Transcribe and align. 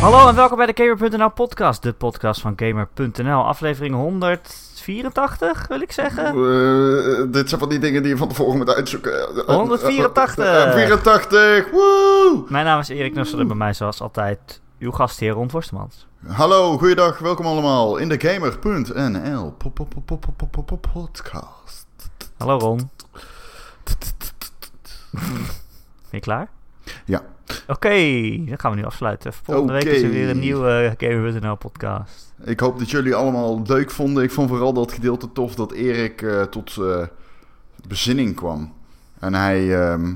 Hallo 0.00 0.28
en 0.28 0.34
welkom 0.34 0.56
bij 0.56 0.72
de 0.72 0.84
Gamer.nl 0.84 1.30
podcast, 1.30 1.82
de 1.82 1.92
podcast 1.92 2.40
van 2.40 2.52
Gamer.nl, 2.56 3.44
aflevering 3.44 3.94
184 3.94 5.66
wil 5.68 5.80
ik 5.80 5.92
zeggen. 5.92 6.24
Eh, 6.24 7.32
dit 7.32 7.48
zijn 7.48 7.60
van 7.60 7.68
die 7.68 7.78
dingen 7.78 8.02
die 8.02 8.10
je 8.10 8.16
van 8.16 8.28
tevoren 8.28 8.56
moet 8.56 8.74
uitzoeken. 8.74 9.44
184! 9.46 10.44
184. 10.44 10.72
84! 10.74 12.50
Mijn 12.50 12.64
naam 12.64 12.80
is 12.80 12.88
Erik 12.88 13.14
Nussel 13.14 13.38
en 13.38 13.46
bij 13.46 13.56
mij 13.56 13.72
zoals 13.72 14.00
altijd 14.00 14.60
uw 14.78 14.90
gastheer 14.90 15.32
Ron 15.32 15.50
Vorstemans. 15.50 16.06
Hallo, 16.26 16.78
goeiedag, 16.78 17.18
welkom 17.18 17.46
allemaal 17.46 17.96
in 17.96 18.08
de 18.08 18.20
Gamer.nl 18.20 19.54
podcast. 20.76 21.86
Hallo 22.36 22.58
Ron. 22.58 22.90
Ben 25.10 25.20
je 26.10 26.20
klaar? 26.20 26.48
Ja. 27.04 27.22
Oké, 27.66 27.88
dan 28.46 28.58
gaan 28.58 28.70
we 28.70 28.76
nu 28.76 28.84
afsluiten. 28.84 29.32
Volgende 29.32 29.72
week 29.72 29.84
is 29.84 30.02
er 30.02 30.10
weer 30.10 30.28
een 30.28 30.38
nieuwe 30.38 30.94
Gamer.nl 30.98 31.56
podcast. 31.56 32.34
Ik 32.44 32.60
hoop 32.60 32.78
dat 32.78 32.90
jullie 32.90 33.14
allemaal 33.14 33.62
leuk 33.66 33.90
vonden. 33.90 34.22
Ik 34.22 34.30
vond 34.30 34.48
vooral 34.48 34.72
dat 34.72 34.92
gedeelte 34.92 35.32
tof 35.32 35.54
dat 35.54 35.72
Erik 35.72 36.22
eh, 36.22 36.42
tot 36.42 36.76
eh, 36.76 37.06
bezinning 37.86 38.36
kwam. 38.36 38.72
En 39.18 39.34
hij 39.34 39.80
ehm, 39.80 40.14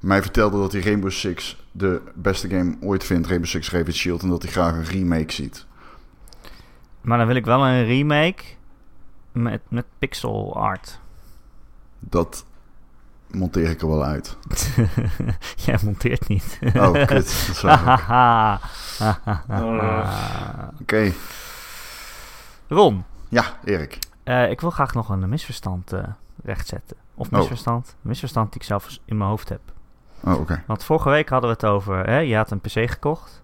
mij 0.00 0.22
vertelde 0.22 0.58
dat 0.58 0.72
hij 0.72 0.80
Rainbow 0.80 1.10
Six 1.10 1.64
de 1.72 2.00
beste 2.14 2.48
game 2.48 2.76
ooit 2.80 3.04
vindt, 3.04 3.26
Rainbow 3.26 3.50
Six 3.50 3.70
Raven 3.70 3.94
Shield, 3.94 4.22
en 4.22 4.28
dat 4.28 4.42
hij 4.42 4.52
graag 4.52 4.72
een 4.72 4.84
remake 4.84 5.32
ziet. 5.32 5.66
Maar 7.00 7.18
dan 7.18 7.26
wil 7.26 7.36
ik 7.36 7.44
wel 7.44 7.66
een 7.66 7.84
remake 7.84 8.42
met, 9.32 9.60
met 9.68 9.84
pixel 9.98 10.56
art. 10.56 11.00
Dat 11.98 12.44
monteer 13.30 13.70
ik 13.70 13.80
er 13.80 13.88
wel 13.88 14.04
uit. 14.04 14.36
Jij 15.66 15.78
monteert 15.84 16.28
niet. 16.28 16.58
Oh, 16.74 17.06
kut. 17.06 17.52
Hahaha. 17.62 18.60
Oké. 20.80 21.12
Ron, 22.68 23.04
Ja, 23.28 23.44
Erik. 23.64 23.98
eh, 24.24 24.50
ik 24.50 24.60
wil 24.60 24.70
graag 24.70 24.94
nog 24.94 25.08
een 25.08 25.28
misverstand 25.28 25.92
eh, 25.92 26.02
rechtzetten. 26.44 26.96
Of 27.14 27.26
Oh. 27.32 27.38
misverstand. 27.38 27.96
Misverstand 28.00 28.52
die 28.52 28.60
ik 28.60 28.66
zelf 28.66 28.98
in 29.04 29.16
mijn 29.16 29.30
hoofd 29.30 29.48
heb. 29.48 29.60
Oh, 30.24 30.40
oké. 30.40 30.62
Want 30.66 30.84
vorige 30.84 31.08
week 31.08 31.28
hadden 31.28 31.50
we 31.50 31.56
het 31.60 31.64
over, 31.66 32.06
hè, 32.06 32.18
je 32.18 32.36
had 32.36 32.50
een 32.50 32.60
PC 32.60 32.90
gekocht. 32.90 33.42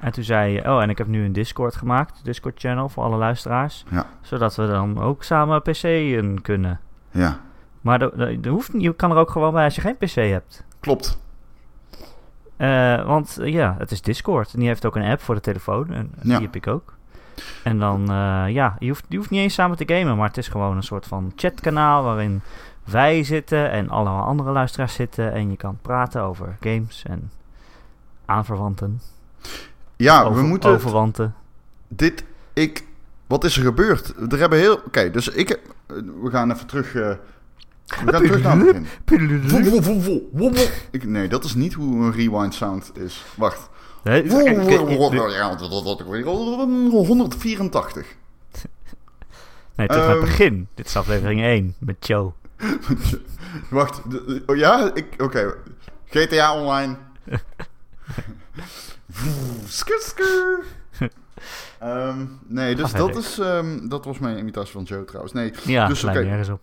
En 0.00 0.12
toen 0.12 0.24
zei 0.24 0.52
je, 0.52 0.64
oh, 0.70 0.82
en 0.82 0.90
ik 0.90 0.98
heb 0.98 1.06
nu 1.06 1.24
een 1.24 1.32
Discord 1.32 1.76
gemaakt. 1.76 2.24
Discord 2.24 2.60
channel 2.60 2.88
voor 2.88 3.02
alle 3.04 3.16
luisteraars. 3.16 3.84
Ja. 3.90 4.06
Zodat 4.20 4.54
we 4.56 4.66
dan 4.66 5.00
ook 5.00 5.22
samen 5.24 5.62
PC'en 5.62 6.38
kunnen. 6.42 6.80
Ja, 7.10 7.40
Maar 7.84 8.10
hoeft 8.48 8.72
niet, 8.72 8.82
je 8.82 8.94
kan 8.94 9.10
er 9.10 9.16
ook 9.16 9.30
gewoon 9.30 9.52
bij 9.52 9.64
als 9.64 9.74
je 9.74 9.80
geen 9.80 9.96
PC 9.96 10.14
hebt. 10.14 10.64
klopt. 10.80 11.18
Eh, 12.56 13.06
want 13.06 13.38
eh, 13.38 13.52
ja, 13.52 13.74
het 13.78 13.90
is 13.90 14.02
Discord. 14.02 14.52
En 14.52 14.58
die 14.58 14.68
heeft 14.68 14.86
ook 14.86 14.96
een 14.96 15.04
app 15.10 15.20
voor 15.20 15.34
de 15.34 15.40
telefoon. 15.40 15.92
En 15.92 16.10
Ja. 16.16 16.22
die 16.22 16.46
heb 16.46 16.56
ik 16.56 16.66
ook. 16.66 16.92
En 17.64 17.78
dan, 17.78 18.00
eh, 18.10 18.44
ja, 18.48 18.76
je 18.78 18.88
hoeft, 18.88 19.04
je 19.08 19.16
hoeft 19.16 19.30
niet 19.30 19.40
eens 19.40 19.54
samen 19.54 19.76
te 19.76 19.94
gamen. 19.94 20.16
Maar 20.16 20.28
het 20.28 20.36
is 20.36 20.48
gewoon 20.48 20.76
een 20.76 20.82
soort 20.82 21.06
van 21.06 21.32
chatkanaal 21.36 22.02
waarin 22.02 22.40
wij 22.84 23.22
zitten 23.24 23.70
en 23.70 23.88
alle 23.88 24.08
andere 24.08 24.50
luisteraars 24.50 24.94
zitten. 24.94 25.32
En 25.32 25.50
je 25.50 25.56
kan 25.56 25.78
praten 25.82 26.22
over 26.22 26.56
games 26.60 27.02
en 27.06 27.30
aanverwanten. 28.24 29.00
Ja, 29.96 30.22
over, 30.22 30.42
we 30.42 30.46
moeten... 30.48 30.70
het- 30.70 30.78
Overwanten. 30.80 31.34
Dit, 31.88 32.24
ik... 32.52 32.84
Wat 33.26 33.44
is 33.44 33.56
er 33.56 33.62
gebeurd? 33.62 34.32
Er 34.32 34.38
hebben 34.38 34.58
heel... 34.58 34.74
Oké, 34.86 35.10
dus 35.10 35.28
ik... 35.28 35.60
We 36.22 36.30
gaan 36.30 36.50
even 36.50 36.66
terug... 36.66 36.96
we 37.86 37.94
gaan 38.12 38.22
terug 38.22 38.42
naar 38.42 38.56
het 38.56 38.66
begin. 38.66 38.86
Ik, 40.90 41.04
nee, 41.04 41.28
dat 41.28 41.44
is 41.44 41.54
niet 41.54 41.72
hoe 41.74 42.04
een 42.04 42.12
rewind 42.12 42.54
sound 42.54 42.92
is. 42.98 43.24
Wacht. 43.36 43.68
Nee, 44.04 44.28
184. 46.90 48.06
nee, 49.76 49.86
terug 49.88 50.02
naar 50.06 50.08
het 50.08 50.18
Ehm. 50.18 50.20
begin. 50.20 50.68
Dit 50.74 50.86
is 50.86 50.96
aflevering 50.96 51.40
1 51.42 51.74
met 51.78 52.06
Joe. 52.06 52.32
Wacht. 53.70 54.00
oh 54.46 54.56
ja? 54.56 54.90
Ik- 54.94 55.22
Oké. 55.22 55.54
GTA 56.06 56.60
Online. 56.60 56.96
Skur. 59.68 60.64
Ehm, 61.78 62.18
nee, 62.46 62.74
dus 62.74 62.92
dat, 62.92 63.16
is, 63.16 63.38
ehm, 63.38 63.88
dat 63.88 64.04
was 64.04 64.18
mijn 64.18 64.38
imitatie 64.38 64.72
van 64.72 64.82
Joe 64.82 65.04
trouwens. 65.04 65.32
Nee, 65.34 65.52
Ja, 65.64 65.86
dus 65.88 66.04
oké. 66.04 66.22
nergens 66.24 66.48
op. 66.48 66.62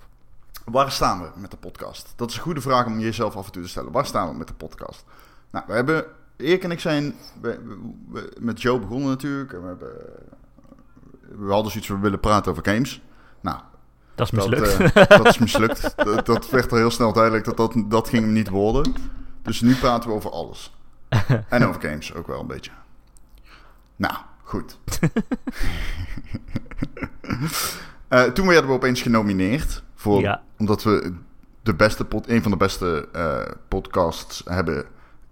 Waar 0.66 0.92
staan 0.92 1.22
we 1.22 1.28
met 1.36 1.52
de 1.52 1.58
podcast? 1.58 2.14
Dat 2.16 2.30
is 2.30 2.36
een 2.36 2.42
goede 2.42 2.62
vraag 2.62 2.86
om 2.86 3.00
jezelf 3.00 3.36
af 3.36 3.46
en 3.46 3.52
toe 3.52 3.62
te 3.64 3.70
stellen. 3.70 3.92
Waar 3.92 4.06
staan 4.06 4.30
we 4.30 4.36
met 4.38 4.48
de 4.48 4.54
podcast? 4.54 5.06
Nou, 5.52 5.66
we 5.68 5.74
hebben... 5.74 6.06
Erik 6.38 6.64
en 6.64 6.72
ik 6.72 6.80
zijn 6.80 7.16
we- 7.42 7.60
we- 7.66 7.78
we- 8.10 8.32
met 8.40 8.62
Joe 8.62 8.80
begonnen 8.80 9.10
natuurlijk. 9.10 9.54
En 9.54 9.62
we, 9.62 9.68
hebben, 9.68 9.90
we 11.46 11.52
hadden 11.52 11.72
zoiets 11.72 11.90
we 11.90 11.98
willen 12.00 12.20
praten 12.20 12.52
over 12.52 12.66
games. 12.66 13.02
Nou, 13.42 13.60
Dat 14.16 14.32
is 14.34 14.40
dat, 14.40 14.50
mislukt. 14.50 14.94
eh, 14.94 15.08
dat 15.18 15.28
is 15.28 15.38
mislukt. 15.38 15.94
dat, 16.06 16.26
dat 16.26 16.50
werd 16.50 16.72
al 16.72 16.78
heel 16.78 16.92
snel 16.92 17.14
duidelijk 17.14 17.46
dat 17.46 17.58
dat, 17.58 17.74
dat 17.86 18.10
ging 18.10 18.24
hem 18.24 18.34
niet 18.34 18.50
worden. 18.50 18.94
Dus 19.42 19.62
nu 19.62 19.76
praten 19.76 20.10
we 20.10 20.16
over 20.16 20.32
alles. 20.32 20.76
En 21.50 21.66
over 21.68 21.82
games 21.82 22.14
ook 22.14 22.28
wel 22.28 22.40
een 22.40 22.48
beetje. 22.48 22.72
Nou, 23.96 24.16
goed. 24.44 24.78
Eh, 28.08 28.24
toen 28.24 28.48
werden 28.48 28.68
we 28.70 28.76
opeens 28.76 29.02
genomineerd. 29.02 29.84
Voor, 29.96 30.20
Ja. 30.22 30.42
Omdat 30.62 30.84
we 30.84 31.14
de 31.62 31.76
beste 31.76 32.06
pod, 32.06 32.30
een 32.30 32.42
van 32.42 32.52
de 32.52 32.58
beste 32.58 33.08
eh, 33.14 33.52
podcasts 33.68 34.42
hebben 34.46 34.86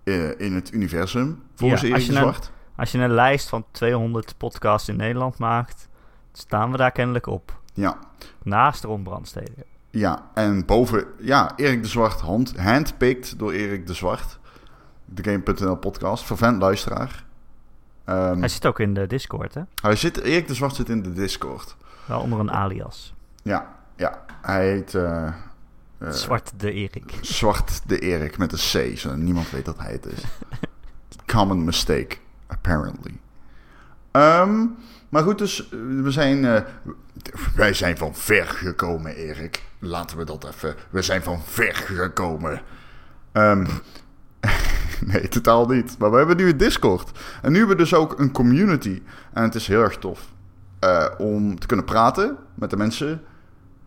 eh, 0.03 0.39
in 0.39 0.53
het 0.53 0.73
universum. 0.73 1.41
Volgens 1.55 1.81
Ja, 1.81 1.87
Erik 1.87 1.99
als 1.99 2.09
nou- 2.09 2.19
Zwart. 2.21 2.51
Als 2.75 2.91
je 2.91 2.97
een 2.97 3.11
lijst 3.13 3.49
van 3.49 3.65
200 3.71 4.37
podcasts 4.37 4.89
in 4.89 4.95
Nederland 4.95 5.37
maakt, 5.37 5.87
staan 6.31 6.71
we 6.71 6.77
daar 6.77 6.91
kennelijk 6.91 7.27
op. 7.27 7.59
Ja. 7.73 7.97
Naast 8.43 8.83
Ron 8.83 9.03
Brandstede. 9.03 9.65
Ja, 9.89 10.29
en 10.33 10.65
boven, 10.65 11.05
ja, 11.19 11.51
Erik 11.55 11.81
de 11.81 11.87
Zwart, 11.87 12.19
hand, 12.19 12.57
handpicked 12.57 13.39
door 13.39 13.51
Erik 13.51 13.87
de 13.87 13.93
Zwart. 13.93 14.39
De 15.05 15.23
Game.nl 15.31 15.75
podcast, 15.75 16.23
vervent 16.23 16.61
luisteraar. 16.61 17.25
Ehm, 18.03 18.39
Hij 18.39 18.47
zit 18.47 18.65
ook 18.65 18.79
in 18.79 18.93
de 18.93 19.07
Discord, 19.07 19.53
hè? 19.53 19.61
hij 19.81 19.95
zit, 19.95 20.17
Erik 20.21 20.47
de 20.47 20.53
Zwart 20.53 20.75
zit 20.75 20.89
in 20.89 21.01
de 21.03 21.13
Discord. 21.13 21.75
Wel 22.05 22.19
onder 22.21 22.39
een 22.39 22.51
alias. 22.51 23.13
Ja, 23.43 23.77
ja. 23.99 24.25
Hij 24.41 24.71
heet 24.71 24.95
eh, 24.95 25.33
Zwart 26.09 26.51
de 26.57 26.71
Erik. 26.71 27.13
Zwart 27.21 27.81
de 27.85 27.99
Erik 27.99 28.37
met 28.37 28.51
een 28.51 28.93
C, 28.93 28.97
zodat 28.97 29.17
niemand 29.17 29.49
weet 29.49 29.65
dat 29.65 29.77
hij 29.77 29.91
het 29.91 30.05
is. 30.05 30.23
Common 31.33 31.63
mistake, 31.63 32.17
apparently. 32.47 33.19
Ehm, 34.11 34.65
maar 35.09 35.23
goed, 35.23 35.37
dus 35.37 35.69
eh, 35.69 35.79
we 36.01 36.11
zijn, 36.11 36.65
wij 37.55 37.73
zijn 37.73 37.97
van 37.97 38.15
ver 38.15 38.45
gekomen, 38.45 39.15
Erik. 39.15 39.63
Laten 39.79 40.17
we 40.17 40.23
dat 40.23 40.47
even. 40.47 40.75
We 40.89 41.01
zijn 41.01 41.23
van 41.23 41.41
ver 41.43 41.75
gekomen. 41.75 42.61
Ehm, 43.31 43.67
nee, 45.11 45.27
totaal 45.27 45.67
niet. 45.67 45.97
Maar 45.97 46.11
we 46.11 46.17
hebben 46.17 46.37
nu 46.37 46.49
een 46.49 46.57
Discord. 46.57 47.19
En 47.41 47.51
nu 47.51 47.57
hebben 47.57 47.77
we 47.77 47.83
dus 47.83 47.93
ook 47.93 48.19
een 48.19 48.31
community. 48.31 49.01
En 49.33 49.43
het 49.43 49.55
is 49.55 49.67
heel 49.67 49.81
erg 49.81 49.97
tof 49.97 50.27
om 51.17 51.59
te 51.59 51.67
kunnen 51.67 51.85
praten 51.85 52.37
met 52.53 52.69
de 52.69 52.77
mensen. 52.77 53.21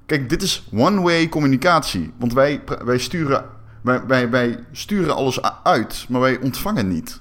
Kijk, 0.07 0.29
dit 0.29 0.43
is 0.43 0.69
one-way 0.73 1.29
communicatie. 1.29 2.13
Want 2.19 2.33
wij, 2.33 2.63
wij, 2.85 2.99
sturen, 2.99 3.45
wij, 3.81 4.07
wij, 4.07 4.31
wij 4.31 4.65
sturen 4.73 5.15
alles 5.15 5.43
uit, 5.63 6.07
maar 6.09 6.21
wij 6.21 6.39
ontvangen 6.41 6.89
niet. 6.89 7.21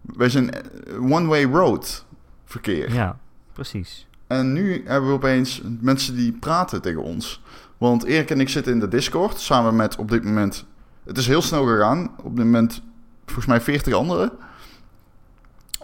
Wij 0.00 0.28
zijn 0.28 0.50
eh, 0.50 1.12
one-way 1.12 1.44
road 1.44 2.04
verkeer. 2.44 2.92
Ja, 2.92 3.18
precies. 3.52 4.06
En 4.26 4.52
nu 4.52 4.82
hebben 4.86 5.08
we 5.08 5.14
opeens 5.14 5.62
mensen 5.80 6.16
die 6.16 6.32
praten 6.32 6.82
tegen 6.82 7.02
ons. 7.02 7.42
Want 7.78 8.04
Erik 8.04 8.30
en 8.30 8.40
ik 8.40 8.48
zitten 8.48 8.72
in 8.72 8.80
de 8.80 8.88
Discord 8.88 9.40
samen 9.40 9.76
met 9.76 9.96
op 9.96 10.10
dit 10.10 10.24
moment. 10.24 10.66
Het 11.04 11.18
is 11.18 11.26
heel 11.26 11.42
snel 11.42 11.66
gegaan. 11.66 12.10
Op 12.22 12.36
dit 12.36 12.44
moment 12.44 12.82
volgens 13.24 13.46
mij 13.46 13.60
40 13.60 13.94
anderen. 13.94 14.32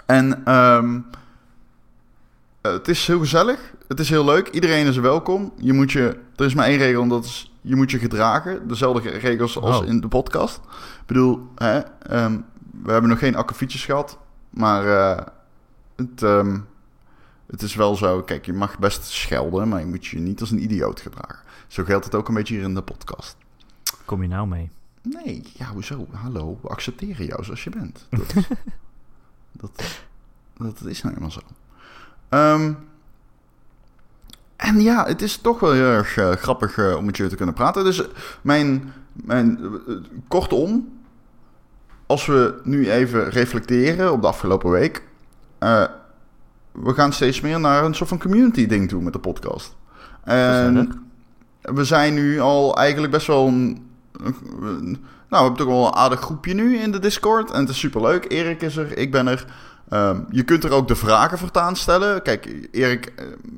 En 0.06 0.44
ehm, 0.44 0.94
eh, 0.94 1.00
het 2.72 2.88
is 2.88 3.06
heel 3.06 3.18
gezellig. 3.18 3.72
Het 3.88 4.00
is 4.00 4.08
heel 4.08 4.24
leuk. 4.24 4.48
Iedereen 4.48 4.86
is 4.86 4.96
welkom. 4.96 5.52
Je 5.56 5.72
moet 5.72 5.92
je, 5.92 6.20
er 6.36 6.44
is 6.44 6.54
maar 6.54 6.66
één 6.66 6.78
regel 6.78 7.02
en 7.02 7.08
dat 7.08 7.24
is 7.24 7.52
je 7.60 7.76
moet 7.76 7.90
je 7.90 7.98
gedragen. 7.98 8.68
Dezelfde 8.68 9.10
regels 9.10 9.58
als 9.58 9.80
Oh. 9.80 9.86
in 9.86 10.00
de 10.00 10.08
podcast. 10.08 10.56
Ik 11.00 11.06
bedoel, 11.06 11.48
hè, 11.54 11.78
ehm, 11.78 12.38
we 12.82 12.90
hebben 12.92 13.10
nog 13.10 13.18
geen 13.18 13.36
akkefietjes 13.36 13.84
gehad. 13.84 14.18
Maar 14.50 14.86
eh, 14.86 15.26
het, 15.96 16.22
ehm, 16.22 16.58
het 17.46 17.62
is 17.62 17.74
wel 17.74 17.96
zo, 17.96 18.22
kijk, 18.22 18.46
je 18.46 18.52
mag 18.52 18.78
best 18.78 19.04
schelden, 19.04 19.68
maar 19.68 19.80
je 19.80 19.86
moet 19.86 20.06
je 20.06 20.18
niet 20.18 20.40
als 20.40 20.50
een 20.50 20.62
idioot 20.62 21.00
gedragen. 21.00 21.38
Zo 21.66 21.84
geldt 21.84 22.04
het 22.04 22.14
ook 22.14 22.28
een 22.28 22.34
beetje 22.34 22.54
hier 22.54 22.64
in 22.64 22.74
de 22.74 22.82
podcast. 22.82 23.36
Kom 24.04 24.22
je 24.22 24.28
nou 24.28 24.46
mee? 24.48 24.70
Nee, 25.02 25.42
ja, 25.56 25.66
hoezo? 25.72 26.06
Hallo, 26.12 26.58
we 26.62 26.68
accepteren 26.68 27.26
jou 27.26 27.44
zoals 27.44 27.64
je 27.64 27.70
bent. 27.70 28.06
Dat, 29.60 29.74
dat, 30.56 30.74
dat 30.78 30.84
is 30.84 31.02
nou 31.02 31.14
eenmaal 31.14 31.30
zo. 31.30 31.40
Ehm, 32.28 32.72
en 34.56 34.80
ja, 34.80 35.04
het 35.06 35.22
is 35.22 35.36
toch 35.36 35.60
wel 35.60 35.72
heel 35.72 35.84
erg 35.84 36.16
eh, 36.16 36.30
grappig 36.30 36.78
eh, 36.78 36.96
om 36.96 37.04
met 37.04 37.16
je 37.16 37.26
te 37.26 37.36
kunnen 37.36 37.54
praten. 37.54 37.84
Dus 37.84 38.02
eh, 38.02 38.08
mijn, 38.42 38.92
mijn 39.12 39.58
kortom, 40.28 40.88
als 42.06 42.26
we 42.26 42.60
nu 42.64 42.90
even 42.90 43.28
reflecteren 43.30 44.12
op 44.12 44.20
de 44.20 44.26
afgelopen 44.28 44.70
week. 44.70 45.02
we 46.72 46.94
gaan 46.94 47.12
steeds 47.12 47.40
meer 47.40 47.60
naar 47.60 47.84
een 47.84 47.94
soort 47.94 48.08
van 48.08 48.18
community 48.18 48.66
ding 48.66 48.88
toe 48.88 49.02
met 49.02 49.12
de 49.12 49.18
podcast. 49.18 49.74
En 50.24 50.74
we 51.60 51.84
zijn 51.84 52.14
nu 52.14 52.40
al 52.40 52.76
eigenlijk 52.76 53.12
best 53.12 53.26
wel 53.26 53.46
een, 53.46 53.86
een- 54.22 55.04
nou, 55.28 55.42
we 55.46 55.50
hebben 55.50 55.56
toch 55.56 55.66
wel 55.66 55.86
een 55.86 55.94
aardig 55.94 56.20
groepje 56.20 56.54
nu 56.54 56.76
in 56.76 56.92
de 56.92 56.98
Discord. 56.98 57.50
En 57.50 57.60
het 57.60 57.68
is 57.68 57.78
superleuk. 57.78 58.24
Erik 58.32 58.62
is 58.62 58.76
er, 58.76 58.98
ik 58.98 59.10
ben 59.12 59.26
er. 59.26 59.46
Ehm, 59.88 60.20
je 60.30 60.42
kunt 60.42 60.64
er 60.64 60.70
ook 60.72 60.88
de 60.88 60.96
vragen 60.96 61.38
voortaan 61.38 61.76
stellen. 61.76 62.22
Kijk, 62.22 62.68
Erik, 62.70 63.12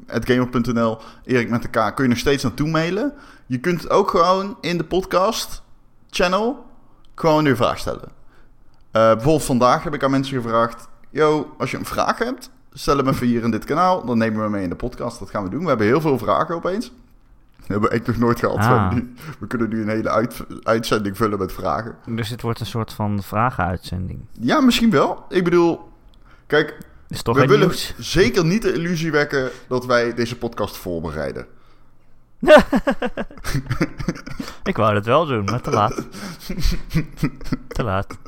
eh, 0.06 0.20
gamer.nl, 0.24 0.98
Erik 1.24 1.50
met 1.50 1.62
de 1.62 1.68
K, 1.68 1.92
kun 1.94 2.04
je 2.04 2.08
nog 2.10 2.18
steeds 2.18 2.42
naartoe 2.42 2.68
mailen. 2.68 3.12
Je 3.46 3.58
kunt 3.58 3.90
ook 3.90 4.10
gewoon 4.10 4.56
in 4.60 4.78
de 4.78 4.84
podcast 4.84 5.62
channel 6.10 6.64
gewoon 7.14 7.44
je 7.44 7.56
vraag 7.56 7.78
stellen. 7.78 8.08
Eh, 8.90 9.02
bijvoorbeeld 9.02 9.44
vandaag 9.44 9.82
heb 9.84 9.94
ik 9.94 10.04
aan 10.04 10.10
mensen 10.10 10.42
gevraagd... 10.42 10.88
Yo, 11.10 11.54
als 11.58 11.70
je 11.70 11.76
een 11.78 11.84
vraag 11.84 12.18
hebt, 12.18 12.50
stel 12.72 12.96
hem 12.96 13.08
even 13.08 13.26
hier 13.26 13.42
in 13.44 13.50
dit 13.50 13.64
kanaal. 13.64 14.04
Dan 14.04 14.18
nemen 14.18 14.36
we 14.36 14.42
hem 14.42 14.50
mee 14.50 14.62
in 14.62 14.68
de 14.68 14.74
podcast. 14.76 15.18
Dat 15.18 15.30
gaan 15.30 15.42
we 15.44 15.50
doen. 15.50 15.62
We 15.62 15.68
hebben 15.68 15.86
heel 15.86 16.00
veel 16.00 16.18
vragen 16.18 16.54
opeens. 16.54 16.92
Dat 17.56 17.66
hebben 17.68 17.88
we 17.90 17.94
echt 17.96 18.06
nog 18.06 18.16
nooit 18.16 18.38
gehad. 18.38 18.56
We, 18.56 18.62
Ah. 18.62 18.92
we 19.38 19.46
kunnen 19.46 19.68
nu 19.68 19.82
een 19.82 19.88
hele 19.88 20.10
uit- 20.10 20.44
uitzending 20.62 21.16
vullen 21.16 21.38
met 21.38 21.52
vragen. 21.52 21.96
Dus 22.06 22.28
het 22.28 22.42
wordt 22.42 22.60
een 22.60 22.66
soort 22.66 22.92
van 22.92 23.22
vragenuitzending. 23.22 24.20
Ja, 24.40 24.60
misschien 24.60 24.90
wel. 24.90 25.24
Ik 25.28 25.44
bedoel, 25.44 25.80
kijk, 26.46 26.78
Is 27.08 27.22
toch 27.22 27.36
we 27.36 27.46
willen 27.46 27.66
nieuws? 27.66 27.94
zeker 27.98 28.44
niet 28.44 28.62
de 28.62 28.72
illusie 28.72 29.10
wekken 29.10 29.50
dat 29.68 29.86
wij 29.86 30.14
deze 30.14 30.36
podcast 30.38 30.76
voorbereiden. 30.76 31.46
Ik 34.64 34.76
wou 34.76 34.94
dat 34.94 35.06
wel 35.06 35.26
doen, 35.26 35.44
maar 35.44 35.60
te 35.60 35.70
laat. 35.70 36.06
te 37.68 37.82
laat. 37.82 38.18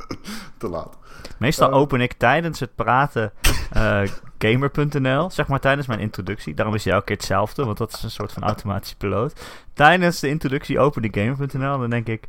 Te 0.59 0.69
laat. 0.69 0.97
Meestal 1.39 1.71
Eh. 1.71 1.77
open 1.77 2.01
ik 2.01 2.13
tijdens 2.13 2.61
het 2.61 2.75
praten 2.75 3.33
eh, 3.71 4.03
gamer.nl, 4.39 5.31
zeg 5.31 5.47
maar 5.49 5.61
tijdens 5.61 5.87
mijn 5.87 6.01
introductie. 6.01 6.55
Daarom 6.55 6.75
is 6.75 6.85
hij 6.85 6.93
elke 6.93 7.05
keer 7.07 7.17
hetzelfde, 7.17 7.65
want 7.65 7.79
dat 7.79 7.93
is 7.93 8.03
een 8.03 8.11
soort 8.11 8.33
van 8.33 8.43
automatische 8.43 8.97
piloot. 8.97 9.41
Tijdens 9.75 10.21
de 10.21 10.29
introductie 10.29 10.79
open 10.79 11.03
ik 11.03 11.15
gamer.nl 11.17 11.73
en 11.75 11.81
dan 11.81 11.91
denk 11.91 12.07
ik, 12.07 12.29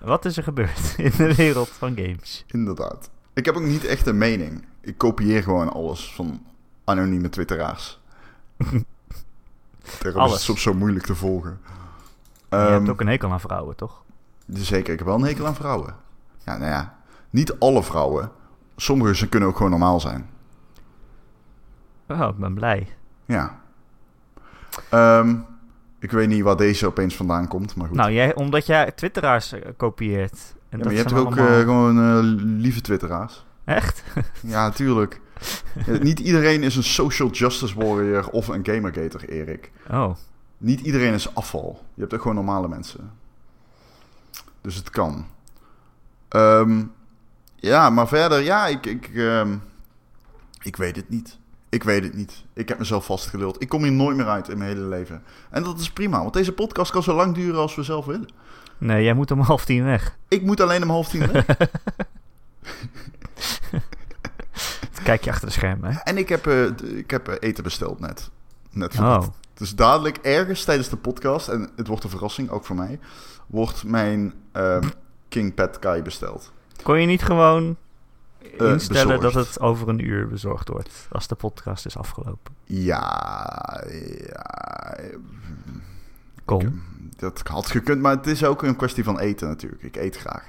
wat 0.00 0.24
is 0.24 0.36
er 0.36 0.42
gebeurd 0.42 0.94
in 1.06 1.12
de 1.16 1.34
wereld 1.34 1.68
van 1.68 1.96
games? 1.96 2.44
Inderdaad. 2.46 3.10
Ik 3.38 3.44
heb 3.44 3.56
ook 3.56 3.62
niet 3.62 3.84
echt 3.84 4.06
een 4.06 4.18
mening. 4.18 4.64
Ik 4.80 4.98
kopieer 4.98 5.42
gewoon 5.42 5.72
alles 5.72 6.14
van 6.14 6.42
anonieme 6.84 7.28
twitteraars. 7.28 8.00
Daarom 10.02 10.24
is 10.24 10.32
het 10.32 10.40
soms 10.40 10.62
zo 10.62 10.74
moeilijk 10.74 11.04
te 11.04 11.14
volgen. 11.14 11.60
je 11.62 12.56
Ehm, 12.56 12.72
hebt 12.72 12.88
ook 12.88 13.00
een 13.00 13.06
hekel 13.06 13.32
aan 13.32 13.40
vrouwen, 13.40 13.76
toch? 13.76 14.02
Zeker, 14.52 14.92
ik 14.92 14.98
heb 14.98 15.06
wel 15.06 15.16
een 15.16 15.24
hekel 15.24 15.46
aan 15.46 15.54
vrouwen. 15.54 15.94
Ja, 16.44 16.56
nou 16.56 16.70
ja, 16.70 16.98
niet 17.30 17.58
alle 17.58 17.82
vrouwen. 17.82 18.30
Sommige 18.76 19.14
ze 19.16 19.28
kunnen 19.28 19.48
ook 19.48 19.56
gewoon 19.56 19.70
normaal 19.70 20.00
zijn. 20.00 20.30
Oh, 22.08 22.28
ik 22.28 22.36
ben 22.36 22.54
blij. 22.54 22.88
Ja. 23.24 23.60
Ehm, 24.88 25.36
ik 25.98 26.10
weet 26.10 26.28
niet 26.28 26.42
waar 26.42 26.56
deze 26.56 26.86
opeens 26.86 27.16
vandaan 27.16 27.48
komt, 27.48 27.76
maar 27.76 27.86
goed. 27.86 27.96
Nou, 27.96 28.10
jij, 28.12 28.34
omdat 28.34 28.66
jij 28.66 28.92
twitteraars 28.92 29.52
eh, 29.52 29.68
kopieert. 29.76 30.56
En 30.68 30.78
ja, 30.78 30.84
maar 30.84 30.92
je 30.92 30.98
hebt 30.98 31.12
ook 31.12 31.26
allemaal- 31.26 31.48
eh, 31.48 31.58
gewoon 31.60 31.98
eh, 31.98 32.18
lieve 32.60 32.80
twitteraars. 32.80 33.44
Echt? 33.64 34.02
Ja, 34.42 34.62
natuurlijk. 34.66 35.20
Ja, 35.86 35.98
niet 35.98 36.18
iedereen 36.18 36.62
is 36.62 36.76
een 36.76 36.82
social 36.84 37.30
justice 37.30 37.74
warrior 37.78 38.28
of 38.30 38.48
een 38.48 38.66
gamergator, 38.66 39.24
Erik. 39.28 39.70
Oh, 39.90 40.10
Niet 40.58 40.80
iedereen 40.80 41.12
is 41.14 41.34
afval. 41.34 41.84
Je 41.94 42.00
hebt 42.00 42.14
ook 42.14 42.20
gewoon 42.20 42.36
normale 42.36 42.68
mensen. 42.68 43.10
Dus 44.60 44.74
het 44.74 44.90
kan. 44.90 45.26
Ehm, 46.28 46.82
ja, 47.56 47.90
maar 47.90 48.08
verder, 48.08 48.40
ja, 48.40 48.66
ik, 48.66 48.86
ik, 48.86 49.10
ehm, 49.14 49.56
ik 50.62 50.76
weet 50.76 50.96
het 50.96 51.08
niet. 51.08 51.38
Ik 51.68 51.82
weet 51.82 52.02
het 52.04 52.14
niet. 52.14 52.44
Ik 52.52 52.68
heb 52.68 52.78
mezelf 52.78 53.04
vastgeluld. 53.04 53.62
Ik 53.62 53.68
kom 53.68 53.82
hier 53.82 53.92
nooit 53.92 54.16
meer 54.16 54.28
uit 54.28 54.48
in 54.48 54.58
mijn 54.58 54.70
hele 54.70 54.86
leven. 54.86 55.22
En 55.50 55.62
dat 55.62 55.78
is 55.80 55.90
prima, 55.90 56.20
want 56.20 56.32
deze 56.32 56.52
podcast 56.52 56.90
kan 56.90 57.02
zo 57.02 57.14
lang 57.14 57.34
duren 57.34 57.60
als 57.60 57.74
we 57.74 57.82
zelf 57.82 58.04
willen. 58.06 58.28
Nee, 58.78 59.04
jij 59.04 59.14
moet 59.14 59.30
om 59.30 59.40
half 59.40 59.64
tien 59.64 59.84
weg. 59.84 60.16
Ik 60.28 60.42
moet 60.42 60.60
alleen 60.60 60.82
om 60.82 60.88
half 60.90 61.08
tien 61.08 61.32
weg. 61.32 61.46
Kijk 65.02 65.24
je 65.24 65.30
achter 65.30 65.46
de 65.48 65.52
schermen, 65.54 65.92
hè? 65.92 65.98
En 65.98 66.16
ik 66.18 66.28
heb, 66.28 66.46
eh, 66.46 66.64
ik 66.98 67.10
heb 67.10 67.28
eh, 67.28 67.34
eten 67.48 67.64
besteld 67.64 68.00
net. 68.00 68.30
Net 68.70 68.94
voor 68.94 69.04
Oh, 69.04 69.22
Dus 69.54 69.74
dadelijk 69.74 70.16
ergens 70.16 70.64
tijdens 70.64 70.88
de 70.88 70.96
podcast, 70.96 71.48
en 71.48 71.70
het 71.76 71.86
wordt 71.86 72.04
een 72.04 72.10
verrassing, 72.10 72.50
ook 72.50 72.64
voor 72.64 72.76
mij, 72.76 72.98
wordt 73.46 73.84
mijn 73.84 74.34
ehm, 74.52 74.88
King 75.28 75.54
Pet 75.54 75.78
Kai 75.78 76.02
besteld. 76.02 76.52
kon 76.82 77.00
je 77.00 77.06
niet 77.06 77.22
gewoon 77.22 77.76
Eh, 78.58 78.70
instellen 78.70 79.20
dat 79.20 79.34
het 79.34 79.60
over 79.60 79.88
een 79.88 80.06
uur 80.06 80.28
bezorgd 80.28 80.68
wordt 80.68 81.06
als 81.10 81.26
de 81.26 81.34
podcast 81.34 81.86
is 81.86 81.96
afgelopen? 81.96 82.54
Ja, 82.64 83.84
ja, 84.26 84.96
Kom. 86.44 86.82
Dat 87.18 87.40
had 87.44 87.70
gekund, 87.70 88.00
maar 88.00 88.16
het 88.16 88.26
is 88.26 88.44
ook 88.44 88.62
een 88.62 88.76
kwestie 88.76 89.04
van 89.04 89.18
eten 89.18 89.48
natuurlijk. 89.48 89.82
Ik 89.82 89.96
eet 89.96 90.16
graag. 90.16 90.44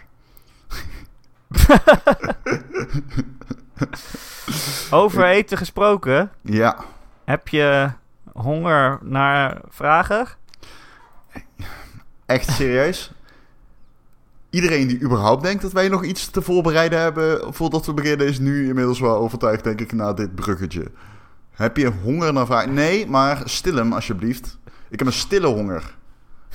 Over 4.91 5.25
eten 5.25 5.57
gesproken, 5.57 6.31
Ja, 6.41 6.77
heb 7.23 7.47
je 7.47 7.89
honger 8.33 8.99
naar 9.01 9.61
vragen? 9.69 10.27
echt 12.25 12.51
serieus. 12.51 13.11
Iedereen 14.49 14.87
die 14.87 15.01
überhaupt 15.01 15.43
denkt 15.43 15.61
dat 15.61 15.71
wij 15.71 15.89
nog 15.89 16.03
iets 16.03 16.29
te 16.29 16.41
voorbereiden 16.41 16.99
hebben 16.99 17.53
voordat 17.53 17.85
we 17.85 17.93
beginnen, 17.93 18.27
is 18.27 18.39
nu 18.39 18.67
inmiddels 18.67 18.99
wel 18.99 19.15
overtuigd, 19.15 19.63
denk 19.63 19.81
ik, 19.81 19.91
na 19.91 20.13
dit 20.13 20.35
bruggetje. 20.35 20.91
Heb 21.51 21.77
je 21.77 21.91
honger 22.03 22.33
naar 22.33 22.45
vragen? 22.45 22.73
Nee, 22.73 23.07
maar 23.07 23.41
stil 23.45 23.75
hem 23.75 23.93
alsjeblieft. 23.93 24.57
Ik 24.89 24.99
heb 24.99 25.07
een 25.07 25.13
stille 25.13 25.47
honger 25.47 25.97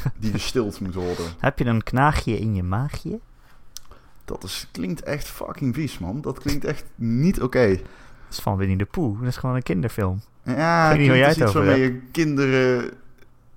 die 0.20 0.31
gestild 0.31 0.81
moet 0.81 0.94
worden. 0.94 1.25
Heb 1.38 1.58
je 1.58 1.64
een 1.64 1.82
knaagje 1.82 2.38
in 2.38 2.55
je 2.55 2.62
maagje? 2.62 3.20
Dat 4.25 4.44
is, 4.44 4.69
klinkt 4.73 5.02
echt 5.02 5.29
fucking 5.29 5.75
vies, 5.75 5.99
man. 5.99 6.20
Dat 6.20 6.38
klinkt 6.38 6.64
echt 6.64 6.85
niet 6.94 7.43
oké. 7.43 7.69
Dat 7.69 8.31
is 8.31 8.38
van 8.38 8.56
Winnie 8.56 8.76
de 8.76 8.85
Pooh. 8.85 9.19
Dat 9.19 9.29
is 9.29 9.37
gewoon 9.37 9.56
een 9.56 9.62
kinderfilm. 9.62 10.20
Ja, 10.43 10.91
Ik 10.91 10.96
weet 10.96 11.06
niet 11.06 11.17
jij 11.17 11.29
het 11.29 11.43
over 11.43 11.64
waarmee 11.64 11.82
je 11.82 12.00
kinderen 12.11 12.91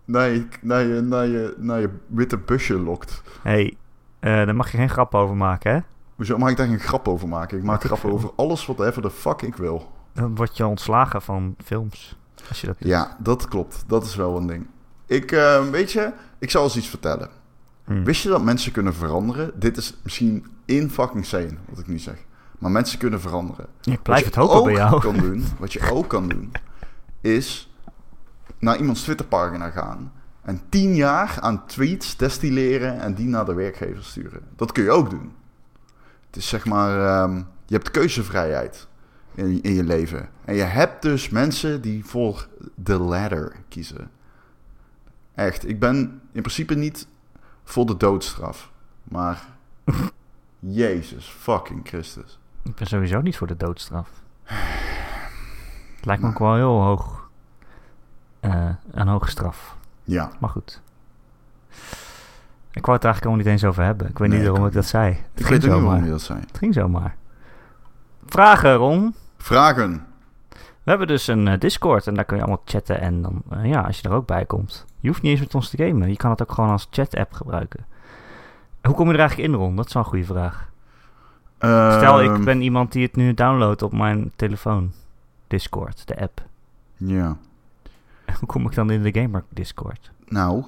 naar 0.05 0.29
je, 0.29 0.47
naar, 0.61 0.83
je, 0.83 1.01
naar, 1.01 1.25
je, 1.25 1.55
naar 1.57 1.79
je 1.79 1.89
witte 2.07 2.37
busje 2.37 2.79
lokt. 2.79 3.21
Hé, 3.41 3.51
hey, 3.51 3.77
eh, 4.19 4.45
daar 4.45 4.55
mag 4.55 4.71
je 4.71 4.77
geen 4.77 4.89
grap 4.89 5.15
over 5.15 5.35
maken, 5.35 5.71
hè? 5.73 5.79
Hoezo 6.15 6.37
mag 6.37 6.49
ik 6.49 6.57
daar 6.57 6.67
geen 6.67 6.79
grap 6.79 7.07
over 7.07 7.27
maken? 7.27 7.57
Ik 7.57 7.63
maak 7.63 7.81
ik 7.81 7.85
grappen 7.85 8.11
over 8.11 8.31
alles 8.35 8.65
wat 8.65 8.79
even 8.79 9.01
de 9.01 9.11
fuck 9.11 9.41
ik 9.41 9.55
wil. 9.55 9.91
Dan 10.13 10.35
word 10.35 10.57
je 10.57 10.65
ontslagen 10.65 11.21
van 11.21 11.55
films. 11.63 12.17
Als 12.49 12.61
je 12.61 12.67
dat 12.67 12.79
doet. 12.79 12.87
Ja, 12.87 13.17
dat 13.19 13.47
klopt. 13.47 13.83
Dat 13.87 14.05
is 14.05 14.15
wel 14.15 14.37
een 14.37 14.47
ding. 14.47 14.67
Ik, 15.07 15.31
eh, 15.31 15.69
weet 15.69 15.91
je, 15.91 16.11
ik 16.39 16.51
zal 16.51 16.63
eens 16.63 16.77
iets 16.77 16.87
vertellen. 16.87 17.29
Hm. 17.83 18.03
Wist 18.03 18.23
je 18.23 18.29
dat 18.29 18.43
mensen 18.43 18.71
kunnen 18.71 18.93
veranderen? 18.93 19.51
Dit 19.55 19.77
is 19.77 19.93
misschien 20.03 20.45
in 20.65 20.89
fucking 20.89 21.25
sane, 21.25 21.57
wat 21.69 21.79
ik 21.79 21.87
nu 21.87 21.99
zeg. 21.99 22.15
Maar 22.59 22.71
mensen 22.71 22.99
kunnen 22.99 23.21
veranderen. 23.21 23.65
Ik 23.83 24.01
blijf 24.01 24.25
het 24.25 24.35
hopen 24.35 24.63
bij 24.63 24.73
jou. 24.73 25.01
Kan 25.01 25.17
doen, 25.17 25.45
wat 25.59 25.73
je 25.73 25.91
ook 25.91 26.07
kan 26.07 26.27
doen, 26.27 26.51
is 27.21 27.73
naar 28.59 28.77
iemands 28.77 29.03
Twitterpagina 29.03 29.69
gaan. 29.69 30.11
En 30.41 30.61
tien 30.69 30.95
jaar 30.95 31.37
aan 31.41 31.65
tweets 31.65 32.17
destilleren 32.17 32.99
en 32.99 33.13
die 33.13 33.27
naar 33.27 33.45
de 33.45 33.53
werkgever 33.53 34.03
sturen. 34.03 34.41
Dat 34.55 34.71
kun 34.71 34.83
je 34.83 34.91
ook 34.91 35.09
doen. 35.09 35.31
Het 36.27 36.35
is 36.35 36.47
zeg 36.47 36.65
maar, 36.65 37.05
ehm, 37.05 37.35
je 37.65 37.75
hebt 37.75 37.91
keuzevrijheid 37.91 38.87
in, 39.35 39.61
in 39.61 39.73
je 39.73 39.83
leven. 39.83 40.29
En 40.45 40.55
je 40.55 40.63
hebt 40.63 41.01
dus 41.01 41.29
mensen 41.29 41.81
die 41.81 42.05
voor 42.05 42.47
de 42.75 42.97
ladder 42.97 43.55
kiezen. 43.67 44.09
Echt, 45.37 45.67
ik 45.69 45.79
ben 45.79 46.21
in 46.31 46.41
principe 46.41 46.75
niet 46.75 47.07
voor 47.63 47.85
de 47.85 47.97
doodstraf. 47.97 48.71
Maar, 49.03 49.41
Jezus 50.59 51.25
fucking 51.27 51.87
Christus. 51.87 52.39
Ik 52.63 52.75
ben 52.75 52.87
sowieso 52.87 53.21
niet 53.21 53.37
voor 53.37 53.47
de 53.47 53.57
doodstraf. 53.57 54.09
Het 55.95 56.05
lijkt 56.05 56.21
me 56.21 56.27
Nou. 56.27 56.33
ook 56.33 56.39
wel 56.39 56.55
heel 56.55 56.81
hoog. 56.83 57.29
eh, 58.39 58.69
een 58.91 59.07
hoge 59.07 59.29
straf. 59.29 59.75
Ja, 60.03 60.31
Maar 60.39 60.49
goed. 60.49 60.81
Ik 62.71 62.85
wou 62.85 62.95
het 62.97 63.05
eigenlijk 63.05 63.23
helemaal 63.23 63.37
niet 63.37 63.47
eens 63.47 63.63
over 63.63 63.83
hebben. 63.83 64.07
Ik 64.09 64.17
weet 64.17 64.29
Nee, 64.29 64.37
niet 64.39 64.47
waarom 64.47 64.67
ik 64.67 64.73
dat 64.73 64.85
zei. 64.85 65.05
Het 65.13 65.19
ik 65.19 65.45
ging 65.45 65.49
weet 65.61 65.69
ook 65.71 65.75
niet 65.77 65.85
waarom 65.87 66.03
je 66.05 66.09
dat 66.11 66.21
zei. 66.21 66.39
Het 66.39 66.57
ging 66.57 66.73
zomaar. 66.73 67.15
Vragen, 68.25 68.73
Ron. 68.75 69.15
Vragen. 69.37 70.06
We 70.87 70.93
hebben 70.93 71.07
dus 71.11 71.27
een 71.27 71.47
eh, 71.47 71.59
Discord 71.59 72.07
en 72.07 72.13
daar 72.13 72.25
kun 72.25 72.35
je 72.35 72.41
allemaal 72.43 72.61
chatten. 72.65 72.99
En 72.99 73.21
dan, 73.21 73.41
eh, 73.49 73.65
ja, 73.65 73.81
als 73.81 73.99
je 73.99 74.07
er 74.09 74.13
ook 74.15 74.25
bij 74.25 74.45
komt. 74.45 74.85
Je 74.99 75.07
hoeft 75.07 75.21
niet 75.21 75.31
eens 75.31 75.39
met 75.39 75.55
ons 75.55 75.69
te 75.69 75.77
gamen. 75.77 76.09
Je 76.09 76.15
kan 76.15 76.29
het 76.31 76.41
ook 76.41 76.51
gewoon 76.51 76.69
als 76.69 76.87
chat-app 76.91 77.33
gebruiken. 77.33 77.85
Hoe 78.81 78.95
kom 78.95 79.07
je 79.07 79.13
er 79.13 79.19
eigenlijk 79.19 79.49
in, 79.49 79.55
Ron? 79.55 79.75
Dat 79.75 79.85
is 79.87 79.93
wel 79.93 80.03
een 80.03 80.09
goede 80.09 80.25
vraag. 80.25 80.69
Stel, 81.97 82.21
ik 82.21 82.29
Ehm, 82.31 82.43
ben 82.43 82.61
iemand 82.61 82.91
die 82.91 83.03
het 83.05 83.15
nu 83.15 83.33
downloadt 83.33 83.81
op 83.81 83.93
mijn 83.93 84.31
telefoon. 84.35 84.91
Discord, 85.47 86.07
de 86.07 86.21
app. 86.21 86.41
Ja. 86.95 87.37
Hoe 88.39 88.47
kom 88.47 88.65
ik 88.65 88.75
dan 88.75 88.91
in 88.91 89.01
de 89.03 89.21
Gamer 89.21 89.43
Discord? 89.49 90.11
Nou, 90.27 90.63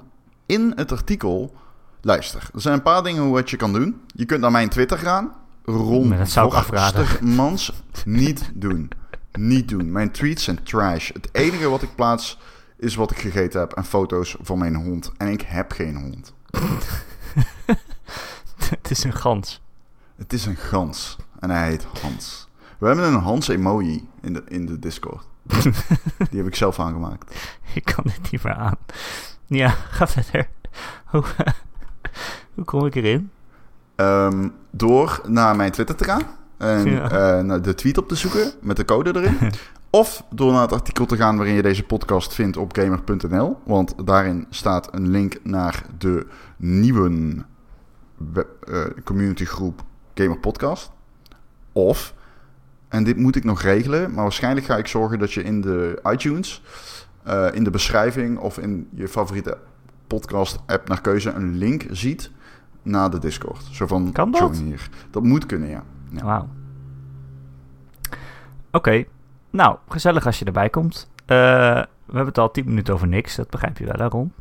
in 0.46 0.74
het 0.76 0.92
artikel... 0.92 1.54
Luister, 2.02 2.50
er 2.54 2.62
zijn 2.62 2.74
een 2.76 2.82
paar 2.82 3.04
dingen 3.04 3.32
wat 3.32 3.50
je 3.50 3.58
kan 3.58 3.74
doen. 3.74 4.02
Je 4.08 4.26
kunt 4.26 4.42
naar 4.42 4.52
mijn 4.52 4.70
Twitter 4.70 4.98
gaan. 4.98 5.32
Ron 5.66 6.08
Maar 6.08 6.18
dat 6.18 6.30
zou 6.30 6.48
ik 6.48 6.54
afraden. 6.54 7.36
Mans 7.36 7.74
niet 8.06 8.52
doen. 8.56 8.90
Niet 9.32 9.70
doen. 9.70 9.92
Mijn 9.92 10.12
tweets 10.12 10.44
zijn 10.44 10.64
trash. 10.64 11.12
Het 11.14 11.30
enige 11.32 11.70
wat 11.70 11.82
ik 11.82 11.96
plaats 11.96 12.40
is 12.78 12.96
wat 12.96 13.12
ik 13.12 13.18
gegeten 13.18 13.60
heb 13.60 13.72
en 13.72 13.86
foto's 13.86 14.38
van 14.42 14.58
mijn 14.58 14.76
hond. 14.76 15.12
En 15.18 15.28
ik 15.28 15.42
heb 15.42 15.72
geen 15.72 15.96
hond. 15.96 16.34
het 18.80 18.92
is 18.92 19.04
een 19.04 19.14
gans. 19.14 19.62
Het 20.16 20.34
is 20.34 20.46
een 20.46 20.56
gans. 20.56 21.18
En 21.40 21.50
hij 21.50 21.68
heet 21.68 21.88
Hans. 22.02 22.48
We 22.78 22.88
hebben 22.88 23.06
een 23.06 23.20
Hans-emoji 23.20 24.08
in 24.22 24.34
de, 24.34 24.44
in 24.48 24.66
de 24.66 24.80
Discord. 24.80 25.28
Die 26.30 26.38
heb 26.38 26.48
ik 26.48 26.56
zelf 26.56 26.80
aangemaakt. 26.80 27.36
Ik 27.74 27.86
kan 27.86 28.04
dit 28.04 28.32
niet 28.32 28.44
meer 28.44 28.54
aan. 28.54 28.78
Ja, 29.46 29.70
ga 29.70 30.08
verder. 30.08 30.50
Hoe, 31.06 31.24
hoe 32.56 32.64
kom 32.64 32.86
ik 32.86 32.96
erin? 32.96 33.32
Ehm, 33.96 34.50
door 34.72 35.22
naar 35.28 35.56
mijn 35.56 35.72
Twitter 35.72 35.96
te 35.96 36.04
gaan. 36.04 36.24
En 36.60 36.86
Ja. 36.92 37.10
eh, 37.12 37.44
naar 37.44 37.62
de 37.62 37.74
tweet 37.76 37.98
op 37.98 38.08
te 38.08 38.16
zoeken 38.16 38.52
met 38.62 38.78
de 38.78 38.86
code 38.86 39.16
erin. 39.16 39.38
Of 39.92 40.24
door 40.34 40.52
naar 40.52 40.62
het 40.62 40.72
artikel 40.74 41.06
te 41.06 41.16
gaan 41.18 41.36
waarin 41.38 41.56
je 41.56 41.62
deze 41.62 41.84
podcast 41.84 42.34
vindt 42.34 42.58
op 42.58 42.74
gamer.nl. 42.76 43.58
Want 43.66 43.94
daarin 44.06 44.46
staat 44.50 44.94
een 44.94 45.10
link 45.10 45.38
naar 45.44 45.86
de 45.98 46.28
nieuwe 46.58 47.36
web- 48.34 48.68
eh, 48.68 48.84
communitygroep 49.04 49.84
Gamer 50.14 50.38
Podcast. 50.40 50.92
Of, 51.72 52.14
en 52.88 53.04
dit 53.04 53.18
moet 53.18 53.36
ik 53.36 53.44
nog 53.44 53.62
regelen, 53.62 54.14
maar 54.14 54.24
waarschijnlijk 54.24 54.66
ga 54.66 54.78
ik 54.78 54.88
zorgen 54.88 55.20
dat 55.20 55.32
je 55.34 55.44
in 55.44 55.62
de 55.62 56.00
iTunes, 56.12 56.64
eh, 57.24 57.48
in 57.54 57.64
de 57.64 57.70
beschrijving 57.70 58.38
of 58.40 58.58
in 58.58 58.88
je 58.94 59.08
favoriete 59.08 59.58
podcast 60.08 60.60
app 60.66 60.88
naar 60.88 61.02
keuze 61.02 61.30
een 61.32 61.58
link 61.58 61.86
ziet 61.92 62.32
naar 62.82 63.10
de 63.10 63.20
Discord. 63.20 63.64
Zo 63.72 63.88
van, 63.88 64.12
Kan 64.12 64.32
dat? 64.32 64.58
hier. 64.58 64.90
Dat 65.12 65.24
moet 65.24 65.46
kunnen, 65.46 65.70
ja. 65.70 65.84
Ja. 66.12 66.24
Wauw. 66.24 66.48
Oké. 68.72 69.04
Nou, 69.50 69.78
gezellig 69.90 70.26
als 70.26 70.40
je 70.40 70.46
erbij 70.46 70.70
komt. 70.70 71.10
Eh, 71.26 71.36
we 72.06 72.16
hebben 72.16 72.26
het 72.26 72.38
al 72.38 72.52
10 72.52 72.66
minuten 72.66 72.94
over 72.94 73.08
niks. 73.08 73.36
Dat 73.36 73.50
begrijp 73.50 73.78
je 73.78 73.86
wel, 73.98 74.08
Ron? 74.08 74.34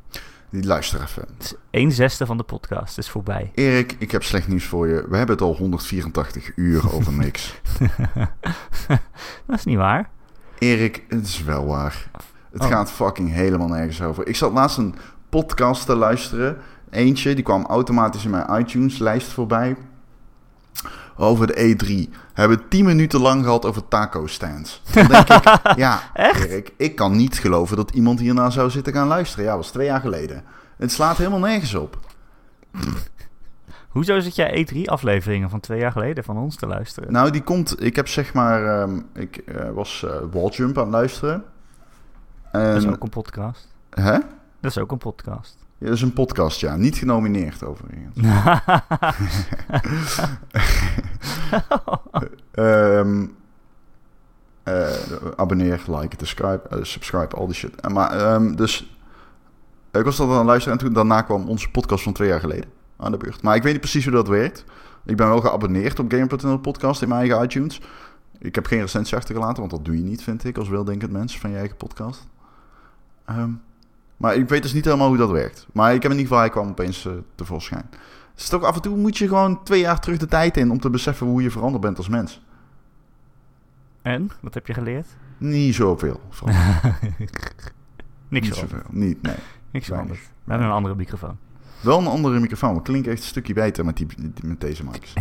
Die 0.51 0.65
luister 0.67 1.03
even. 1.03 1.23
Het 1.37 1.43
is 1.43 1.55
1 1.71 1.93
zesde 1.93 2.27
van 2.27 2.37
de 2.37 2.43
podcast. 2.43 2.97
Het 2.97 3.05
is 3.05 3.11
voorbij. 3.11 3.51
Erik, 3.55 3.97
ik 3.99 4.11
heb 4.11 4.23
slecht 4.23 4.49
nieuws 4.49 4.65
voor 4.65 4.89
je. 4.89 4.95
We 5.09 5.17
hebben 5.17 5.35
het 5.37 5.45
al 5.45 5.55
184 5.57 6.53
uur 6.57 6.93
over 6.95 7.13
niks. 7.25 7.61
dat 9.47 9.59
is 9.59 9.65
niet 9.65 9.77
waar. 9.77 10.11
Erik, 10.59 11.05
het 11.09 11.27
is 11.27 11.45
wel 11.45 11.67
waar. 11.67 12.11
Het 12.53 12.63
Oh. 12.63 12.69
gaat 12.69 12.91
fucking 12.91 13.33
helemaal 13.33 13.69
nergens 13.69 14.03
over. 14.03 14.27
Ik 14.27 14.37
zat 14.37 14.53
laatst 14.53 14.79
een 14.79 14.95
podcast 15.29 15.87
te 15.87 15.95
luisteren. 15.97 16.57
Eentje, 16.91 17.35
die 17.35 17.45
kwam 17.45 17.65
automatisch 17.67 18.25
in 18.25 18.31
mijn 18.31 18.61
iTunes-lijst 18.61 19.29
voorbij. 19.33 19.77
Over 21.21 21.47
de 21.47 21.77
E3. 21.77 22.15
Hebben 22.33 22.69
10 22.69 22.85
minuten 22.85 23.21
lang 23.21 23.43
gehad 23.45 23.65
over 23.65 23.89
taco 23.89 24.27
stands. 24.27 24.83
Dan 24.93 25.07
denk 25.07 25.29
ik, 25.29 25.61
ja, 25.77 26.01
Echt? 26.15 26.45
Erik, 26.45 26.73
ik 26.77 26.97
kan 26.97 27.17
niet 27.17 27.39
geloven 27.39 27.77
dat 27.77 27.91
iemand 27.91 28.21
hiernaar 28.21 28.53
zou 28.53 28.71
zitten 28.71 28.93
gaan 28.93 29.07
luisteren. 29.07 29.45
Ja, 29.45 29.51
dat 29.51 29.61
was 29.61 29.71
twee 29.71 29.87
jaar 29.87 30.01
geleden. 30.01 30.45
Het 30.77 30.93
slaat 30.93 31.17
helemaal 31.17 31.39
nergens 31.39 31.75
op. 31.75 31.99
Hoezo 33.89 34.21
zit 34.21 34.35
jij 34.37 34.67
E3-afleveringen 34.69 35.51
van 35.51 35.61
twee 35.61 35.79
jaar 35.79 35.93
geleden 35.93 36.25
van 36.25 36.39
ons 36.39 36.57
te 36.57 36.67
luisteren? 36.67 37.13
Nou, 37.13 37.31
die 37.31 37.43
komt. 37.43 37.83
Ik 37.85 37.97
heb 37.97 38.09
zeg 38.09 38.35
maar. 38.35 38.81
ehm, 38.81 39.01
ik 39.15 39.37
eh, 39.37 39.71
was 39.71 40.05
eh 40.05 40.17
Walljump 40.31 40.79
aan 40.79 40.83
het 40.85 40.93
luisteren. 40.93 41.45
En, 42.53 42.73
dat 42.73 42.83
is 42.83 42.89
ook 42.89 43.03
een 43.03 43.09
podcast. 43.09 43.69
Hè? 43.91 44.19
Dat 44.61 44.71
is 44.71 44.79
ook 44.79 44.93
een 44.93 44.99
podcast. 44.99 45.57
Ja, 45.79 45.87
dat 45.87 45.95
is 45.95 46.03
een 46.03 46.13
podcast, 46.13 46.61
ja. 46.61 46.77
Niet 46.77 46.97
genomineerd 46.97 47.65
overigens. 47.65 48.17
Ehm 52.53 53.27
eh, 54.69 55.17
abonneer, 55.37 55.83
like, 55.87 56.17
subscribe, 56.17 56.61
eh, 56.71 56.79
subscribe, 56.83 57.37
al 57.37 57.47
die 57.47 57.55
shit. 57.55 57.81
En 57.81 57.93
maar, 57.93 58.11
ehm, 58.11 58.55
dus. 58.55 58.93
Ik 59.93 60.05
was 60.05 60.17
dat 60.17 60.29
aan 60.29 60.37
het 60.37 60.47
luisteren 60.47 60.79
en 60.79 60.85
toen 60.85 60.93
daarna 60.93 61.23
kwam 61.23 61.49
onze 61.49 61.71
podcast 61.71 62.03
van 62.03 62.13
twee 62.13 62.29
jaar 62.29 62.41
geleden 62.41 62.71
aan 62.97 63.11
de 63.11 63.17
beurt. 63.17 63.43
Maar 63.43 63.57
ik 63.57 63.63
weet 63.63 63.73
niet 63.73 63.81
precies 63.81 64.05
hoe 64.05 64.13
dat 64.13 64.29
werkt. 64.29 64.65
Ik 65.05 65.17
ben 65.17 65.29
wel 65.29 65.41
geabonneerd 65.41 65.99
op 65.99 66.13
Gamer.nl 66.13 66.59
podcast 66.59 67.03
in 67.03 67.09
mijn 67.09 67.21
eigen 67.21 67.45
iTunes. 67.45 67.81
Ik 68.39 68.55
heb 68.55 68.67
geen 68.67 68.81
recensie 68.81 69.17
achtergelaten, 69.17 69.59
want 69.59 69.71
dat 69.71 69.85
doe 69.85 69.97
je 69.97 70.03
niet, 70.03 70.23
vind 70.23 70.45
ik, 70.45 70.59
als 70.59 70.69
weldenkend 70.69 71.13
mens 71.13 71.39
van 71.39 71.51
je 71.51 71.57
eigen 71.57 71.77
podcast. 71.77 72.27
Ehm, 73.25 73.51
maar 74.19 74.37
ik 74.37 74.49
weet 74.49 74.63
dus 74.63 74.73
niet 74.73 74.85
helemaal 74.85 75.09
hoe 75.09 75.17
dat 75.17 75.31
werkt. 75.31 75.67
Maar 75.73 75.95
ik 75.95 76.03
heb 76.03 76.13
in 76.13 76.19
ieder 76.19 76.27
geval, 76.27 76.39
hij 76.39 76.51
kwam 76.51 76.69
opeens 76.69 77.07
eh, 77.07 77.13
tevoorschijn. 77.35 77.91
Dus 78.35 78.49
toch 78.49 78.63
af 78.63 78.75
en 78.75 78.83
toe 78.83 78.97
moet 78.97 79.19
je 79.19 79.29
gewoon 79.29 79.63
twee 79.63 79.81
jaar 79.81 80.01
terug 80.01 80.19
de 80.19 80.27
tijd 80.27 80.57
in 80.57 80.71
om 80.71 80.81
te 80.81 80.91
beseffen 80.91 81.27
hoe 81.27 81.43
je 81.43 81.51
veranderd 81.51 81.83
bent 81.83 81.99
als 81.99 82.09
mens. 82.09 82.43
en? 84.03 84.31
Wat 84.41 84.55
heb 84.55 84.67
je 84.67 84.75
geleerd? 84.75 85.07
Niet 85.39 85.75
zoveel. 85.75 86.21
Niks 88.29 88.47
niet 88.47 88.55
zoveel. 88.55 88.83
Niet, 88.91 89.23
nee. 89.23 89.35
Niks. 89.71 89.89
We 89.89 89.95
hebben 90.47 90.67
een 90.67 90.73
andere 90.73 90.95
microfoon. 90.95 91.39
Wel 91.81 91.99
een 91.99 92.07
andere 92.07 92.41
microfoon. 92.41 92.73
maar 92.73 92.83
klinkt 92.83 93.07
echt 93.09 93.19
een 93.19 93.27
stukje 93.27 93.55
beter 93.55 93.85
met, 93.85 93.97
die, 93.97 94.07
met 94.43 94.61
deze 94.61 94.85
mics. 94.85 95.13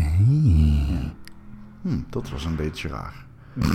Hm, 1.82 2.01
dat 2.10 2.30
was 2.30 2.46
een 2.46 2.56
beetje 2.56 2.88
raar. 2.88 3.25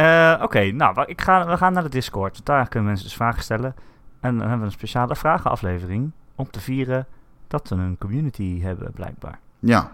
Eh, 0.00 0.42
Oké, 0.42 0.70
nou, 0.70 1.02
ik 1.06 1.20
ga, 1.20 1.46
we 1.46 1.56
gaan 1.56 1.72
naar 1.72 1.82
de 1.82 1.88
Discord. 1.88 2.40
Daar 2.44 2.68
kunnen 2.68 2.88
mensen 2.88 3.06
dus 3.06 3.16
vragen 3.16 3.42
stellen. 3.42 3.74
En 4.20 4.30
dan 4.30 4.40
hebben 4.40 4.58
we 4.58 4.64
een 4.64 4.72
speciale 4.78 5.16
vragenaflevering 5.16 6.10
om 6.34 6.50
te 6.50 6.60
vieren 6.60 7.06
dat 7.48 7.68
we 7.68 7.74
een 7.74 7.98
community 7.98 8.60
hebben, 8.60 8.92
blijkbaar. 8.92 9.38
Ja, 9.58 9.90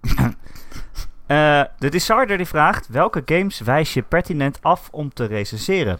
Eh, 1.26 1.62
de 1.78 1.88
Disarder 1.88 2.36
die 2.36 2.46
vraagt, 2.46 2.88
welke 2.88 3.22
games 3.24 3.60
wijs 3.60 3.94
je 3.94 4.02
pertinent 4.02 4.58
af 4.62 4.88
om 4.90 5.12
te 5.12 5.24
recenseren? 5.24 5.98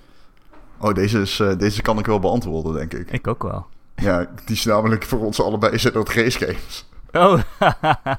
oh, 0.79 0.95
deze, 0.95 1.21
is, 1.21 1.41
eh, 1.41 1.57
deze 1.57 1.83
kan 1.83 1.99
ik 1.99 2.07
wel 2.07 2.19
beantwoorden, 2.19 2.73
denk 2.75 2.93
ik. 2.93 3.11
Ik 3.11 3.27
ook 3.27 3.43
wel. 3.43 3.67
Ja, 3.95 4.19
die 4.45 4.57
is 4.57 4.65
namelijk 4.65 5.05
voor 5.05 5.21
ons 5.21 5.41
allebei 5.41 5.79
zijn 5.79 5.93
dat 5.93 6.09
race 6.09 6.39
games. 6.39 6.89
Oh, 7.13 7.41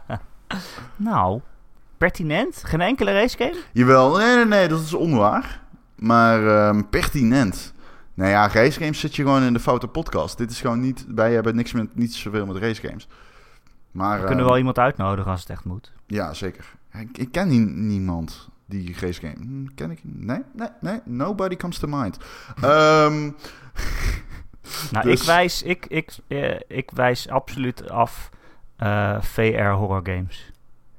nou, 0.95 1.41
pertinent? 1.97 2.61
Geen 2.65 2.81
enkele 2.81 3.11
racegame? 3.11 3.57
Jawel, 3.71 4.17
nee, 4.17 4.35
nee, 4.35 4.45
nee, 4.45 4.67
dat 4.67 4.81
is 4.81 4.93
onwaar. 4.93 5.61
Maar 5.95 6.47
ehm, 6.47 6.81
pertinent. 6.89 7.73
Nou 8.13 8.29
ja, 8.29 8.47
race 8.47 8.79
games 8.79 8.99
zit 8.99 9.15
je 9.15 9.21
gewoon 9.21 9.43
in 9.43 9.53
de 9.53 9.59
foute 9.59 9.87
podcast. 9.87 10.37
Dit 10.37 10.51
is 10.51 10.61
gewoon 10.61 10.79
niet, 10.79 11.05
wij 11.15 11.33
hebben 11.33 11.55
niks 11.55 11.71
met, 11.71 11.95
niet 11.95 12.13
zoveel 12.13 12.45
met 12.45 12.57
race 12.57 12.87
games. 12.87 13.07
Maar, 13.91 14.13
We 14.19 14.19
kunnen 14.25 14.37
ehm, 14.39 14.47
wel 14.47 14.57
iemand 14.57 14.79
uitnodigen 14.79 15.31
als 15.31 15.39
het 15.41 15.49
echt 15.49 15.65
moet. 15.65 15.91
Ja, 16.07 16.33
zeker. 16.33 16.65
Ik, 16.99 17.17
ik 17.17 17.31
ken 17.31 17.47
nie- 17.47 17.69
niemand 17.71 18.49
die 18.65 18.95
race 18.99 19.19
game. 19.19 19.35
Hm, 19.39 19.65
Ken 19.75 19.91
ik? 19.91 19.99
Nee, 20.03 20.41
nee, 20.53 20.67
nee. 20.81 20.99
Nobody 21.05 21.55
comes 21.55 21.77
to 21.77 21.87
mind. 21.87 22.17
Ehm, 22.61 23.29
Nou, 24.91 25.05
Dus- 25.05 25.19
ik, 25.19 25.25
wijs, 25.25 25.63
ik, 25.63 25.85
ik, 25.85 26.11
eh, 26.27 26.59
ik 26.67 26.91
wijs 26.93 27.29
absoluut 27.29 27.89
af 27.89 28.29
eh, 28.75 29.21
VR 29.21 29.63
horror 29.63 30.01
games. 30.03 30.51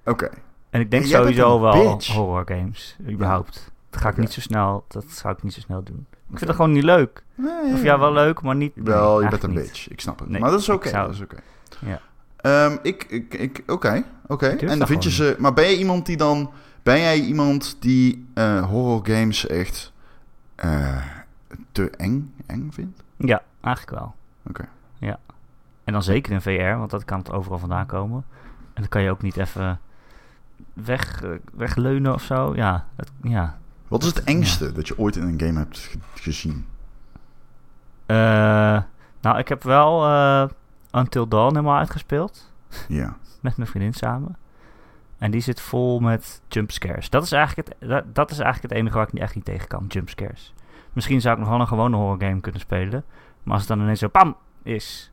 Oké. 0.05 0.31
En 0.77 0.83
ik 0.83 0.91
denk 0.91 1.05
Jij 1.05 1.21
sowieso 1.21 1.61
wel 1.61 1.95
bitch. 1.95 2.13
horror 2.15 2.45
games, 2.47 2.97
überhaupt. 3.09 3.71
Dat 3.91 4.01
ga 4.01 4.09
ik 4.09 4.17
niet 4.17 4.33
zo 4.33 4.41
snel, 4.41 4.85
dat 4.89 5.05
zou 5.09 5.35
ik 5.35 5.43
niet 5.43 5.53
zo 5.55 5.61
snel 5.61 5.83
doen. 5.83 6.07
Ik 6.11 6.39
vind 6.39 6.41
het 6.41 6.55
gewoon 6.57 6.73
niet 6.73 6.83
leuk. 6.83 7.23
Nee, 7.35 7.73
Of 7.73 7.83
ja, 7.83 7.99
wel 7.99 8.13
leuk, 8.13 8.43
maar 8.43 8.57
niet... 8.57 8.73
Wel, 8.75 9.15
nee, 9.15 9.23
je 9.25 9.31
bent 9.31 9.43
een 9.43 9.51
niet. 9.51 9.59
bitch. 9.59 9.89
Ik 9.89 10.01
snap 10.01 10.19
het. 10.19 10.29
Nee, 10.29 10.41
maar 10.41 10.51
dat 10.51 10.61
is 10.61 10.69
oké. 10.69 10.91
Dat 10.91 11.11
is 11.11 11.21
oké. 11.21 11.37
Ja. 11.79 12.01
Ehm, 12.37 12.77
ik, 12.83 13.05
ik, 13.05 13.35
ik, 13.35 13.63
oké, 13.67 14.05
oké. 14.27 14.47
En 14.47 14.79
dat 14.79 14.89
vind 14.89 15.03
je 15.05 15.11
ze... 15.11 15.37
Maar 15.39 15.53
ben 15.53 15.65
je 15.65 15.77
iemand 15.79 16.07
die 16.07 16.17
dan... 16.17 16.51
Ben 16.83 16.99
jij 17.01 17.21
iemand 17.21 17.77
die 17.81 18.27
eh, 18.35 18.65
horror 18.65 19.01
games 19.07 19.47
echt 19.47 19.93
eh, 20.55 20.97
te 21.73 21.91
eng, 21.91 22.35
eng 22.47 22.69
vindt? 22.73 23.03
Ja, 23.17 23.43
eigenlijk 23.61 23.99
wel. 23.99 24.15
Oké. 24.49 24.69
Ja. 24.99 25.19
En 25.85 25.93
dan 25.93 26.03
zeker 26.03 26.33
in 26.33 26.41
VR, 26.41 26.79
want 26.79 26.91
dat 26.91 27.05
kan 27.05 27.19
het 27.19 27.33
overal 27.33 27.59
vandaan 27.59 27.87
komen. 27.87 28.25
En 28.75 28.83
dan 28.83 28.89
kan 28.89 29.03
je 29.03 29.11
ook 29.11 29.23
niet 29.23 29.37
even 29.37 29.81
weg, 30.73 31.23
eh, 31.23 31.31
wegleunen 31.55 32.15
of 32.15 32.23
zo. 32.23 32.53
Ja, 32.55 32.87
het, 32.97 33.11
ja. 33.23 33.59
Wat 33.89 34.03
is 34.03 34.09
het 34.09 34.25
engste 34.25 34.73
dat 34.73 34.89
je 34.89 34.99
ooit 34.99 35.17
in 35.17 35.23
een 35.23 35.41
game 35.41 35.59
hebt 35.59 35.79
ge- 35.79 35.99
gezien? 36.15 36.67
Eh, 38.07 38.17
nou, 39.21 39.39
ik 39.39 39.49
heb 39.49 39.63
wel 39.63 40.05
eh, 40.07 40.49
Until 40.93 41.29
Dawn 41.29 41.55
helemaal 41.55 41.79
uitgespeeld. 41.79 42.53
Ja. 42.89 43.17
Met 43.41 43.57
mijn 43.57 43.69
vriendin 43.69 43.95
samen. 43.95 44.37
En 45.19 45.31
die 45.31 45.41
zit 45.41 45.61
vol 45.61 46.01
met 46.01 46.41
jumpscares. 46.49 47.11
Dat 47.11 47.23
is 47.23 47.33
eigenlijk 47.33 47.69
het, 47.69 47.89
dat, 47.89 48.05
dat 48.15 48.31
is 48.31 48.39
eigenlijk 48.39 48.73
het 48.73 48.81
enige 48.83 48.97
waar 48.97 49.07
ik 49.07 49.13
niet 49.13 49.23
echt 49.23 49.35
niet 49.35 49.45
tegen 49.45 49.69
kan. 49.69 49.85
Jumpscares. 49.89 50.55
Misschien 50.93 51.21
zou 51.21 51.35
ik 51.35 51.41
nog 51.41 51.49
wel 51.51 51.61
een 51.61 51.67
gewone 51.69 51.97
horror 51.97 52.21
game 52.21 52.41
kunnen 52.41 52.61
spelen. 52.61 53.05
Maar 53.43 53.53
als 53.55 53.61
het 53.63 53.69
dan 53.69 53.81
ineens 53.81 53.99
zo 53.99 54.09
pam 54.09 54.37
is. 54.63 55.11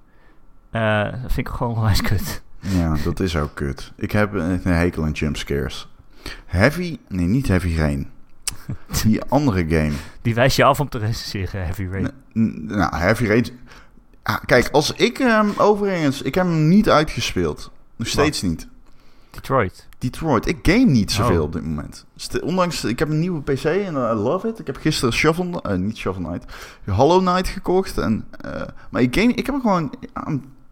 vind 1.27 1.37
ik 1.37 1.47
gewoon 1.47 1.75
onwijs 1.75 2.01
kut. 2.01 2.43
Ja, 2.67 2.95
dat 3.03 3.19
is 3.19 3.35
ook 3.37 3.55
kut. 3.55 3.91
Ik 3.95 4.11
heb 4.11 4.33
een 4.33 4.59
hekel 4.63 5.03
aan 5.03 5.11
jumpscares. 5.11 5.87
Heavy... 6.45 6.97
Nee, 7.07 7.25
niet 7.25 7.47
Heavy 7.47 7.75
Rain. 7.77 8.09
Die 9.03 9.23
andere 9.23 9.65
game. 9.67 9.91
Die 10.21 10.35
wijs 10.35 10.55
je 10.55 10.63
af 10.63 10.79
om 10.79 10.89
te 10.89 10.97
recenseren, 10.97 11.63
Heavy 11.63 11.87
Rain. 11.91 12.11
N- 12.39 12.65
Nou, 12.65 12.95
Heavy 12.95 13.25
Rain... 13.25 13.45
Ah, 14.23 14.37
kijk, 14.45 14.69
als 14.71 14.91
ik 14.93 15.17
hem 15.17 15.53
overigens... 15.57 16.21
Ik 16.21 16.35
heb 16.35 16.45
hem 16.45 16.67
niet 16.67 16.89
uitgespeeld. 16.89 17.71
Nog 17.95 18.07
steeds 18.07 18.41
niet. 18.41 18.67
Detroit. 19.31 19.87
Detroit. 19.97 20.47
Ik 20.47 20.57
game 20.61 20.85
niet 20.85 21.11
zoveel 21.11 21.37
Oh. 21.37 21.43
op 21.43 21.53
dit 21.53 21.63
moment. 21.63 22.05
Ondanks, 22.43 22.83
ik 22.83 22.99
heb 22.99 23.09
een 23.09 23.19
nieuwe 23.19 23.41
PC 23.41 23.63
en 23.63 23.93
I 23.93 24.13
love 24.13 24.47
it. 24.47 24.59
Ik 24.59 24.67
heb 24.67 24.77
gisteren 24.77 25.13
Shovel, 25.13 25.61
eh, 25.61 25.77
niet 25.77 25.97
Shovel 25.97 26.23
Knight, 26.23 26.53
Hollow 26.85 27.19
Knight 27.27 27.47
gekocht. 27.47 27.97
En, 27.97 28.25
eh, 28.41 28.61
maar 28.89 29.01
ik 29.01 29.15
game, 29.15 29.33
ik 29.33 29.45
heb 29.45 29.55
gewoon, 29.61 29.93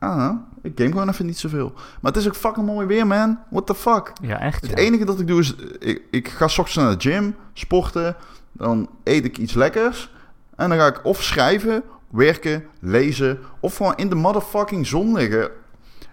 Know, 0.01 0.38
ik 0.62 0.72
game 0.75 0.91
gewoon 0.91 1.10
even 1.10 1.25
niet 1.25 1.38
zoveel. 1.38 1.72
Maar 1.75 2.12
het 2.12 2.22
is 2.22 2.27
ook 2.27 2.36
fucking 2.36 2.65
mooi 2.65 2.88
weer, 2.88 3.08
man. 3.08 3.39
What 3.50 3.67
the 3.67 3.75
fuck? 3.75 4.13
Ja, 4.22 4.39
echt. 4.39 4.62
Het 4.62 4.70
ja. 4.70 4.75
enige 4.75 5.05
dat 5.05 5.20
ik 5.20 5.27
doe 5.27 5.39
is, 5.39 5.55
ik, 5.79 6.01
ik 6.12 6.27
ga 6.27 6.48
's 6.48 6.58
ochtends 6.58 6.75
naar 6.75 6.98
de 6.98 7.10
gym, 7.10 7.36
sporten, 7.53 8.15
dan 8.51 8.89
eet 9.03 9.25
ik 9.25 9.38
iets 9.38 9.53
lekkers. 9.53 10.12
En 10.55 10.70
dan 10.70 10.77
ga 10.77 10.88
ik 10.88 11.05
of 11.05 11.24
schrijven, 11.24 11.84
werken, 12.10 12.63
lezen, 12.79 13.39
of 13.60 13.75
gewoon 13.75 13.96
in 13.96 14.10
de 14.10 14.15
motherfucking 14.15 14.88
zon 14.88 15.13
liggen. 15.13 15.50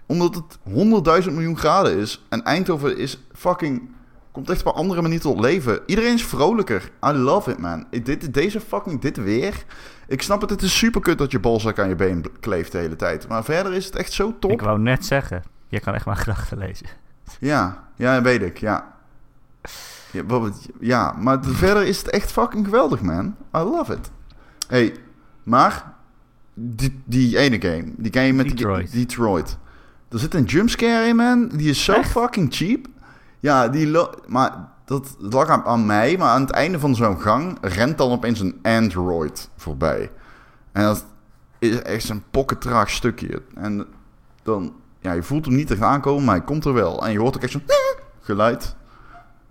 Omdat 0.05 0.35
het 0.35 0.57
100.000 1.23 1.31
miljoen 1.31 1.57
graden 1.57 1.97
is. 1.97 2.25
En 2.29 2.43
Eindhoven 2.43 2.97
is 2.97 3.19
fucking, 3.33 3.89
komt 4.31 4.49
echt 4.49 4.59
op 4.65 4.73
een 4.73 4.81
andere 4.81 5.01
manier 5.01 5.19
tot 5.19 5.39
leven. 5.39 5.79
Iedereen 5.85 6.13
is 6.13 6.25
vrolijker. 6.25 6.89
I 7.05 7.11
love 7.11 7.51
it, 7.51 7.57
man. 7.57 7.85
Dit, 8.03 8.33
deze 8.33 8.59
fucking, 8.61 9.01
dit 9.01 9.17
weer. 9.17 9.63
Ik 10.07 10.21
snap 10.21 10.41
het, 10.41 10.49
het 10.49 10.61
is 10.61 10.77
super 10.77 11.01
kut 11.01 11.17
dat 11.17 11.31
je 11.31 11.39
balzak 11.39 11.79
aan 11.79 11.89
je 11.89 11.95
been 11.95 12.25
kleeft 12.39 12.71
de 12.71 12.77
hele 12.77 12.95
tijd. 12.95 13.27
Maar 13.27 13.43
verder 13.43 13.73
is 13.73 13.85
het 13.85 13.95
echt 13.95 14.11
zo 14.11 14.35
top. 14.39 14.51
Ik 14.51 14.61
wou 14.61 14.79
net 14.79 15.05
zeggen, 15.05 15.43
je 15.67 15.79
kan 15.79 15.93
echt 15.93 16.05
maar 16.05 16.15
gedachten 16.15 16.57
lezen. 16.57 16.85
Ja, 17.39 17.83
ja, 17.95 18.21
weet 18.21 18.41
ik, 18.41 18.57
ja. 18.57 18.93
Ja, 20.11 20.23
ja 20.79 21.11
maar 21.19 21.41
de- 21.41 21.49
verder 21.53 21.83
is 21.85 21.97
het 21.97 22.09
echt 22.09 22.31
fucking 22.31 22.65
geweldig, 22.65 23.01
man. 23.01 23.35
I 23.55 23.59
love 23.59 23.93
it. 23.93 24.11
hey, 24.67 24.95
maar 25.43 25.93
die, 26.53 27.01
die 27.05 27.37
ene 27.37 27.61
game, 27.61 27.83
die 27.97 28.13
game 28.13 28.31
met 28.33 28.49
Detroit. 28.49 28.91
Die, 28.91 29.05
Detroit. 29.05 29.57
Er 30.09 30.19
zit 30.19 30.33
een 30.33 30.43
jumpscare 30.43 31.07
in, 31.07 31.15
man. 31.15 31.47
Die 31.47 31.69
is 31.69 31.83
zo 31.83 31.93
Echt? 31.93 32.09
fucking 32.11 32.53
cheap. 32.55 32.87
Ja, 33.39 33.67
die 33.67 33.97
maar 34.27 34.67
dat 34.85 35.15
lag 35.17 35.47
aan, 35.47 35.63
aan 35.63 35.85
mij, 35.85 36.17
maar 36.17 36.27
aan 36.27 36.41
het 36.41 36.51
einde 36.51 36.79
van 36.79 36.95
zo'n 36.95 37.21
gang 37.21 37.57
rent 37.61 37.97
dan 37.97 38.11
opeens 38.11 38.39
een 38.39 38.59
android 38.61 39.49
voorbij. 39.55 40.11
En 40.71 40.83
dat 40.83 41.05
is 41.59 41.81
echt 41.81 42.09
een 42.09 42.23
pokkentraag 42.31 42.89
stukje. 42.89 43.41
En 43.55 43.85
dan, 44.43 44.73
ja, 44.99 45.11
je 45.11 45.23
voelt 45.23 45.45
hem 45.45 45.55
niet 45.55 45.71
echt 45.71 45.81
aankomen, 45.81 46.23
maar 46.23 46.35
hij 46.35 46.43
komt 46.43 46.65
er 46.65 46.73
wel. 46.73 47.05
En 47.05 47.11
je 47.11 47.19
hoort 47.19 47.35
ook 47.35 47.41
echt 47.41 47.51
zo'n 47.51 47.63
geluid. 48.21 48.75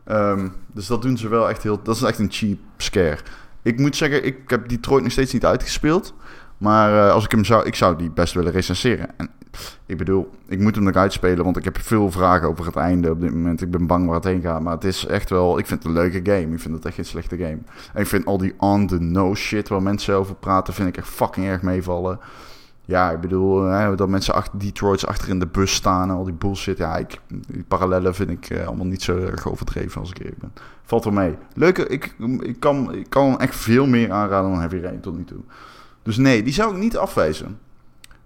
Ehm, 0.04 0.48
dus 0.72 0.86
dat 0.86 1.02
doen 1.02 1.16
ze 1.16 1.28
wel 1.28 1.48
echt 1.48 1.62
heel... 1.62 1.82
Dat 1.82 1.96
is 1.96 2.02
echt 2.02 2.18
een 2.18 2.32
cheap 2.32 2.58
scare. 2.76 3.18
Ik 3.62 3.78
moet 3.78 3.96
zeggen, 3.96 4.24
ik 4.24 4.50
heb 4.50 4.68
Detroit 4.68 5.02
nog 5.02 5.12
steeds 5.12 5.32
niet 5.32 5.44
uitgespeeld. 5.44 6.14
Maar 6.58 7.06
eh, 7.06 7.12
als 7.12 7.24
ik 7.24 7.30
hem 7.30 7.44
zou... 7.44 7.66
Ik 7.66 7.74
zou 7.74 7.96
die 7.96 8.10
best 8.10 8.34
willen 8.34 8.52
recenseren. 8.52 9.08
En 9.16 9.30
ik 9.86 9.96
bedoel, 9.96 10.30
ik 10.48 10.58
moet 10.58 10.74
hem 10.74 10.84
nog 10.84 10.94
uitspelen, 10.94 11.44
want 11.44 11.56
ik 11.56 11.64
heb 11.64 11.78
veel 11.78 12.10
vragen 12.10 12.48
over 12.48 12.66
het 12.66 12.76
einde 12.76 13.10
op 13.10 13.20
dit 13.20 13.32
moment. 13.32 13.62
Ik 13.62 13.70
ben 13.70 13.86
bang 13.86 14.06
waar 14.06 14.14
het 14.14 14.24
heen 14.24 14.40
gaat. 14.40 14.62
Maar 14.62 14.74
het 14.74 14.84
is 14.84 15.06
echt 15.06 15.30
wel... 15.30 15.58
Ik 15.58 15.66
vind 15.66 15.82
het 15.82 15.88
een 15.88 15.98
leuke 15.98 16.20
game. 16.32 16.54
Ik 16.54 16.60
vind 16.60 16.74
het 16.74 16.84
echt 16.84 16.94
geen 16.94 17.04
slechte 17.04 17.36
game. 17.36 17.58
En 17.92 18.00
ik 18.00 18.06
vind 18.06 18.24
al 18.24 18.38
die 18.38 18.54
on-the-nose 18.58 19.42
shit 19.42 19.68
waar 19.68 19.82
mensen 19.82 20.14
over 20.14 20.34
praten... 20.34 20.74
vind 20.74 20.88
ik 20.88 20.96
echt 20.96 21.08
fucking 21.08 21.46
erg 21.46 21.62
meevallen. 21.62 22.18
Ja, 22.88 23.10
ik 23.10 23.20
bedoel, 23.20 23.62
hè, 23.62 23.94
dat 23.94 24.08
mensen 24.08 24.34
achter 24.34 24.58
Detroits 24.58 25.06
achter 25.06 25.28
in 25.28 25.38
de 25.38 25.46
bus 25.46 25.74
staan 25.74 26.08
en 26.10 26.16
al 26.16 26.24
die 26.24 26.34
bullshit. 26.34 26.78
Ja, 26.78 26.96
ik, 26.96 27.20
die 27.28 27.64
parallellen 27.68 28.14
vind 28.14 28.30
ik 28.30 28.50
eh, 28.50 28.66
allemaal 28.66 28.86
niet 28.86 29.02
zo 29.02 29.16
erg 29.16 29.48
overdreven 29.48 30.00
als 30.00 30.10
ik 30.10 30.18
eerlijk 30.18 30.38
ben. 30.38 30.52
Valt 30.82 31.04
wel 31.04 31.12
mee. 31.12 31.36
Leuke, 31.54 31.86
ik, 31.86 32.14
ik, 32.40 32.60
kan, 32.60 32.94
ik 32.94 33.10
kan 33.10 33.40
echt 33.40 33.56
veel 33.56 33.86
meer 33.86 34.12
aanraden 34.12 34.50
dan 34.50 34.58
Heavy 34.60 34.78
Rain 34.78 35.00
tot 35.00 35.16
nu 35.16 35.24
toe. 35.24 35.40
Dus 36.02 36.16
nee, 36.16 36.42
die 36.42 36.52
zou 36.52 36.72
ik 36.72 36.78
niet 36.78 36.96
afwijzen. 36.96 37.58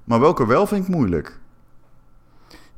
Maar 0.05 0.21
welke 0.21 0.47
wel 0.47 0.67
vind 0.67 0.89
ik 0.89 0.95
moeilijk. 0.95 1.39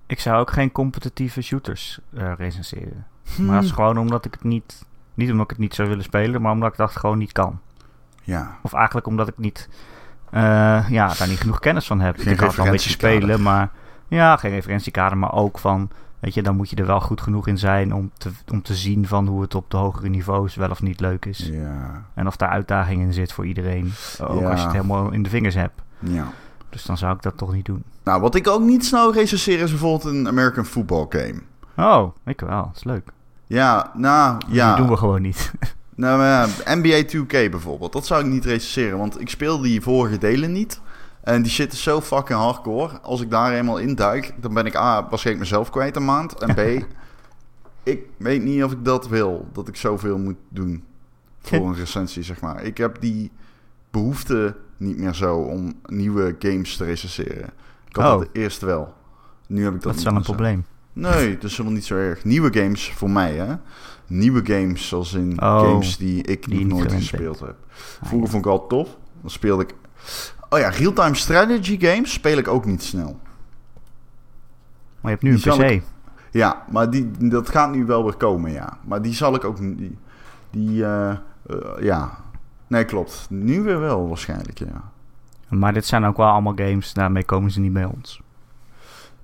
Ik 0.07 0.21
zou 0.21 0.41
ook 0.41 0.51
geen 0.51 0.73
competitieve 0.73 1.43
shooters 1.43 1.99
eh, 2.17 2.33
recenseren. 2.37 3.07
Hmm. 3.35 3.47
Maar 3.47 3.55
dat 3.55 3.65
is 3.65 3.71
gewoon 3.71 3.99
omdat 3.99 4.25
ik 4.25 4.33
het 4.33 4.45
niet... 4.45 4.85
Niet 5.15 5.31
omdat 5.31 5.45
ik 5.45 5.51
het 5.51 5.59
niet 5.59 5.75
zou 5.75 5.89
willen 5.89 6.05
spelen, 6.05 6.43
maar 6.43 6.53
omdat 6.53 6.71
ik 6.71 6.77
dat 6.77 6.97
gewoon 6.97 7.19
niet 7.19 7.33
kan. 7.33 7.61
Ja, 8.23 8.59
Of 8.63 8.73
eigenlijk 8.73 9.07
omdat 9.07 9.29
ik 9.29 9.39
niet... 9.39 9.69
eh, 10.31 10.89
ja, 10.89 11.15
daar 11.19 11.29
niet 11.29 11.41
genoeg 11.41 11.59
kennis 11.59 11.87
van 11.87 12.01
heb. 12.01 12.17
Geen 12.19 12.33
ik 12.33 12.37
kan 12.37 12.47
het 12.47 12.57
wel 12.57 12.67
een 12.67 12.73
beetje 12.73 12.91
spelen, 12.91 13.43
maar... 13.43 13.71
Ja, 14.09 14.37
geen 14.37 14.51
referentiekader, 14.51 15.19
maar 15.19 15.33
ook 15.33 15.59
van... 15.59 15.91
Weet 16.21 16.35
je, 16.35 16.43
dan 16.43 16.57
moet 16.57 16.71
je 16.71 16.77
er 16.77 16.87
wel 16.87 17.01
goed 17.01 17.21
genoeg 17.21 17.47
in 17.47 17.59
zijn 17.59 17.95
om 17.95 18.11
te, 18.19 18.31
om 18.53 18.63
te 18.63 18.75
zien 18.75 19.07
van 19.07 19.27
hoe 19.27 19.43
het 19.43 19.55
op 19.55 19.71
de 19.71 19.77
hogere 19.77 20.09
niveaus 20.09 20.55
wel 20.55 20.71
of 20.71 20.83
niet 20.83 21.01
leuk 21.01 21.25
is. 21.25 21.39
ja, 21.53 22.05
En 22.15 22.27
of 22.27 22.37
daar 22.37 22.49
uitdaging 22.49 23.03
in 23.03 23.13
zit 23.13 23.33
voor 23.33 23.47
iedereen. 23.47 23.93
Ook 24.21 24.41
Ja. 24.41 24.51
als 24.51 24.59
je 24.61 24.67
het 24.67 24.75
helemaal 24.77 25.13
in 25.13 25.23
de 25.23 25.29
vingers 25.31 25.55
hebt. 25.55 25.83
ja. 25.99 26.27
Dus 26.75 26.85
dan 26.85 26.99
zou 26.99 27.15
ik 27.15 27.23
dat 27.23 27.37
toch 27.37 27.53
niet 27.53 27.65
doen. 27.65 27.85
Nou, 28.05 28.21
wat 28.21 28.35
ik 28.35 28.49
ook 28.49 28.63
niet 28.63 28.85
snel 28.85 29.13
recenseer 29.13 29.61
is 29.61 29.71
bijvoorbeeld 29.71 30.05
een 30.15 30.29
American 30.29 30.65
football 30.65 31.07
game. 31.09 31.41
Oh, 31.77 32.15
ik 32.25 32.41
wel. 32.41 32.63
Dat 32.63 32.77
is 32.77 32.85
leuk. 32.85 33.09
Ja, 33.47 33.91
nou, 33.97 34.41
ja. 34.49 34.75
Die 34.75 34.83
doen 34.83 34.93
we 34.93 34.99
gewoon 34.99 35.23
niet. 35.23 35.53
Nou, 35.97 36.19
maar 36.19 36.49
ja, 36.65 36.75
NBA 36.75 37.03
2K 37.03 37.51
bijvoorbeeld. 37.51 37.93
Dat 37.93 38.07
zou 38.07 38.25
ik 38.25 38.31
niet 38.31 38.45
recenseren, 38.45 38.99
want 38.99 39.21
ik 39.21 39.29
speel 39.29 39.61
die 39.61 39.81
vorige 39.81 40.19
delen 40.19 40.53
niet. 40.53 40.81
En 41.21 41.43
die 41.43 41.53
shit 41.53 41.73
is 41.73 41.83
zo 41.83 42.01
fucking 42.01 42.39
hardcore. 42.39 43.01
Als 43.01 43.21
ik 43.21 43.31
daar 43.31 43.53
eenmaal 43.53 43.79
in 43.79 43.95
duik, 43.95 44.35
dan 44.41 44.55
ben 44.55 44.67
ik 44.67 44.77
A, 44.77 45.09
waarschijnlijk 45.09 45.49
mezelf 45.49 45.71
kwijt 45.71 45.97
een 45.97 46.05
maand. 46.05 46.35
En 46.35 46.55
B, 46.55 46.87
ik 47.93 48.03
weet 48.17 48.43
niet 48.43 48.65
of 48.65 48.73
ik 48.73 48.85
dat 48.85 49.09
wil. 49.09 49.49
Dat 49.53 49.69
ik 49.69 49.77
zoveel 49.77 50.19
moet 50.19 50.39
doen 50.49 50.85
voor 51.41 51.67
een 51.69 51.75
recensie, 51.75 52.23
zeg 52.23 52.41
maar. 52.41 52.63
Ik 52.63 52.77
heb 52.77 53.01
die 53.01 53.31
behoefte 53.95 54.57
niet 54.77 54.99
meer 54.99 55.15
zo 55.15 55.37
om 55.37 55.73
nieuwe 55.87 56.37
games 56.39 56.77
te 56.77 56.85
recenseren. 56.85 57.51
Ik 57.89 57.97
had 57.97 58.13
Oh. 58.13 58.19
dat 58.19 58.29
eerst 58.33 58.61
wel. 58.61 58.95
Nu 59.47 59.65
heb 59.65 59.75
ik 59.75 59.81
dat, 59.83 59.93
Dat 59.93 59.95
is 59.99 60.05
wel 60.05 60.15
een 60.15 60.25
zo. 60.25 60.33
probleem. 60.33 60.65
Nee, 60.93 61.35
dat 61.35 61.45
is 61.45 61.51
helemaal 61.51 61.73
niet 61.73 61.85
zo 61.85 61.97
erg. 61.97 62.25
Nieuwe 62.25 62.53
games 62.61 62.93
voor 62.93 63.11
mij, 63.11 63.35
hè? 63.37 63.55
Nieuwe 64.07 64.41
games, 64.45 64.89
zoals 64.89 65.13
in 65.15 65.43
Oh, 65.43 65.61
games 65.61 65.97
die 65.97 66.23
ik 66.23 66.45
die 66.49 66.67
nog 66.67 66.79
niet 66.79 66.89
nooit 66.89 66.93
gespeeld 66.93 67.41
heb. 67.41 67.55
Vroeger 68.03 68.29
vond 68.31 68.45
ik 68.45 68.51
al 68.51 68.67
tof. 68.67 68.97
Dan 69.21 69.31
speelde 69.31 69.63
ik. 69.63 69.75
Oh 70.49 70.59
ja, 70.59 70.69
real-time 70.69 71.15
strategy 71.15 71.79
games 71.81 72.13
speel 72.13 72.39
ik 72.39 72.49
ook 72.49 72.65
niet 72.65 72.83
snel. 72.83 73.19
Maar 75.01 75.11
je 75.13 75.19
hebt 75.19 75.23
nu 75.23 75.31
een 75.33 75.41
Die 75.41 75.53
PC. 75.67 75.71
ik- 75.71 75.83
Ja, 76.31 76.65
maar 76.71 76.91
die, 76.91 77.11
dat 77.29 77.49
gaat 77.49 77.71
nu 77.75 77.85
wel 77.85 78.05
weer 78.05 78.15
komen, 78.17 78.51
ja. 78.53 78.79
Maar 78.87 79.03
die 79.03 79.15
zal 79.15 79.35
ik 79.35 79.45
ook. 79.45 79.61
niet- 79.61 79.79
Die, 79.79 79.99
die 80.51 80.85
eh, 80.85 81.11
eh, 81.11 81.17
ja. 81.81 82.19
Nee, 82.67 82.85
klopt. 82.85 83.27
Nu 83.31 83.63
weer 83.63 83.81
wel, 83.81 84.09
waarschijnlijk, 84.09 84.59
ja. 84.59 84.83
Maar 85.49 85.73
dit 85.73 85.87
zijn 85.87 86.05
ook 86.05 86.17
wel 86.17 86.27
allemaal 86.29 86.55
games, 86.57 86.93
daarmee 86.93 87.25
komen 87.25 87.51
ze 87.51 87.61
niet 87.61 87.73
bij 87.73 87.85
ons. 87.85 88.21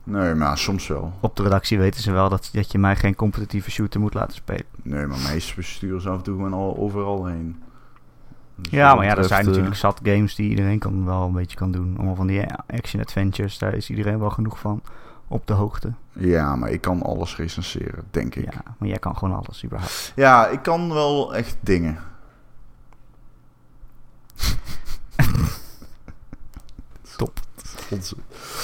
Nee, 0.05 0.35
maar 0.35 0.59
soms 0.59 0.87
wel. 0.87 1.13
Op 1.21 1.37
de 1.37 1.43
redactie 1.43 1.79
weten 1.79 2.03
ze 2.03 2.13
wel 2.13 2.29
dat, 2.29 2.51
dat 2.53 2.73
je 2.73 2.79
mij 2.79 2.97
geen 2.97 3.15
competitieve 3.15 3.71
shooter 3.71 4.01
moet 4.01 4.15
laten 4.15 4.35
spelen. 4.35 4.65
Nee, 4.83 5.07
maar 5.07 5.19
meestal 5.19 5.55
besturen 5.57 6.01
ze 6.01 6.09
af 6.09 6.17
en 6.17 6.23
toe 6.23 6.35
gewoon 6.37 6.53
al 6.53 6.77
overal 6.77 7.27
heen. 7.27 7.63
Dus 8.55 8.71
Ja, 8.71 8.95
maar 8.95 9.05
ja, 9.05 9.17
er 9.17 9.25
zijn 9.25 9.41
eh, 9.41 9.47
natuurlijk 9.47 9.77
zat 9.77 10.01
games 10.03 10.35
die 10.35 10.51
iedereen 10.51 10.79
kan 10.79 11.05
wel 11.05 11.23
een 11.23 11.33
beetje 11.33 11.57
kan 11.57 11.71
doen. 11.71 11.95
Allemaal 11.97 12.15
van 12.15 12.27
die 12.27 12.45
action-adventures, 12.67 13.59
daar 13.59 13.75
is 13.75 13.91
iedereen 13.91 14.19
wel 14.19 14.31
genoeg 14.31 14.59
van 14.59 14.83
op 15.29 15.47
de 15.47 15.53
hoogte. 15.53 15.93
Ja, 16.13 16.57
maar 16.57 16.71
ik 16.71 16.81
kan 16.81 17.03
alles 17.03 17.37
recenseren, 17.37 18.05
denk 18.11 18.35
ik. 18.35 18.53
Ja, 18.53 18.63
maar 18.79 18.89
jij 18.89 18.99
kan 18.99 19.17
gewoon 19.17 19.37
alles 19.37 19.65
überhaupt. 19.65 20.13
Ja, 20.17 20.47
ik 20.47 20.63
kan 20.63 20.93
wel 20.93 21.35
echt 21.35 21.57
dingen. 21.61 21.99
Top. 27.17 27.41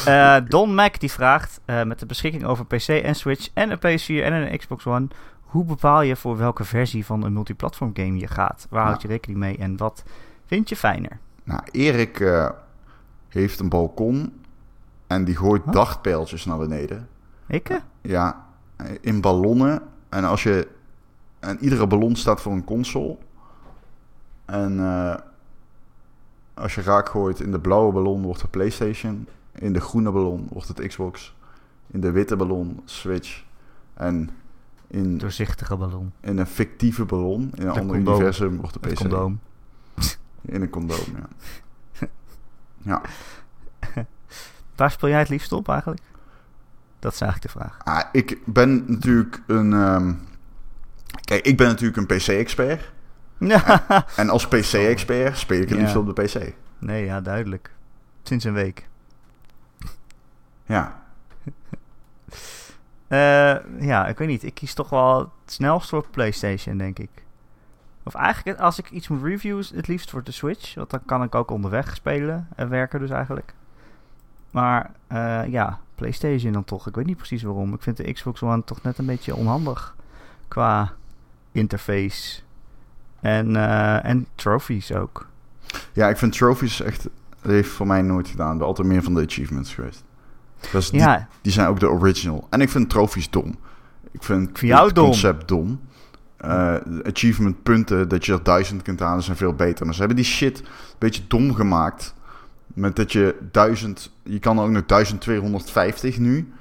Eh, 0.04 0.36
Don 0.48 0.74
Mac 0.74 1.00
die 1.00 1.10
vraagt, 1.10 1.60
eh, 1.64 1.82
met 1.82 1.98
de 1.98 2.06
beschikking 2.06 2.44
over 2.44 2.66
PC 2.66 2.88
en 2.88 3.14
Switch 3.14 3.48
en 3.54 3.70
een 3.70 3.78
PS4 3.78 4.24
en 4.24 4.32
een 4.32 4.58
Xbox 4.58 4.86
One, 4.86 5.08
hoe 5.40 5.64
bepaal 5.64 6.02
je 6.02 6.16
voor 6.16 6.36
welke 6.36 6.64
versie 6.64 7.04
van 7.04 7.24
een 7.24 7.32
multiplatform 7.32 7.90
game 7.94 8.18
je 8.18 8.26
gaat? 8.26 8.66
Waar 8.70 8.84
houd 8.84 9.02
je 9.02 9.08
rekening 9.08 9.38
mee 9.38 9.56
en 9.56 9.76
wat 9.76 10.02
vind 10.46 10.68
je 10.68 10.76
fijner? 10.76 11.18
Nou, 11.44 11.60
Erik 11.70 12.20
eh, 12.20 12.50
heeft 13.28 13.60
een 13.60 13.68
balkon 13.68 14.32
en 15.06 15.24
die 15.24 15.36
gooit 15.36 15.64
Wat? 15.64 15.74
dagpijltjes 15.74 16.44
naar 16.44 16.58
beneden. 16.58 17.08
Ik? 17.46 17.80
Ja, 18.00 18.44
in 19.00 19.20
ballonnen. 19.20 19.82
En 20.08 20.24
als 20.24 20.42
je... 20.42 20.68
En 21.38 21.58
iedere 21.60 21.86
ballon 21.86 22.16
staat 22.16 22.40
voor 22.40 22.52
een 22.52 22.64
console. 22.64 23.16
En 24.44 24.78
als 26.56 26.74
je 26.74 26.82
raak 26.82 27.08
gooit 27.08 27.40
in 27.40 27.50
de 27.50 27.58
blauwe 27.60 27.92
ballon 27.92 28.22
wordt 28.22 28.42
het 28.42 28.50
PlayStation. 28.50 29.28
In 29.52 29.72
de 29.72 29.80
groene 29.80 30.10
ballon 30.10 30.46
wordt 30.50 30.68
het 30.68 30.86
Xbox. 30.86 31.34
In 31.86 32.00
de 32.00 32.10
witte 32.10 32.36
ballon 32.36 32.80
Switch. 32.84 33.44
En 33.94 34.30
in, 34.86 35.18
Doorzichtige 35.18 35.76
ballon. 35.76 36.12
in 36.20 36.38
een 36.38 36.46
fictieve 36.46 37.04
ballon, 37.04 37.40
in 37.42 37.66
een 37.66 37.72
De 37.72 37.80
ander 37.80 37.94
condoom. 37.96 38.14
universum, 38.14 38.56
wordt 38.56 38.72
de 38.82 38.88
PC. 38.88 38.94
condoom. 38.94 39.40
In 40.42 40.62
een 40.62 40.70
condoom, 40.70 40.98
ja. 41.16 41.28
ja. 42.90 43.00
Waar 44.76 44.90
speel 44.90 45.08
jij 45.08 45.18
het 45.18 45.28
liefst 45.28 45.52
op 45.52 45.68
eigenlijk? 45.68 46.02
Dat 46.98 47.12
is 47.12 47.20
eigenlijk 47.20 47.52
de 47.52 47.58
vraag. 47.58 47.78
Ah, 47.84 48.02
ik 48.12 48.38
ben 48.44 48.84
natuurlijk 48.86 49.42
een... 49.46 49.72
ehm, 49.72 50.12
Kijk, 51.20 51.46
ik 51.46 51.56
ben 51.56 51.66
natuurlijk 51.66 51.96
een 51.96 52.16
PC-expert. 52.16 52.92
En 54.16 54.28
als 54.28 54.48
PC-expert 54.48 55.38
speel 55.38 55.60
ik 55.60 55.68
het 55.68 55.78
Ja. 55.78 55.82
liefst 55.84 55.96
op 55.96 56.16
de 56.16 56.22
PC. 56.22 56.52
nee, 56.78 57.04
ja, 57.04 57.20
duidelijk. 57.20 57.70
Sinds 58.22 58.44
een 58.44 58.52
week. 58.52 58.88
Ja. 60.66 61.02
Eh, 63.08 63.56
ja, 63.80 64.06
ik 64.06 64.18
weet 64.18 64.28
niet. 64.28 64.42
Ik 64.44 64.54
kies 64.54 64.74
toch 64.74 64.88
wel 64.88 65.18
het 65.18 65.30
snelst 65.52 65.88
voor 65.88 66.06
PlayStation, 66.10 66.76
denk 66.76 66.98
ik. 66.98 67.08
Of 68.02 68.14
eigenlijk, 68.14 68.58
als 68.58 68.78
ik 68.78 68.90
iets 68.90 69.08
moet 69.08 69.22
reviewen, 69.22 69.64
het 69.74 69.86
liefst 69.88 70.10
voor 70.10 70.22
de 70.24 70.30
Switch. 70.32 70.74
Want 70.74 70.90
dan 70.90 71.00
kan 71.06 71.22
ik 71.22 71.34
ook 71.34 71.50
onderweg 71.50 71.94
spelen 71.96 72.48
en 72.56 72.68
werken 72.68 73.00
dus 73.00 73.10
eigenlijk. 73.10 73.54
Maar 74.50 74.90
eh, 75.06 75.42
ja, 75.46 75.80
PlayStation 75.94 76.52
dan 76.52 76.64
toch. 76.64 76.86
Ik 76.86 76.94
weet 76.94 77.06
niet 77.06 77.16
precies 77.16 77.42
waarom. 77.42 77.74
Ik 77.74 77.82
vind 77.82 77.96
de 77.96 78.12
Xbox 78.12 78.42
One 78.42 78.64
toch 78.64 78.82
net 78.82 78.98
een 78.98 79.06
beetje 79.06 79.34
onhandig 79.34 79.96
qua 80.48 80.92
interface. 81.52 82.40
En, 83.26 83.56
eh, 83.56 84.04
en 84.04 84.26
trophies 84.34 84.92
ook. 84.92 85.26
Ja, 85.92 86.08
ik 86.08 86.16
vind 86.16 86.32
trophies 86.32 86.80
echt... 86.80 87.08
Dat 87.42 87.52
heeft 87.52 87.68
voor 87.68 87.86
mij 87.86 88.02
nooit 88.02 88.28
gedaan. 88.28 88.62
Altijd 88.62 88.88
meer 88.88 89.02
van 89.02 89.14
de 89.14 89.24
achievements 89.24 89.74
geweest. 89.74 90.04
Dus 90.72 90.90
die, 90.90 91.00
Ja, 91.00 91.28
die 91.40 91.52
zijn 91.52 91.68
ook 91.68 91.80
de 91.80 91.90
original. 91.90 92.46
En 92.50 92.60
ik 92.60 92.68
vind 92.68 92.90
trophies 92.90 93.30
dom. 93.30 93.54
Ik 94.10 94.22
vind 94.22 94.58
vind 94.58 94.72
jou 94.72 94.86
het 94.86 94.94
dom. 94.94 95.04
concept 95.04 95.48
dom. 95.48 95.80
Eh, 96.36 96.74
achievement 97.02 97.62
punten, 97.62 98.08
dat 98.08 98.26
je 98.26 98.32
er 98.32 98.42
duizend 98.42 98.82
kunt 98.82 99.00
halen, 99.00 99.22
zijn 99.22 99.36
veel 99.36 99.54
beter. 99.54 99.84
Maar 99.84 99.94
ze 99.94 100.00
hebben 100.00 100.16
die 100.16 100.26
shit 100.26 100.58
een 100.58 100.66
beetje 100.98 101.22
dom 101.28 101.54
gemaakt. 101.54 102.14
Met 102.66 102.96
dat 102.96 103.12
je 103.12 103.36
duizend... 103.50 104.12
Je 104.22 104.38
kan 104.38 104.60
ook 104.60 104.70
nog 104.70 104.86
1250 104.86 106.18
nu. 106.18 106.52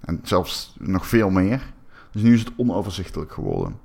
En 0.00 0.20
zelfs 0.22 0.76
nog 0.78 1.06
veel 1.06 1.30
meer. 1.30 1.72
Dus 2.12 2.22
nu 2.22 2.34
is 2.34 2.40
het 2.40 2.52
onoverzichtelijk 2.56 3.32
geworden. 3.32 3.83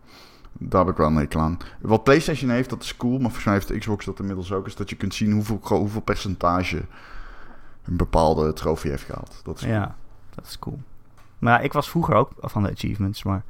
Daar 0.62 0.82
heb 0.86 0.92
ik 0.92 0.98
wel 0.98 1.08
een 1.08 1.16
hekel 1.16 1.40
aan. 1.40 1.58
Wat 1.82 2.04
PlayStation 2.04 2.50
heeft, 2.50 2.70
dat 2.70 2.84
is 2.84 2.98
cool. 2.98 3.12
Maar 3.12 3.22
volgens 3.22 3.46
mij 3.46 3.54
heeft 3.54 3.68
de 3.68 3.78
Xbox 3.78 4.06
dat 4.06 4.20
inmiddels 4.20 4.52
ook. 4.52 4.68
Is 4.68 4.76
dat 4.76 4.90
je 4.90 4.96
kunt 4.96 5.14
zien 5.14 5.32
hoeveel, 5.32 5.60
hoeveel 5.64 6.02
percentage 6.02 6.82
een 7.84 7.98
bepaalde 7.98 8.54
trofee 8.54 8.92
heeft 8.92 9.04
gehaald. 9.04 9.42
Dat 9.44 9.56
is 9.56 9.62
cool. 9.62 9.74
Ja, 9.74 9.96
dat 10.36 10.46
is 10.46 10.60
cool. 10.60 10.80
Maar 11.40 11.54
ja, 11.54 11.60
ik 11.60 11.74
was 11.74 11.90
vroeger 11.90 12.16
ook 12.16 12.32
van 12.38 12.64
de 12.64 12.72
achievements, 12.72 13.24
maar 13.24 13.44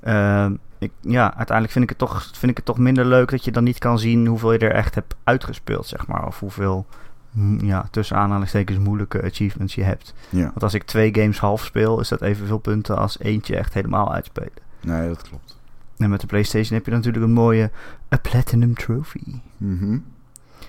ehm, 0.00 0.54
ik, 0.78 0.92
ja, 1.00 1.34
uiteindelijk 1.34 1.70
vind 1.70 1.84
ik, 1.84 1.90
het 1.90 1.98
toch, 1.98 2.30
vind 2.32 2.50
ik 2.50 2.56
het 2.56 2.66
toch 2.66 2.78
minder 2.78 3.04
leuk 3.04 3.30
dat 3.30 3.44
je 3.44 3.52
dan 3.52 3.64
niet 3.64 3.78
kan 3.78 3.98
zien 3.98 4.26
hoeveel 4.26 4.52
je 4.52 4.58
er 4.58 4.72
echt 4.72 4.94
hebt 4.94 5.14
uitgespeeld, 5.24 5.86
zeg 5.86 6.06
maar. 6.06 6.26
Of 6.26 6.40
hoeveel, 6.40 6.86
mm, 7.30 7.60
ja, 7.60 7.88
tussen 7.90 8.16
aanhalingstekens 8.16 8.78
moeilijke 8.78 9.22
achievements 9.22 9.74
je 9.74 9.82
hebt. 9.82 10.14
Ja. 10.28 10.44
Want 10.44 10.62
als 10.62 10.74
ik 10.74 10.82
twee 10.82 11.14
games 11.14 11.38
half 11.38 11.64
speel, 11.64 12.00
is 12.00 12.08
dat 12.08 12.22
evenveel 12.22 12.58
punten 12.58 12.98
als 12.98 13.18
eentje 13.18 13.56
echt 13.56 13.74
helemaal 13.74 14.12
uitspelen. 14.12 14.52
Nee, 14.80 15.08
dat 15.08 15.22
klopt. 15.22 15.58
En 15.98 16.10
met 16.10 16.20
de 16.20 16.26
PlayStation 16.26 16.76
heb 16.76 16.86
je 16.86 16.92
natuurlijk 16.92 17.24
een 17.24 17.32
mooie 17.32 17.70
A 18.14 18.16
Platinum 18.16 18.74
Trophy. 18.74 19.40
Mhm. 19.56 19.98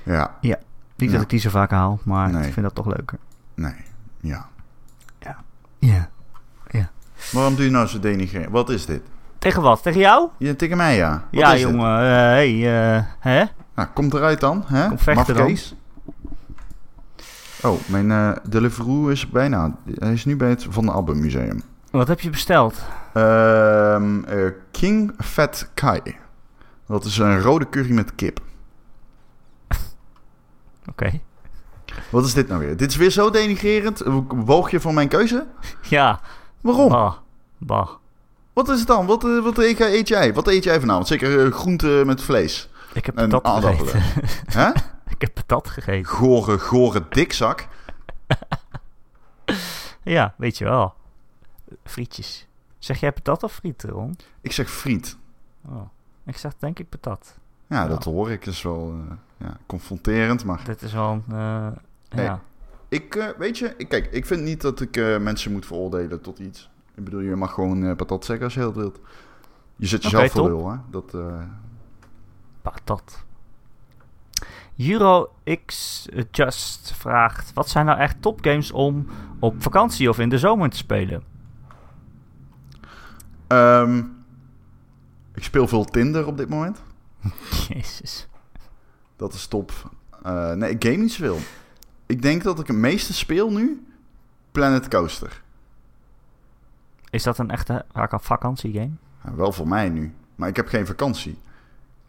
Ja, 0.03 0.35
Niet 0.41 1.09
Ja. 1.09 1.11
dat 1.15 1.21
ik 1.21 1.29
die 1.29 1.39
zo 1.39 1.49
vaak 1.49 1.71
haal, 1.71 1.99
maar 2.03 2.31
Nee. 2.31 2.47
ik 2.47 2.53
vind 2.53 2.65
dat 2.65 2.75
toch 2.75 2.85
leuker. 2.85 3.17
nee. 3.53 3.73
Ja. 4.19 4.47
Ja. 5.79 6.09
Waarom 7.31 7.55
doe 7.55 7.65
je 7.65 7.71
nou 7.71 7.87
zo 7.87 7.99
denigreren? 7.99 8.51
Wat 8.51 8.69
is 8.69 8.85
dit? 8.85 9.01
Tegen 9.37 9.61
wat? 9.61 9.83
Tegen 9.83 9.99
jou? 9.99 10.29
Ja, 10.37 10.53
tegen 10.53 10.77
mij, 10.77 10.95
ja. 10.95 11.11
Wat 11.11 11.39
ja, 11.41 11.57
jongen. 11.57 11.97
eh, 11.99 12.05
hey, 12.11 12.95
eh, 12.97 13.03
hè? 13.19 13.43
Nou, 13.75 13.87
komt 13.93 14.13
eruit 14.13 14.39
dan, 14.39 14.63
hè? 14.67 14.87
Kom 14.87 14.99
vechten 14.99 15.33
dan. 15.35 15.43
Mafkees. 15.43 15.75
Oh, 17.63 17.79
mijn 17.87 18.11
eh 18.11 18.31
Deliveroo 18.49 19.07
is 19.07 19.29
bijna... 19.29 19.75
Hij 19.95 20.13
is 20.13 20.25
nu 20.25 20.35
bij 20.35 20.49
het 20.49 20.65
Van 20.69 20.85
de 20.85 20.91
Abbe 20.91 21.15
Museum. 21.15 21.61
Wat 21.95 22.07
heb 22.07 22.19
je 22.19 22.29
besteld? 22.29 22.81
Ehm, 23.13 24.23
eh, 24.23 24.51
King 24.71 25.13
Fat 25.17 25.69
Kai. 25.73 26.01
Dat 26.87 27.05
is 27.05 27.17
een 27.17 27.41
rode 27.41 27.69
curry 27.69 27.91
met 27.91 28.15
kip. 28.15 28.39
Oké. 30.91 31.19
Wat 32.09 32.25
is 32.25 32.33
dit 32.33 32.47
nou 32.47 32.59
weer? 32.59 32.77
Dit 32.77 32.89
is 32.89 32.95
weer 32.95 33.09
zo 33.09 33.29
denigrerend. 33.29 34.03
Woog 34.27 34.71
je 34.71 34.79
van 34.79 34.93
mijn 34.93 35.07
keuze? 35.07 35.45
Ja. 35.81 36.19
Waarom? 36.61 36.89
Bah. 36.89 37.13
Bah. 37.57 37.89
Wat 38.53 38.69
is 38.69 38.79
het 38.79 38.87
dan? 38.87 39.05
Wat, 39.05 39.23
eh, 39.23 39.43
wat 39.43 39.57
eet 39.57 40.07
jij-? 40.07 40.33
Wat 40.33 40.47
eet 40.47 40.63
jij 40.63 40.79
vanavond? 40.79 41.07
Zeker 41.07 41.45
eh, 41.45 41.51
groente 41.51 42.03
met 42.05 42.21
vlees. 42.21 42.69
Ik 42.93 43.05
heb 43.05 43.15
patat 43.15 43.65
gegeten. 43.65 44.01
Hè? 44.61 44.69
ik 45.07 45.21
heb 45.21 45.33
patat 45.33 45.69
gegeten. 45.69 46.05
Gore, 46.11 46.59
gore 46.59 47.03
dikzak. 47.09 47.67
Ja, 50.03 50.33
weet 50.37 50.57
je 50.57 50.63
wel. 50.63 50.93
Frietjes. 51.83 52.47
Zeg 52.79 52.99
jij 52.99 53.11
patat 53.11 53.43
of 53.43 53.53
friet, 53.53 53.83
Ron? 53.83 54.17
Ik 54.41 54.51
zeg 54.51 54.69
friet. 54.69 55.17
Oh. 55.65 55.81
Ik 56.25 56.37
zeg 56.37 56.53
denk 56.57 56.79
ik 56.79 56.89
patat. 56.89 57.37
Ja, 57.67 57.87
dat 57.87 58.03
hoor 58.03 58.31
ik. 58.31 58.45
is 58.45 58.61
wel 58.61 58.93
eh, 59.09 59.15
ja, 59.37 59.57
confronterend, 59.65 60.45
maar... 60.45 60.61
Dit 60.65 60.81
is 60.81 60.93
wel 60.93 61.23
eh, 61.31 61.67
Hey. 62.09 62.23
Ja. 62.23 62.41
Ik, 62.89 63.15
eh, 63.15 63.27
weet 63.37 63.57
je, 63.57 63.73
ik, 63.77 63.87
kijk, 63.89 64.11
ik 64.11 64.25
vind 64.25 64.41
niet 64.41 64.61
dat 64.61 64.81
ik 64.81 64.97
eh, 64.97 65.17
mensen 65.17 65.51
moet 65.51 65.65
veroordelen 65.65 66.21
tot 66.21 66.39
iets. 66.39 66.69
Ik 66.95 67.03
bedoel, 67.03 67.19
je 67.19 67.35
mag 67.35 67.53
gewoon 67.53 67.83
eh, 67.83 67.95
patat 67.95 68.25
zeggen 68.25 68.45
als 68.45 68.53
je 68.53 68.59
heel 68.59 68.73
wilt. 68.73 68.99
Je 69.75 69.87
zet 69.87 70.03
jezelf 70.03 70.35
Oké, 70.35 70.49
voor 70.49 70.71
hè. 70.71 70.77
Dat, 70.89 71.13
eh, 71.13 71.41
Patat. 72.61 73.23
Euro 74.77 75.31
X 75.65 76.05
Just 76.31 76.91
vraagt... 76.91 77.53
Wat 77.53 77.69
zijn 77.69 77.85
nou 77.85 77.99
echt 77.99 78.21
topgames 78.21 78.71
om 78.71 79.07
op 79.39 79.61
vakantie 79.61 80.09
of 80.09 80.19
in 80.19 80.29
de 80.29 80.37
zomer 80.37 80.69
te 80.69 80.77
spelen? 80.77 81.23
Ehm, 83.55 84.03
ik 85.33 85.43
speel 85.43 85.67
veel 85.67 85.85
Tinder 85.85 86.27
op 86.27 86.37
dit 86.37 86.49
moment. 86.49 86.81
Jezus. 87.67 88.27
Dat 89.15 89.33
is 89.33 89.47
top. 89.47 89.71
Eh, 90.23 90.51
nee, 90.51 90.69
ik 90.69 90.83
game 90.83 90.97
niet 90.97 91.11
zoveel. 91.11 91.39
Ik 92.05 92.21
denk 92.21 92.43
dat 92.43 92.59
ik 92.59 92.67
het 92.67 92.75
meeste 92.75 93.13
speel 93.13 93.51
nu 93.51 93.85
Planet 94.51 94.87
Coaster. 94.87 95.41
Is 97.09 97.23
dat 97.23 97.37
een 97.37 97.51
echte 97.51 97.85
vakantiegame? 98.09 98.91
Ja, 99.23 99.35
wel 99.35 99.51
voor 99.51 99.67
mij 99.67 99.89
nu. 99.89 100.13
Maar 100.35 100.49
ik 100.49 100.55
heb 100.55 100.67
geen 100.67 100.85
vakantie. 100.85 101.37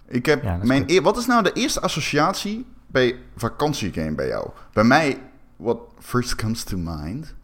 Ik 0.07 0.27
heb 0.27 0.43
Ja, 0.43 0.59
mijn 0.63 1.03
wat 1.03 1.17
is 1.17 1.27
nou 1.27 1.43
de 1.43 1.53
eerste 1.53 1.81
associatie 1.81 2.67
bij 2.87 3.19
vakantiegame 3.37 4.15
bij 4.15 4.27
jou? 4.27 4.51
Bij 4.73 4.85
mij, 4.85 5.21
what 5.57 5.79
first 5.99 6.35
comes 6.35 6.65
to 6.65 6.77
mind, 6.77 7.35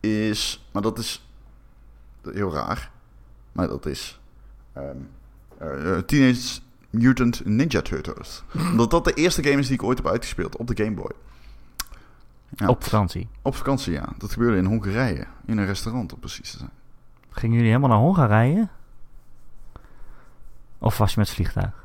is... 0.00 0.68
Maar 0.72 0.82
dat 0.82 0.98
is 0.98 1.28
heel 2.22 2.52
raar. 2.52 2.90
Maar 3.56 3.68
dat 3.68 3.86
is... 3.86 4.20
ehm, 4.72 4.96
eh, 5.58 5.96
eh, 5.96 6.02
Teenage 6.02 6.60
Mutant 6.90 7.44
Ninja 7.44 7.82
Turtles. 7.82 8.42
Omdat 8.70 8.90
dat 8.90 9.04
de 9.04 9.14
eerste 9.14 9.42
game 9.42 9.58
is 9.58 9.66
die 9.66 9.74
ik 9.74 9.82
ooit 9.82 9.98
heb 9.98 10.06
uitgespeeld 10.06 10.56
op 10.56 10.66
de 10.66 10.84
Game 10.84 10.94
Boy. 10.96 11.10
Ja. 12.50 12.66
Op 12.66 12.84
vakantie. 12.84 13.28
Op 13.42 13.54
vakantie, 13.54 13.92
ja. 13.92 14.08
Dat 14.18 14.32
gebeurde 14.32 14.56
in 14.56 14.64
Hongarije. 14.64 15.26
In 15.46 15.58
een 15.58 15.66
restaurant, 15.66 16.12
om 16.12 16.18
precies 16.18 16.50
te 16.50 16.58
zijn. 16.58 16.70
Gingen 17.30 17.56
jullie 17.56 17.70
helemaal 17.70 17.90
naar 17.90 18.06
Hongarije? 18.06 18.68
Of 20.78 20.98
was 20.98 21.10
je 21.12 21.18
met 21.18 21.26
het 21.26 21.36
vliegtuig? 21.36 21.84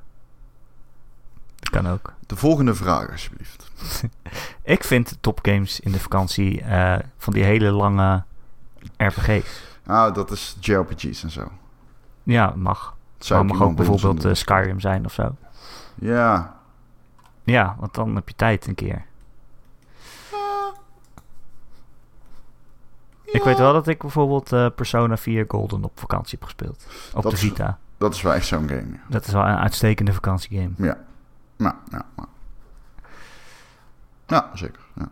Dat 1.56 1.70
kan 1.70 1.88
ook. 1.88 2.14
De 2.26 2.36
volgende 2.36 2.76
vraag, 2.76 3.12
alsjeblieft. 3.12 3.72
Ik 4.64 4.84
vind 4.84 5.18
topgames 5.22 5.80
in 5.80 5.92
de 5.92 6.00
vakantie 6.00 6.62
eh, 6.62 7.00
van 7.18 7.34
die 7.34 7.44
hele 7.44 7.72
lange 7.72 8.24
RPG's. 8.98 9.62
Ah, 9.86 10.14
dat 10.14 10.32
is 10.32 10.58
JRPG's 10.60 11.24
en 11.24 11.32
zo. 11.32 11.52
Ja, 12.32 12.54
mag. 12.56 12.96
Zou 13.18 13.46
Maar 13.46 13.58
mag 13.58 13.68
ook 13.68 13.76
bijvoorbeeld 13.76 14.26
eh, 14.26 14.34
Skyrim 14.34 14.80
zijn 14.80 15.06
of 15.06 15.14
zo. 15.14 15.36
Ja, 15.96 16.56
Ja, 17.44 17.76
want 17.80 17.94
dan 17.94 18.16
heb 18.16 18.28
je 18.30 18.36
tijd 18.36 18.68
een 18.68 18.76
keer. 18.76 19.06
Ik 23.26 23.44
weet 23.44 23.58
wel 23.58 23.74
dat 23.74 23.88
ik 23.88 24.00
bijvoorbeeld 24.00 24.52
eh, 24.52 24.68
Persona 24.76 25.18
4 25.18 25.46
Golden 25.48 25.84
op 25.84 26.00
vakantie 26.00 26.38
heb 26.40 26.44
gespeeld. 26.48 26.86
Op 27.14 27.22
Dat 27.24 27.32
de 27.32 27.38
is- 27.38 27.44
Vita. 27.44 27.78
dat 27.98 28.14
is 28.14 28.22
wel 28.22 28.34
echt 28.34 28.46
zo'n 28.46 28.68
game. 28.68 29.00
Dat 29.08 29.28
is 29.28 29.34
wel 29.34 29.42
een 29.46 29.58
uitstekende 29.58 30.14
vakantiegame. 30.14 30.72
Ja. 30.78 30.98
Nou, 31.58 31.76
ja, 31.92 32.06
ja. 32.18 32.26
Ja, 34.28 34.50
zeker. 34.54 34.82
Ja. 34.96 35.08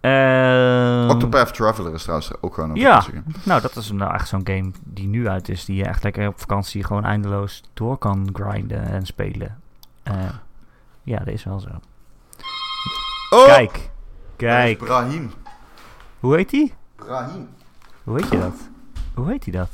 Ehm, 0.00 1.10
Octopath 1.10 1.54
Traveler 1.54 1.94
is 1.94 2.02
trouwens 2.02 2.32
ook 2.40 2.54
gewoon 2.54 2.70
een 2.70 2.76
Ja. 2.76 3.04
Nou, 3.42 3.60
dat 3.60 3.76
is 3.76 3.92
nou 3.92 4.14
echt 4.14 4.28
zo'n 4.28 4.46
game 4.46 4.70
die 4.84 5.06
nu 5.06 5.28
uit 5.28 5.48
is. 5.48 5.64
Die 5.64 5.76
je 5.76 5.84
echt 5.84 6.02
lekker 6.02 6.28
op 6.28 6.40
vakantie 6.40 6.84
gewoon 6.84 7.04
eindeloos 7.04 7.62
door 7.74 7.98
kan 7.98 8.28
grinden 8.32 8.82
en 8.88 9.06
spelen. 9.06 9.58
Eh, 10.02 10.14
ja, 11.02 11.18
dat 11.18 11.28
is 11.28 11.44
wel 11.44 11.60
zo. 11.60 11.68
Oh! 13.30 13.44
Kijk, 13.44 13.90
kijk. 14.36 14.78
Brahim. 14.78 15.30
Hoe 16.20 16.36
heet 16.36 16.50
die? 16.50 16.74
Brahim. 16.96 17.48
Hoe 18.04 18.14
weet 18.14 18.30
je 18.30 18.38
dat? 18.38 18.54
Hoe 19.14 19.28
heet 19.30 19.44
hij 19.44 19.52
dat? 19.52 19.70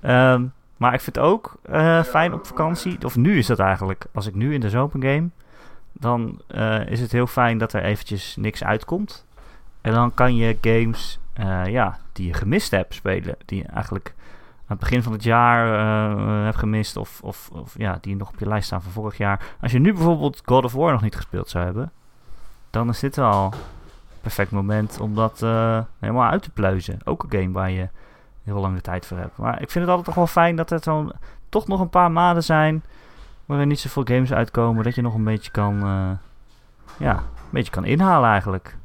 Ehm, 0.00 0.44
maar 0.76 0.94
ik 0.94 1.00
vind 1.00 1.16
het 1.16 1.24
ook 1.24 1.54
eh, 1.62 2.02
fijn 2.02 2.32
op 2.32 2.46
vakantie. 2.46 2.98
Of 3.04 3.16
nu 3.16 3.38
is 3.38 3.46
dat 3.46 3.58
eigenlijk. 3.58 4.06
Als 4.14 4.26
ik 4.26 4.34
nu 4.34 4.54
in 4.54 4.60
de 4.60 4.70
zomer 4.70 5.02
game. 5.02 5.28
Dan 5.98 6.40
eh, 6.46 6.86
is 6.86 7.00
het 7.00 7.12
heel 7.12 7.26
fijn 7.26 7.58
dat 7.58 7.72
er 7.72 7.82
eventjes 7.82 8.36
niks 8.36 8.64
uitkomt. 8.64 9.26
En 9.80 9.92
dan 9.92 10.14
kan 10.14 10.36
je 10.36 10.58
games 10.60 11.18
eh, 11.32 11.66
ja, 11.66 11.98
die 12.12 12.26
je 12.26 12.32
gemist 12.32 12.70
hebt 12.70 12.94
spelen. 12.94 13.36
Die 13.44 13.62
je 13.62 13.68
eigenlijk 13.68 14.14
aan 14.56 14.76
het 14.76 14.78
begin 14.78 15.02
van 15.02 15.12
het 15.12 15.22
jaar 15.22 15.78
eh, 16.18 16.44
hebt 16.44 16.56
gemist. 16.56 16.96
Of, 16.96 17.20
of, 17.22 17.48
of 17.52 17.74
ja, 17.78 17.98
die 18.00 18.16
nog 18.16 18.28
op 18.28 18.38
je 18.38 18.48
lijst 18.48 18.66
staan 18.66 18.82
van 18.82 18.92
vorig 18.92 19.16
jaar. 19.16 19.56
Als 19.60 19.72
je 19.72 19.78
nu 19.78 19.92
bijvoorbeeld 19.92 20.42
God 20.44 20.64
of 20.64 20.72
War 20.72 20.92
nog 20.92 21.02
niet 21.02 21.16
gespeeld 21.16 21.48
zou 21.48 21.64
hebben. 21.64 21.92
Dan 22.70 22.88
is 22.88 23.00
dit 23.00 23.16
wel 23.16 23.52
perfect 24.20 24.50
moment 24.50 25.00
om 25.00 25.14
dat 25.14 25.40
helemaal 25.98 26.30
uit 26.30 26.42
te 26.42 26.50
pluizen. 26.50 26.98
Ook 27.04 27.22
een 27.22 27.40
game 27.40 27.52
waar 27.52 27.70
je 27.70 27.88
heel 28.42 28.60
lang 28.60 28.74
de 28.74 28.80
tijd 28.80 29.06
voor 29.06 29.18
hebt. 29.18 29.36
Maar 29.36 29.62
ik 29.62 29.70
vind 29.70 29.84
het 29.84 29.88
altijd 29.88 30.04
toch 30.04 30.14
wel 30.14 30.26
fijn 30.26 30.56
dat 30.56 30.70
er 30.70 30.78
zo'n 30.82 31.12
toch 31.48 31.66
nog 31.66 31.80
een 31.80 31.90
paar 31.90 32.10
maanden 32.10 32.44
zijn 32.44 32.82
waarin 33.46 33.68
niet 33.68 33.80
zoveel 33.80 34.04
games 34.04 34.32
uitkomen, 34.32 34.84
dat 34.84 34.94
je 34.94 35.02
nog 35.02 35.14
een 35.14 35.24
beetje 35.24 35.50
kan, 35.50 35.82
eh, 35.82 36.10
ja, 36.98 37.16
een 37.16 37.50
beetje 37.50 37.72
kan 37.72 37.84
inhalen 37.84 38.30
eigenlijk. 38.30 38.76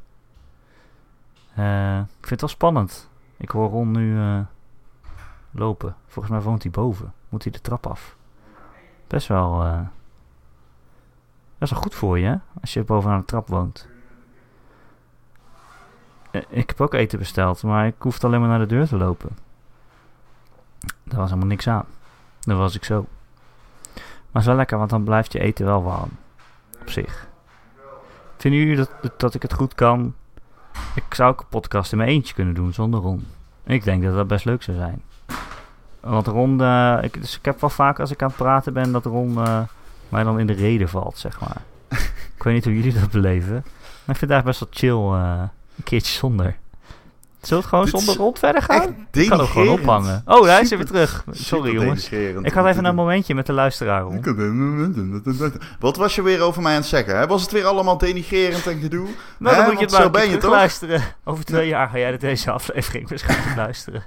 Eh, 1.54 1.98
ik 1.98 2.26
vind 2.26 2.30
het 2.30 2.40
wel 2.40 2.48
spannend. 2.48 3.10
Ik 3.36 3.50
hoor 3.50 3.70
Ron 3.70 3.90
nu 3.90 4.18
eh, 4.18 4.40
lopen. 5.50 5.96
Volgens 6.06 6.34
mij 6.34 6.42
woont 6.42 6.62
hij 6.62 6.70
boven. 6.70 7.12
Moet 7.28 7.42
hij 7.42 7.52
de 7.52 7.60
trap 7.60 7.86
af. 7.86 8.16
Best 9.06 9.28
wel, 9.28 9.58
best 11.58 11.72
wel 11.72 11.80
goed 11.80 11.94
voor 11.94 12.18
je, 12.18 12.26
hè? 12.26 12.36
Als 12.60 12.72
je 12.72 12.84
bovenaan 12.84 13.18
de 13.18 13.24
trap 13.24 13.48
woont. 13.48 13.88
Ik 16.48 16.68
heb 16.68 16.80
ook 16.80 16.94
eten 16.94 17.18
besteld, 17.18 17.62
maar 17.62 17.86
ik 17.86 17.94
hoefde 17.98 18.26
alleen 18.26 18.40
maar 18.40 18.48
naar 18.48 18.58
de 18.58 18.66
deur 18.66 18.86
te 18.86 18.96
lopen. 18.96 19.30
Daar 21.04 21.18
was 21.18 21.28
helemaal 21.28 21.48
niks 21.48 21.68
aan. 21.68 21.86
Dat 22.40 22.58
was 22.58 22.74
ik 22.74 22.84
zo. 22.84 23.06
Maar 24.32 24.42
het 24.42 24.50
is 24.50 24.56
wel 24.56 24.56
lekker, 24.56 24.78
want 24.78 24.90
dan 24.90 25.04
blijft 25.04 25.32
je 25.32 25.38
eten 25.38 25.64
wel 25.64 25.82
warm. 25.82 26.10
Op 26.80 26.90
zich. 26.90 27.28
Vinden 28.36 28.60
jullie 28.60 28.76
dat, 28.76 28.90
dat, 29.02 29.20
dat 29.20 29.34
ik 29.34 29.42
het 29.42 29.52
goed 29.52 29.74
kan? 29.74 30.14
Ik 30.94 31.14
zou 31.14 31.30
ook 31.30 31.40
een 31.40 31.46
podcast 31.48 31.92
in 31.92 31.98
mijn 31.98 32.10
eentje 32.10 32.34
kunnen 32.34 32.54
doen 32.54 32.72
zonder 32.72 33.00
Ron. 33.00 33.26
Ik 33.64 33.84
denk 33.84 34.02
dat 34.02 34.14
dat 34.14 34.26
best 34.26 34.44
leuk 34.44 34.62
zou 34.62 34.76
zijn. 34.76 35.02
Want 36.00 36.26
Ron, 36.26 36.60
eh, 36.60 36.98
ik, 37.02 37.20
dus 37.20 37.36
ik 37.36 37.44
heb 37.44 37.60
wel 37.60 37.70
vaak 37.70 38.00
als 38.00 38.10
ik 38.10 38.22
aan 38.22 38.28
het 38.28 38.36
praten 38.36 38.72
ben 38.72 38.92
dat 38.92 39.04
Ron 39.04 39.44
eh, 39.44 39.60
mij 40.08 40.22
dan 40.22 40.38
in 40.38 40.46
de 40.46 40.52
reden 40.52 40.88
valt, 40.88 41.18
zeg 41.18 41.40
maar. 41.40 41.62
ik 42.36 42.42
weet 42.42 42.54
niet 42.54 42.64
hoe 42.64 42.74
jullie 42.74 43.00
dat 43.00 43.10
beleven. 43.10 43.52
Maar 43.52 44.14
ik 44.14 44.16
vind 44.16 44.20
het 44.20 44.30
eigenlijk 44.30 44.58
best 44.58 44.60
wel 44.60 44.68
chill 44.72 45.20
eh, 45.20 45.42
een 45.76 45.84
keertje 45.84 46.12
zonder. 46.12 46.56
Zult 47.42 47.60
het 47.60 47.68
gewoon 47.68 47.84
Dit 47.84 47.94
zonder 47.94 48.16
Ron 48.16 48.36
verder 48.36 48.62
gaan? 48.62 49.06
Ik 49.12 49.28
kan 49.28 49.40
ook 49.40 49.48
gewoon 49.48 49.68
ophangen. 49.68 50.22
Oh, 50.24 50.44
daar 50.44 50.60
is 50.60 50.68
hij 50.68 50.78
weer 50.78 50.86
terug. 50.86 51.24
Sorry 51.30 51.72
jongens. 51.72 52.08
Ik 52.08 52.52
had 52.52 52.62
om 52.64 52.66
even 52.66 52.84
een 52.84 52.94
momentje 52.94 53.34
met 53.34 53.46
de 53.46 53.52
luisteraar 53.52 54.02
Ron. 54.02 54.24
Wat 55.80 55.96
was 55.96 56.14
je 56.14 56.22
weer 56.22 56.40
over 56.40 56.62
mij 56.62 56.72
aan 56.74 56.78
het 56.80 56.88
zeggen? 56.88 57.18
Hè? 57.18 57.26
Was 57.26 57.42
het 57.42 57.50
weer 57.50 57.64
allemaal 57.64 57.98
denigrerend 57.98 58.66
en 58.66 58.80
gedoe? 58.80 59.08
Nou, 59.38 59.56
dan 59.56 59.64
Hè, 59.64 59.70
moet 59.70 59.78
je 59.78 59.84
het 59.84 59.94
zo 59.94 59.98
maar 60.00 60.10
ben 60.10 60.30
je 60.30 60.36
toch? 60.36 60.50
luisteren. 60.50 61.02
Over 61.24 61.44
twee 61.44 61.68
jaar 61.68 61.88
ga 61.88 61.98
jij 61.98 62.18
deze 62.18 62.50
aflevering 62.50 63.08
waarschijnlijk 63.08 63.56
luisteren. 63.56 64.02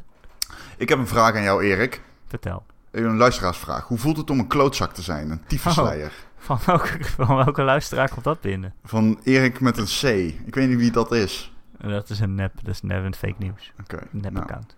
Ik 0.78 0.90
heb 0.90 0.98
een 1.00 1.08
vraag 1.08 1.36
aan 1.36 1.44
jou, 1.44 1.64
Erik. 1.64 2.02
Vertel. 2.28 2.64
Een 2.92 3.18
luisteraarsvraag. 3.18 3.88
Hoe 3.88 3.98
voelt 3.98 4.18
het 4.18 4.30
om 4.30 4.40
een 4.40 4.48
klootzak 4.48 4.94
te 4.94 5.02
zijn? 5.02 5.30
Een 5.32 5.42
tyfusleier. 5.48 6.12
Van 6.38 6.60
welke, 6.66 6.98
van 7.18 7.36
welke 7.36 7.62
luisteraar 7.62 8.10
komt 8.10 8.24
dat 8.24 8.42
binnen? 8.42 8.74
Van 8.84 9.20
Erik 9.24 9.60
met 9.60 9.78
een 9.78 9.86
C. 9.86 10.04
Ik 10.46 10.56
weet 10.56 10.70
niet 10.70 10.78
wie 10.78 10.92
dat 10.92 11.12
is. 11.12 11.54
Dat 11.78 12.10
is 12.10 12.20
een 12.20 12.36
nep, 12.36 12.54
dat 12.56 12.74
is 12.74 12.82
net 12.82 13.04
een 13.04 13.16
fake 13.16 13.36
nieuws. 13.38 13.74
Oké. 13.82 13.98
Een 13.98 14.22
nep 14.22 14.32
nou, 14.32 14.46
account. 14.46 14.76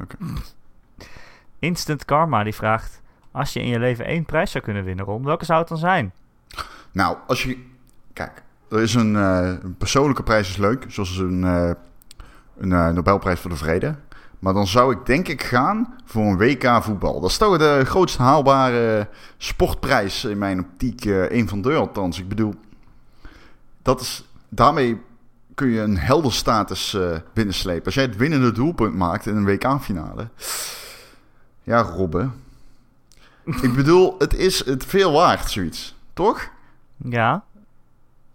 oké. 0.00 0.16
Instant 1.58 2.04
Karma 2.04 2.42
die 2.42 2.54
vraagt... 2.54 3.00
Als 3.30 3.52
je 3.52 3.60
in 3.60 3.68
je 3.68 3.78
leven 3.78 4.04
één 4.04 4.24
prijs 4.24 4.50
zou 4.50 4.64
kunnen 4.64 4.84
winnen, 4.84 5.04
Ron, 5.04 5.24
welke 5.24 5.44
zou 5.44 5.58
het 5.58 5.68
dan 5.68 5.78
zijn? 5.78 6.12
Nou, 6.92 7.16
als 7.26 7.42
je... 7.42 7.64
Kijk, 8.12 8.42
er 8.68 8.80
is 8.80 8.94
een, 8.94 9.16
eh, 9.16 9.52
een 9.62 9.76
persoonlijke 9.76 10.22
prijs 10.22 10.48
is 10.48 10.56
leuk. 10.56 10.84
Zoals 10.88 11.18
een, 11.18 11.44
eh, 11.44 11.70
een 12.58 12.72
eh, 12.72 12.88
Nobelprijs 12.88 13.40
voor 13.40 13.50
de 13.50 13.56
Vrede. 13.56 13.94
Maar 14.38 14.52
dan 14.52 14.66
zou 14.66 14.92
ik 14.92 15.06
denk 15.06 15.28
ik 15.28 15.42
gaan 15.42 15.94
voor 16.04 16.22
een 16.22 16.36
WK 16.36 16.82
voetbal. 16.82 17.20
Dat 17.20 17.30
is 17.30 17.36
toch 17.36 17.58
de 17.58 17.82
grootst 17.84 18.16
haalbare 18.16 19.08
sportprijs 19.36 20.24
in 20.24 20.38
mijn 20.38 20.60
optiek. 20.60 21.04
een 21.04 21.48
van 21.48 21.62
de 21.62 21.74
althans. 21.74 22.18
Ik 22.18 22.28
bedoel, 22.28 22.54
dat 23.82 24.00
is, 24.00 24.28
daarmee 24.48 25.00
kun 25.58 25.68
je 25.68 25.80
een 25.80 25.98
heldenstatus 25.98 26.94
eh 26.94 27.16
binnenslepen. 27.32 27.84
Als 27.84 27.94
jij 27.94 28.04
het 28.04 28.16
winnende 28.16 28.52
doelpunt 28.52 28.94
maakt 28.94 29.26
in 29.26 29.36
een 29.36 29.44
WK-finale. 29.44 30.28
Ja, 31.62 31.80
Robbe. 31.80 32.30
ik 33.66 33.74
bedoel, 33.74 34.14
het 34.18 34.34
is 34.34 34.64
het 34.64 34.84
veel 34.84 35.12
waard, 35.12 35.50
zoiets. 35.50 35.96
Toch? 36.12 36.50
Ja, 36.96 37.44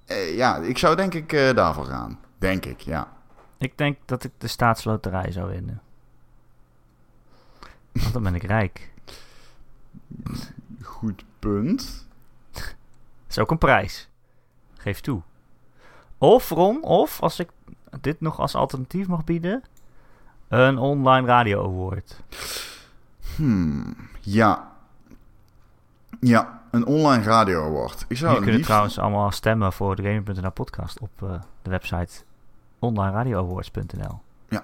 Eh, 0.06 0.36
ja, 0.36 0.58
ik 0.58 0.78
zou 0.78 0.96
denk 0.96 1.14
ik 1.14 1.34
eh, 1.34 1.54
daarvoor 1.54 1.86
gaan. 1.86 2.20
Denk 2.38 2.66
ik, 2.66 2.80
ja. 2.80 3.08
ik 3.58 3.78
denk 3.78 3.98
dat 4.06 4.24
ik 4.24 4.32
de 4.38 4.48
staatsloterij 4.48 5.32
zou 5.32 5.50
winnen. 5.50 5.82
Want 7.92 8.14
dan 8.14 8.24
ben 8.24 8.36
ik 8.36 8.44
rijk. 8.44 8.92
Goed 10.82 11.24
punt. 11.40 12.08
Dat 12.54 13.30
is 13.30 13.40
ook 13.40 13.52
een 13.52 13.58
prijs. 13.58 14.10
Geef 14.78 15.00
toe. 15.00 15.22
Of, 16.24 16.50
Ron, 16.50 16.84
of 16.84 17.22
als 17.22 17.40
ik 17.40 17.50
dit 18.02 18.22
nog 18.22 18.40
als 18.40 18.56
alternatief 18.56 19.08
mag 19.08 19.24
bieden... 19.24 19.64
Een 20.48 20.78
online 20.78 21.28
radio 21.28 21.64
award. 21.64 22.24
Hmm, 23.36 23.96
ja. 24.22 24.72
Ja, 26.20 26.62
een 26.72 26.86
online 26.86 27.24
radio 27.24 27.66
award. 27.66 28.06
Ik 28.08 28.18
zou 28.18 28.20
Jullie 28.20 28.28
het 28.28 28.38
kunnen 28.38 28.54
liefst... 28.54 28.66
trouwens 28.66 29.00
allemaal 29.00 29.32
stemmen 29.32 29.74
voor 29.74 29.96
de 29.96 30.04
Gamer.nl 30.04 30.52
podcast 30.52 31.00
op 31.00 31.10
eh, 31.24 31.42
de 31.62 31.70
website 31.70 32.24
onlineradioawards.nl. 32.80 34.22
Ja. 34.50 34.64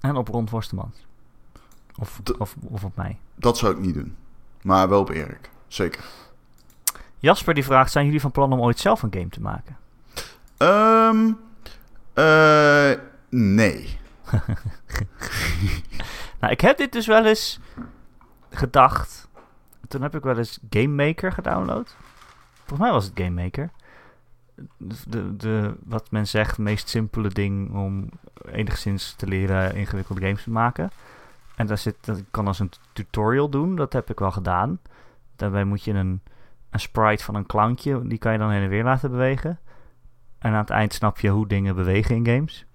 En 0.00 0.16
op 0.16 0.28
Ron 0.28 0.48
Forstemans. 0.48 1.06
Of, 1.98 2.20
of, 2.38 2.56
of 2.62 2.84
op 2.84 2.96
mij. 2.96 3.18
Dat 3.34 3.58
zou 3.58 3.72
ik 3.72 3.80
niet 3.80 3.94
doen. 3.94 4.16
Maar 4.62 4.88
wel 4.88 5.00
op 5.00 5.08
Erik. 5.08 5.50
Zeker. 5.66 6.04
Jasper 7.22 7.54
die 7.54 7.64
vraagt, 7.64 7.92
zijn 7.92 8.04
jullie 8.04 8.20
van 8.20 8.30
plan 8.30 8.52
om 8.52 8.60
ooit 8.60 8.78
zelf 8.78 9.02
een 9.02 9.14
game 9.14 9.28
te 9.28 9.40
maken? 9.40 9.76
Ehm 10.56 11.32
eh, 12.14 12.92
nee. 13.28 13.98
Nou, 16.40 16.52
ik 16.52 16.60
heb 16.60 16.76
dit 16.76 16.92
dus 16.92 17.06
wel 17.06 17.26
eens 17.26 17.60
gedacht. 18.50 19.28
Toen 19.88 20.02
heb 20.02 20.14
ik 20.14 20.22
wel 20.22 20.38
eens 20.38 20.58
Game 20.70 21.06
Maker 21.06 21.32
gedownload. 21.32 21.96
Volgens 22.54 22.78
mij 22.78 22.90
was 22.90 23.04
het 23.04 23.12
Game 23.14 23.42
Maker. 23.42 23.70
De, 24.76 25.36
de, 25.36 25.74
wat 25.84 26.10
men 26.10 26.26
zegt, 26.26 26.58
meest 26.58 26.88
simpele 26.88 27.28
ding 27.28 27.74
om 27.74 28.08
enigszins 28.46 29.14
te 29.14 29.26
leren 29.26 29.74
ingewikkelde 29.74 30.20
games 30.20 30.42
te 30.42 30.50
maken. 30.50 30.90
En 31.56 31.66
daar 31.66 31.78
zit, 31.78 31.96
dat 32.00 32.22
kan 32.30 32.46
als 32.46 32.58
een 32.58 32.70
tutorial 32.92 33.48
doen, 33.48 33.76
dat 33.76 33.92
heb 33.92 34.10
ik 34.10 34.18
wel 34.18 34.30
gedaan. 34.30 34.80
Daarbij 35.36 35.64
moet 35.64 35.84
je 35.84 35.92
een, 35.92 36.22
een 36.72 36.80
sprite 36.80 37.24
van 37.24 37.34
een 37.34 37.46
clowntje, 37.46 38.06
die 38.06 38.18
kan 38.18 38.32
je 38.32 38.38
dan 38.38 38.50
heen 38.50 38.62
en 38.62 38.68
weer 38.68 38.84
laten 38.84 39.10
bewegen. 39.10 39.58
En 40.38 40.52
aan 40.52 40.58
het 40.58 40.70
eind 40.70 40.92
snap 40.94 41.18
je 41.18 41.28
hoe 41.28 41.46
dingen 41.46 41.74
bewegen 41.74 42.14
in 42.14 42.26
games. 42.26 42.66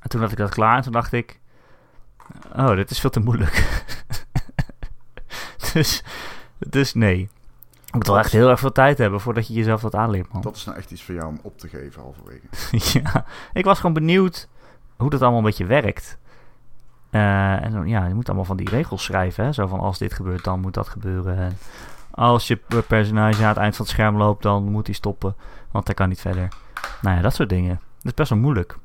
En 0.00 0.08
toen 0.08 0.20
had 0.20 0.30
ik 0.30 0.36
dat 0.36 0.50
klaar 0.50 0.76
en 0.76 0.82
toen 0.82 0.92
dacht 0.92 1.12
ik... 1.12 1.40
Oh, 2.56 2.74
dit 2.74 2.90
is 2.90 3.00
veel 3.00 3.10
te 3.10 3.20
moeilijk. 3.20 3.84
dus, 5.72 6.04
dus 6.58 6.94
nee. 6.94 7.18
Je 7.84 7.96
moet 7.96 8.06
wel 8.06 8.18
echt 8.18 8.32
heel 8.32 8.48
erg 8.48 8.60
veel 8.60 8.72
tijd 8.72 8.98
hebben 8.98 9.20
voordat 9.20 9.46
je 9.46 9.54
jezelf 9.54 9.80
dat 9.80 9.94
aanleert, 9.94 10.32
man. 10.32 10.42
Dat 10.42 10.56
is 10.56 10.64
nou 10.64 10.78
echt 10.78 10.90
iets 10.90 11.02
voor 11.02 11.14
jou 11.14 11.28
om 11.28 11.38
op 11.42 11.58
te 11.58 11.68
geven 11.68 12.02
halverwege. 12.02 12.46
ja, 13.02 13.24
ik 13.52 13.64
was 13.64 13.76
gewoon 13.76 13.94
benieuwd 13.94 14.48
hoe 14.96 15.10
dat 15.10 15.20
allemaal 15.20 15.38
een 15.38 15.44
beetje 15.44 15.66
werkt. 15.66 16.18
Eh, 17.10 17.64
en 17.64 17.72
dan, 17.72 17.88
ja, 17.88 18.06
je 18.06 18.14
moet 18.14 18.26
allemaal 18.26 18.44
van 18.44 18.56
die 18.56 18.68
regels 18.68 19.04
schrijven. 19.04 19.44
Hè? 19.44 19.52
Zo 19.52 19.66
van 19.66 19.80
als 19.80 19.98
dit 19.98 20.12
gebeurt, 20.12 20.44
dan 20.44 20.60
moet 20.60 20.74
dat 20.74 20.88
gebeuren. 20.88 21.58
Als 22.10 22.46
je 22.46 22.56
personage 22.86 23.42
aan 23.42 23.48
het 23.48 23.56
eind 23.56 23.76
van 23.76 23.84
het 23.84 23.94
scherm 23.94 24.16
loopt, 24.16 24.42
dan 24.42 24.64
moet 24.64 24.86
hij 24.86 24.94
stoppen. 24.94 25.36
Want 25.70 25.86
hij 25.86 25.94
kan 25.94 26.08
niet 26.08 26.20
verder. 26.20 26.48
Nou 27.02 27.16
ja, 27.16 27.22
dat 27.22 27.34
soort 27.34 27.48
dingen. 27.48 27.80
Dat 27.96 28.04
is 28.06 28.14
best 28.14 28.30
wel 28.30 28.38
moeilijk. 28.38 28.76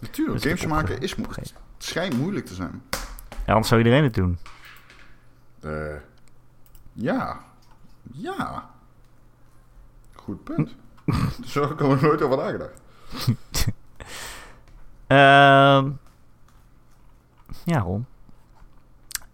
Natuurlijk, 0.00 0.42
Dus 0.42 0.52
games 0.52 0.66
maken 0.66 1.00
is 1.00 1.14
moeilijk. 1.14 1.40
Het 1.40 1.54
schijnt 1.78 2.16
moeilijk 2.18 2.46
te 2.46 2.54
zijn. 2.54 2.82
Ja, 3.30 3.52
anders 3.52 3.68
zou 3.68 3.80
iedereen 3.80 4.02
het 4.04 4.14
doen. 4.14 4.38
Eh, 5.60 5.96
ja. 6.92 7.40
Ja. 8.12 8.70
Goed 10.14 10.44
punt. 10.44 10.74
Zo 11.44 11.60
heb 11.60 11.70
ik 11.70 11.80
er 11.80 12.02
nooit 12.02 12.22
over 12.22 12.36
nagedacht. 12.36 12.80
Ehm 15.06 15.90
ja, 17.64 17.78
Ron. 17.78 18.06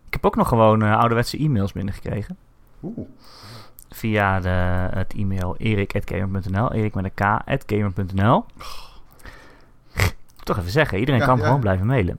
Ik 0.07 0.12
heb 0.12 0.26
ook 0.26 0.37
nog 0.37 0.48
gewoon 0.48 0.83
eh, 0.83 0.96
ouderwetse 0.98 1.38
e-mails 1.38 1.72
binnengekregen. 1.72 2.37
Oeh. 2.83 3.09
Via 3.90 4.40
de, 4.40 4.49
het 4.97 5.14
e-mail 5.14 5.57
erik.gamer.nl. 5.59 6.73
Erik 6.73 6.95
met 6.95 7.05
een 7.05 7.14
k, 7.14 7.21
at 7.21 7.62
gamer.nl. 7.66 8.45
Toch 10.42 10.59
even 10.59 10.71
zeggen, 10.71 10.99
iedereen 10.99 11.21
Ja, 11.21 11.27
kan 11.27 11.38
ja. 11.38 11.45
gewoon 11.45 11.61
blijven 11.61 11.87
mailen. 11.87 12.18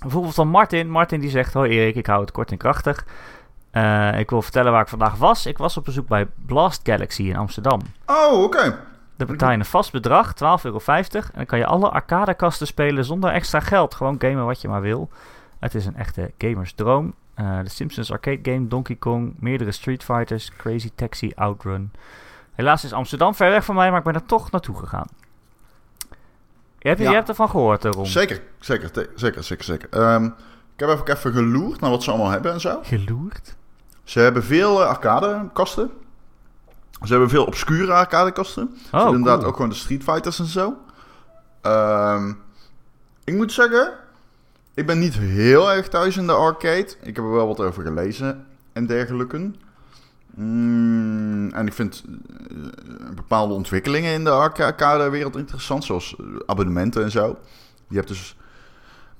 Bijvoorbeeld 0.00 0.34
van 0.34 0.48
Martin. 0.48 0.90
Martin 0.90 1.20
die 1.20 1.30
zegt, 1.30 1.52
hoi 1.52 1.70
Erik, 1.70 1.94
ik 1.94 2.06
hou 2.06 2.20
het 2.20 2.32
kort 2.32 2.50
en 2.50 2.56
krachtig. 2.56 3.06
Eh, 3.70 4.18
ik 4.18 4.30
wil 4.30 4.42
vertellen 4.42 4.72
waar 4.72 4.82
ik 4.82 4.88
vandaag 4.88 5.16
was. 5.16 5.46
Ik 5.46 5.58
was 5.58 5.76
op 5.76 5.84
bezoek 5.84 6.08
bij 6.08 6.26
Blast 6.46 6.80
Galaxy 6.82 7.22
in 7.22 7.36
Amsterdam. 7.36 7.80
Oh, 8.06 8.42
oké. 8.42 8.78
Dan 9.16 9.26
betaal 9.26 9.50
je 9.50 9.58
een 9.58 9.64
vast 9.64 9.92
bedrag, 9.92 10.34
12,50 10.34 10.38
euro. 10.62 10.80
En 10.86 11.22
dan 11.34 11.46
kan 11.46 11.58
je 11.58 11.66
alle 11.66 11.88
arcadekasten 11.88 12.66
spelen 12.66 13.04
zonder 13.04 13.30
extra 13.30 13.60
geld. 13.60 13.94
Gewoon 13.94 14.16
gamen 14.18 14.44
wat 14.44 14.60
je 14.60 14.68
maar 14.68 14.80
wil. 14.80 15.08
Het 15.58 15.74
is 15.74 15.86
een 15.86 15.96
echte 15.96 16.30
gamersdroom. 16.38 17.14
Eh 17.34 17.58
de 17.62 17.68
Simpsons 17.68 18.12
arcade 18.12 18.38
game, 18.50 18.68
Donkey 18.68 18.96
Kong, 18.96 19.34
meerdere 19.38 19.72
Street 19.72 20.04
Fighters, 20.04 20.50
Crazy 20.56 20.90
Taxi, 20.94 21.32
Outrun. 21.34 21.90
Helaas 22.52 22.84
is 22.84 22.92
Amsterdam 22.92 23.34
ver 23.34 23.50
weg 23.50 23.64
van 23.64 23.74
mij, 23.74 23.88
maar 23.90 23.98
ik 23.98 24.04
ben 24.04 24.14
er 24.14 24.26
toch 24.26 24.50
naartoe 24.50 24.76
gegaan. 24.76 25.06
Je 26.78 26.88
hebt, 26.88 27.00
Ja. 27.00 27.08
je 27.08 27.14
hebt 27.14 27.28
ervan 27.28 27.50
gehoord, 27.50 27.84
eh, 27.84 27.90
Ron. 27.90 28.06
Zeker, 28.06 28.42
zeker, 28.60 28.90
zeker, 29.14 29.42
zeker, 29.44 29.64
zeker. 29.64 29.88
Ehm, 29.90 30.24
ik 30.24 30.32
heb 30.76 30.88
even, 30.88 31.08
even 31.16 31.32
geloerd 31.32 31.80
naar 31.80 31.90
wat 31.90 32.02
ze 32.02 32.10
allemaal 32.10 32.30
hebben 32.30 32.52
en 32.52 32.60
zo. 32.60 32.80
Geloerd? 32.82 33.56
Ze 34.04 34.20
hebben 34.20 34.44
veel 34.44 34.82
eh, 34.82 34.88
arcadekasten. 34.88 35.90
Ze 37.02 37.10
hebben 37.10 37.28
veel 37.28 37.44
obscure 37.44 37.92
arcadekasten. 37.92 38.76
Ze 38.90 38.96
Oh, 38.96 39.14
inderdaad 39.14 39.44
ook 39.44 39.54
gewoon 39.54 39.70
de 39.70 39.74
Street 39.76 40.02
Fighters 40.02 40.38
en 40.38 40.46
zo. 40.46 40.74
Ehm, 41.60 42.32
ik 43.24 43.34
moet 43.34 43.52
zeggen, 43.52 43.92
ik 44.74 44.86
ben 44.86 44.98
niet 44.98 45.14
heel 45.18 45.72
erg 45.72 45.88
thuis 45.88 46.16
in 46.16 46.26
de 46.26 46.32
arcade. 46.32 46.88
Ik 47.02 47.16
heb 47.16 47.24
er 47.24 47.32
wel 47.32 47.46
wat 47.46 47.60
over 47.60 47.82
gelezen 47.82 48.46
en 48.72 48.86
dergelijke. 48.86 49.50
Mm, 50.34 51.50
en 51.52 51.66
ik 51.66 51.72
vind 51.72 52.04
eh, 52.06 52.56
bepaalde 53.14 53.54
ontwikkelingen 53.54 54.12
in 54.12 54.24
de 54.24 54.30
arcade-wereld 54.30 55.36
interessant, 55.36 55.84
zoals 55.84 56.16
eh, 56.18 56.24
abonnementen 56.46 57.02
en 57.02 57.10
zo. 57.10 57.38
Je 57.88 57.96
hebt 57.96 58.08
dus 58.08 58.36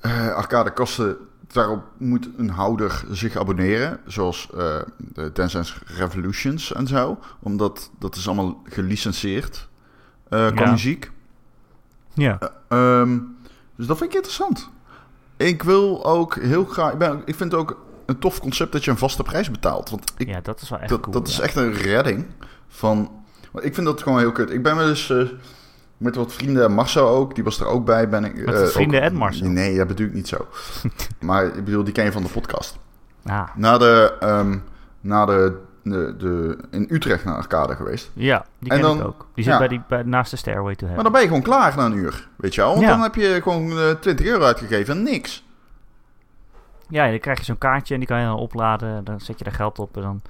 eh 0.01 0.35
arcadekasten, 0.35 1.17
daarop 1.53 1.83
moet 1.99 2.29
een 2.37 2.51
houder 2.51 3.05
zich 3.11 3.37
abonneren, 3.37 4.01
zoals 4.07 4.49
eh 4.57 4.77
de 4.97 5.33
Dance 5.33 5.55
Dance 5.57 5.75
Revolutions 5.87 6.73
en 6.73 6.87
zo. 6.87 7.19
Omdat 7.41 7.91
dat 7.99 8.17
is 8.17 8.27
allemaal 8.27 8.63
gelicenseerd 8.65 9.69
eh 10.29 10.51
qua 10.51 10.65
Ja. 10.65 10.71
muziek. 10.71 11.11
Ja. 12.15 12.39
Ehm, 12.69 13.19
dus 13.77 13.87
dat 13.87 13.99
vind 13.99 14.11
ik 14.11 14.17
interessant. 14.17 14.71
Ik 15.47 15.63
wil 15.63 16.05
ook 16.05 16.35
heel 16.35 16.65
graag. 16.65 16.93
Ik, 16.93 16.99
ben, 16.99 17.23
ik 17.25 17.35
vind 17.35 17.53
het 17.53 17.61
ook 17.61 17.81
een 18.07 18.19
tof 18.19 18.41
concept 18.41 18.73
dat 18.73 18.85
je 18.85 18.91
een 18.91 18.99
vaste 18.99 19.23
prijs 19.23 19.51
betaalt. 19.51 19.91
Want 19.91 20.13
ik, 20.17 20.29
ja, 20.29 20.41
dat 20.41 20.61
is 20.61 20.69
wel 20.69 20.79
echt 20.79 20.89
dat, 20.89 21.01
cool. 21.01 21.13
dat 21.13 21.29
is 21.29 21.41
echt 21.41 21.57
een 21.57 21.73
redding. 21.73 22.27
Van, 22.69 23.11
want 23.53 23.65
ik 23.65 23.75
vind 23.75 23.87
dat 23.87 24.03
gewoon 24.03 24.19
heel 24.19 24.33
kut. 24.33 24.51
Ik 24.51 24.63
ben 24.63 24.77
wel 24.77 24.89
eens 24.89 25.11
eh, 25.11 25.23
met 25.97 26.17
wat 26.17 26.33
vrienden, 26.33 26.65
en 26.65 26.73
Marcel 26.73 27.09
ook, 27.09 27.35
die 27.35 27.45
was 27.45 27.61
er 27.61 27.67
ook 27.67 27.85
bij. 27.85 28.09
Ben 28.09 28.25
ik, 28.25 28.45
Met 28.45 28.55
eh, 28.55 28.67
vrienden 28.67 28.99
ook- 29.03 29.07
en 29.11 29.15
Marcel? 29.15 29.47
Nee, 29.49 29.77
dat 29.77 29.87
bedoel 29.87 30.07
ik 30.07 30.15
niet 30.15 30.29
zo. 30.29 30.47
maar 31.21 31.45
ik 31.45 31.65
bedoel, 31.65 31.85
die 31.85 31.93
ken 31.93 32.05
je 32.05 32.13
van 32.13 32.23
de 32.23 32.29
podcast. 32.29 32.79
Ah, 33.25 33.49
Na 33.57 33.79
de, 33.79 34.17
ehm, 34.21 34.59
na 35.01 35.25
de, 35.27 35.59
de, 35.83 36.15
de, 36.19 36.59
in 36.71 36.87
Utrecht 36.91 37.25
naar 37.25 37.35
Arcade 37.37 37.75
geweest. 37.77 38.11
ja, 38.15 38.45
die 38.59 38.71
En 38.73 38.81
ken 38.81 38.97
ik 38.97 39.05
ook. 39.05 39.27
Die 39.35 39.45
zit 39.45 39.53
ja. 39.53 39.59
bij 39.59 39.69
die, 39.69 39.83
bij, 39.89 40.03
naast 40.03 40.31
de 40.31 40.37
Stairway 40.37 40.75
to 40.75 40.87
Maar 40.87 40.95
Heaven. 40.95 41.03
dan 41.03 41.13
ben 41.13 41.21
je 41.23 41.27
gewoon 41.27 41.43
klaar 41.43 41.77
na 41.77 41.85
een 41.85 41.93
uur. 41.97 42.29
Weet 42.37 42.55
je 42.55 42.61
wel? 42.61 42.71
Want 42.71 42.83
Ja. 42.83 42.89
dan 42.89 43.01
heb 43.01 43.15
je 43.15 43.41
gewoon 43.43 43.79
eh, 43.79 43.91
20 43.91 44.27
euro 44.27 44.45
uitgegeven 44.45 44.97
en 44.97 45.03
niks. 45.03 45.45
Ja, 46.89 47.09
dan 47.11 47.19
krijg 47.19 47.39
je 47.39 47.45
zo'n 47.45 47.59
kaartje 47.59 47.95
en 47.95 48.01
die 48.01 48.09
kan 48.09 48.19
je 48.21 48.27
dan 48.27 48.37
opladen. 48.37 49.05
Dan 49.05 49.21
zet 49.21 49.39
je 49.39 49.45
er 49.45 49.53
geld 49.53 49.79
op 49.79 49.97
en 49.97 50.03
dan... 50.03 50.23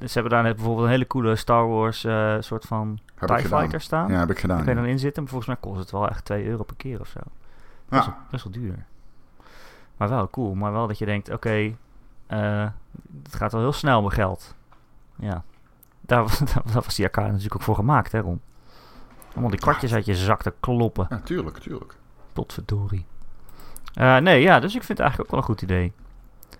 Ze 0.00 0.12
hebben 0.12 0.30
daar 0.32 0.42
net 0.42 0.54
bijvoorbeeld 0.56 0.84
een 0.86 0.92
hele 0.92 1.06
coole 1.06 1.36
Star 1.36 1.68
Wars 1.68 2.04
eh, 2.04 2.34
soort 2.40 2.64
van 2.64 2.98
Heb 3.14 3.28
TIE. 3.28 3.38
Fighter 3.48 3.80
staan. 3.80 4.10
Ja, 4.12 4.18
heb 4.18 4.30
ik 4.30 4.38
gedaan. 4.38 4.56
Daar 4.56 4.64
kan 4.66 4.74
je 4.74 4.80
dan 4.80 4.90
in 4.90 4.98
zitten. 4.98 5.22
Maar 5.22 5.30
volgens 5.32 5.50
mij 5.50 5.60
kost 5.60 5.80
het 5.80 5.90
wel 5.90 6.08
echt 6.08 6.24
2 6.24 6.46
euro 6.46 6.62
per 6.62 6.76
keer 6.76 7.00
of 7.00 7.08
zo. 7.08 7.20
Best, 7.88 8.04
Ja. 8.04 8.10
wel, 8.10 8.18
best 8.30 8.44
wel 8.44 8.52
duur. 8.52 8.84
Maar 9.96 10.08
wel 10.08 10.30
cool. 10.30 10.54
Maar 10.54 10.72
wel 10.72 10.86
dat 10.86 10.98
je 10.98 11.04
denkt, 11.04 11.30
oké, 11.32 11.74
eh, 12.26 12.66
het 13.22 13.34
gaat 13.34 13.52
wel 13.52 13.60
heel 13.60 13.72
snel 13.72 14.02
met 14.02 14.12
geld. 14.12 14.54
Ja. 15.18 15.42
Daar, 16.00 16.22
was- 16.22 16.38
daar 16.52 16.62
was 16.84 16.94
die 16.96 17.04
arcade 17.04 17.26
natuurlijk 17.28 17.54
ook 17.54 17.62
voor 17.62 17.74
gemaakt, 17.74 18.12
hè 18.12 18.18
Ron? 18.20 18.40
Allemaal 19.32 19.50
die 19.50 19.60
kwartjes 19.60 19.94
uit 19.94 20.04
je 20.06 20.14
zak 20.14 20.42
te 20.42 20.52
kloppen. 20.60 21.06
Ja, 21.10 21.20
tuurlijk, 21.24 21.58
tuurlijk. 21.58 21.94
Potverdorie. 22.32 23.06
Eh 23.94 24.16
nee, 24.16 24.40
ja, 24.42 24.60
dus 24.60 24.74
ik 24.74 24.82
vind 24.82 24.98
het 24.98 25.00
eigenlijk 25.00 25.20
ook 25.20 25.30
wel 25.30 25.40
een 25.40 25.54
goed 25.54 25.62
idee. 25.70 25.92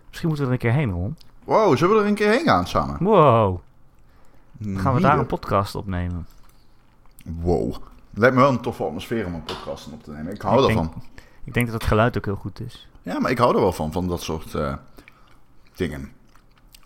Misschien 0.08 0.28
moeten 0.28 0.46
we 0.46 0.52
er 0.52 0.64
een 0.64 0.70
keer 0.70 0.78
heen, 0.80 0.90
Ron. 0.90 1.16
Wow, 1.44 1.76
zullen 1.76 1.94
we 1.96 2.02
er 2.02 2.08
een 2.08 2.14
keer 2.14 2.30
heen 2.30 2.44
gaan 2.44 2.66
samen? 2.66 2.96
Wow. 3.04 3.58
Dan 4.52 4.78
gaan 4.78 4.94
we 4.94 5.00
daar 5.00 5.18
een 5.18 5.26
podcast 5.26 5.74
opnemen. 5.74 6.26
Wow. 7.24 7.76
Lijkt 8.14 8.34
me 8.34 8.40
wel 8.42 8.50
een 8.50 8.60
toffe 8.60 8.84
atmosfeer 8.84 9.26
om 9.26 9.34
een 9.34 9.42
podcast 9.44 9.92
op 9.92 10.02
te 10.02 10.10
nemen. 10.10 10.34
Ik 10.34 10.42
hou 10.42 10.62
Ik 10.62 10.68
ervan. 10.68 10.82
denk- 10.84 11.04
Ik 11.44 11.54
denk 11.54 11.66
dat 11.66 11.74
het 11.74 11.84
geluid 11.84 12.16
ook 12.16 12.24
heel 12.24 12.34
goed 12.36 12.60
is. 12.60 12.88
Ja, 13.02 13.18
maar 13.18 13.30
ik 13.30 13.38
hou 13.38 13.54
er 13.54 13.60
wel 13.60 13.72
van, 13.72 13.92
van 13.92 14.08
dat 14.08 14.22
soort 14.22 14.54
eh, 14.54 14.74
dingen. 15.74 16.12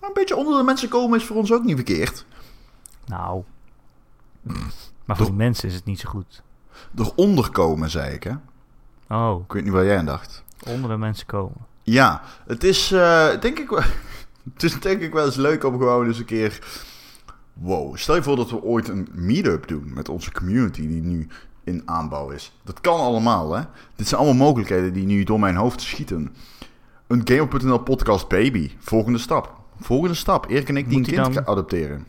Maar 0.03 0.11
een 0.11 0.17
beetje 0.17 0.37
onder 0.37 0.59
de 0.59 0.65
mensen 0.65 0.89
komen 0.89 1.19
is 1.19 1.25
voor 1.25 1.37
ons 1.37 1.53
ook 1.53 1.65
niet 1.65 1.75
verkeerd. 1.75 2.25
Nou. 3.07 3.43
Maar 5.05 5.17
voor 5.17 5.27
die 5.27 5.35
mensen 5.35 5.69
is 5.69 5.75
het 5.75 5.85
niet 5.85 6.01
zo 6.01 6.09
goed. 6.09 6.43
Eronder 6.97 7.51
komen, 7.51 7.91
zei 7.91 8.15
ik, 8.15 8.23
hè. 8.23 8.33
Oh, 9.09 9.43
Ik 9.45 9.53
weet 9.53 9.65
niet 9.65 9.73
waar 9.73 9.85
jij 9.85 9.99
aan 9.99 10.05
dacht. 10.07 10.45
onder 10.67 10.91
de 10.91 10.97
mensen 10.97 11.27
komen. 11.27 11.57
Ja, 11.83 12.23
het 12.47 12.65
is 12.65 12.93
eh, 12.93 13.41
denk 13.41 13.59
ik 13.59 13.69
wel... 13.71 13.81
het 14.55 14.63
is 14.63 14.81
denk 14.81 15.01
ik 15.01 15.13
wel 15.13 15.25
eens 15.25 15.37
leuk 15.37 15.65
om 15.65 15.79
gewoon 15.79 16.07
eens 16.07 16.19
een 16.19 16.25
keer... 16.25 16.59
Wow, 17.53 17.97
stel 17.97 18.15
je 18.15 18.23
voor 18.23 18.37
dat 18.37 18.51
we 18.51 18.63
ooit 18.63 18.89
een 18.89 19.09
meet-up 19.13 19.67
doen 19.69 19.93
met 19.95 20.09
onze 20.09 20.33
community 20.33 20.87
die 20.89 21.03
nu 21.03 21.29
in 21.65 21.83
aanbouw 21.85 22.31
is. 22.31 22.53
Dat 22.65 22.81
kan 22.81 23.01
allemaal, 23.01 23.53
hè. 23.53 23.63
Dit 23.97 24.09
zijn 24.09 24.21
allemaal 24.21 24.47
mogelijkheden 24.47 24.93
die 24.93 25.07
nu 25.07 25.25
door 25.25 25.41
mijn 25.41 25.57
hoofd 25.57 25.81
schieten. 25.81 26.35
Een 27.07 27.21
Gamer.nl 27.25 27.79
podcast 27.79 28.29
baby. 28.29 28.71
Volgende 28.79 29.19
stap. 29.19 29.62
Volgende 29.83 30.15
stap. 30.15 30.51
Erik 30.51 30.69
en 30.69 30.77
ik 30.77 30.89
die 30.89 30.99
Moet 30.99 31.09
een 31.09 31.23
kind 31.23 31.35
dan- 31.35 31.47
adopteren. 31.47 32.07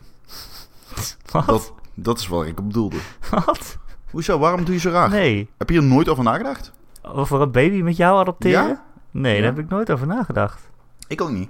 Wat? 1.31 1.45
Dat, 1.45 1.73
dat 1.93 2.19
is 2.19 2.27
wat 2.27 2.45
ik 2.45 2.59
op 2.59 2.65
bedoelde. 2.67 2.97
Wat? 3.31 3.77
Hoezo? 4.11 4.39
Waarom 4.39 4.63
doe 4.65 4.73
je 4.73 4.79
zo 4.79 4.89
raar? 4.89 5.09
Nee. 5.09 5.49
Heb 5.57 5.69
je 5.69 5.77
er 5.77 5.83
nooit 5.83 6.09
over 6.09 6.23
nagedacht? 6.23 6.71
Over 7.01 7.41
een 7.41 7.51
baby 7.51 7.81
met 7.81 7.97
jou 7.97 8.19
adopteren? 8.19 8.67
Ja? 8.67 8.83
Nee, 9.11 9.35
Ja. 9.35 9.41
daar 9.41 9.55
heb 9.55 9.63
ik 9.63 9.69
nooit 9.69 9.91
over 9.91 10.07
nagedacht. 10.07 10.69
Ik 11.07 11.21
ook 11.21 11.29
niet. 11.29 11.49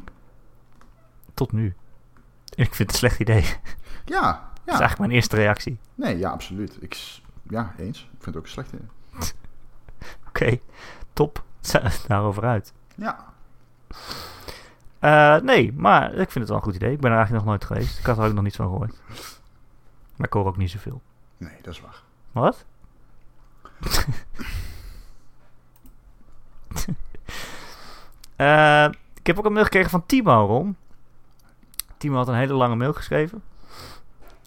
Tot 1.34 1.52
nu. 1.52 1.76
Ik 2.56 2.76
vind 2.76 2.78
het 2.78 2.90
een 2.92 2.96
slecht 2.98 3.20
idee. 3.20 3.42
Ja, 4.06 4.22
Dat 4.32 4.42
is 4.56 4.62
ja. 4.66 4.70
eigenlijk 4.72 5.00
mijn 5.00 5.12
eerste 5.12 5.36
reactie. 5.36 5.80
Nee, 5.96 6.18
ja, 6.18 6.30
absoluut. 6.30 6.78
Ik, 6.80 7.20
ja, 7.50 7.74
eens. 7.78 8.00
Ik 8.00 8.08
vind 8.24 8.26
het 8.26 8.36
ook 8.38 8.44
een 8.44 8.50
slecht 8.50 8.72
idee. 8.74 8.88
Oké, 10.28 10.60
top. 11.14 11.44
We 11.62 11.78
het 11.80 12.06
daarover 12.08 12.44
uit. 12.44 12.74
Ja. 12.96 13.26
Eh, 15.04 15.36
nee, 15.36 15.74
maar 15.74 16.14
ik 16.14 16.32
vind 16.32 16.34
het 16.34 16.48
wel 16.48 16.58
een 16.58 16.64
goed 16.64 16.76
idee. 16.76 16.92
Ik 16.92 17.00
ben 17.00 17.12
er 17.12 17.18
eigenlijk 17.18 17.46
nog 17.46 17.56
nooit 17.56 17.66
geweest. 17.66 18.00
Ik 18.00 18.06
had 18.06 18.18
er 18.18 18.26
ook 18.26 18.34
nog 18.34 18.44
niets 18.44 18.56
van 18.56 18.68
gehoord. 18.68 19.02
Maar 20.16 20.28
ik 20.28 20.34
hoor 20.34 20.46
ook 20.46 20.58
niet 20.58 20.72
zoveel. 20.72 21.02
Nee, 21.38 21.58
dat 21.62 21.74
is 21.74 21.82
waar. 21.82 22.02
Wat? 22.32 22.66
Eh, 28.36 28.88
ik 29.20 29.28
heb 29.28 29.38
ook 29.38 29.46
een 29.46 29.54
mail 29.54 29.64
gekregen 29.64 29.90
van 29.90 30.06
Timo, 30.06 30.46
Ron. 30.46 30.78
Timo 31.98 32.16
had 32.16 32.28
een 32.28 32.36
hele 32.36 32.54
lange 32.54 32.76
mail 32.76 32.94
geschreven. 32.94 33.44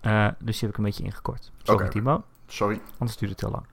Eh, 0.00 0.28
dus 0.38 0.58
die 0.58 0.60
heb 0.60 0.70
ik 0.70 0.76
een 0.76 0.84
beetje 0.84 1.04
ingekort. 1.04 1.52
Sorry. 1.62 1.88
Timo. 1.88 2.24
Sorry. 2.46 2.80
Anders 2.98 3.18
duurt 3.18 3.30
het 3.30 3.40
heel 3.40 3.50
lang. 3.50 3.66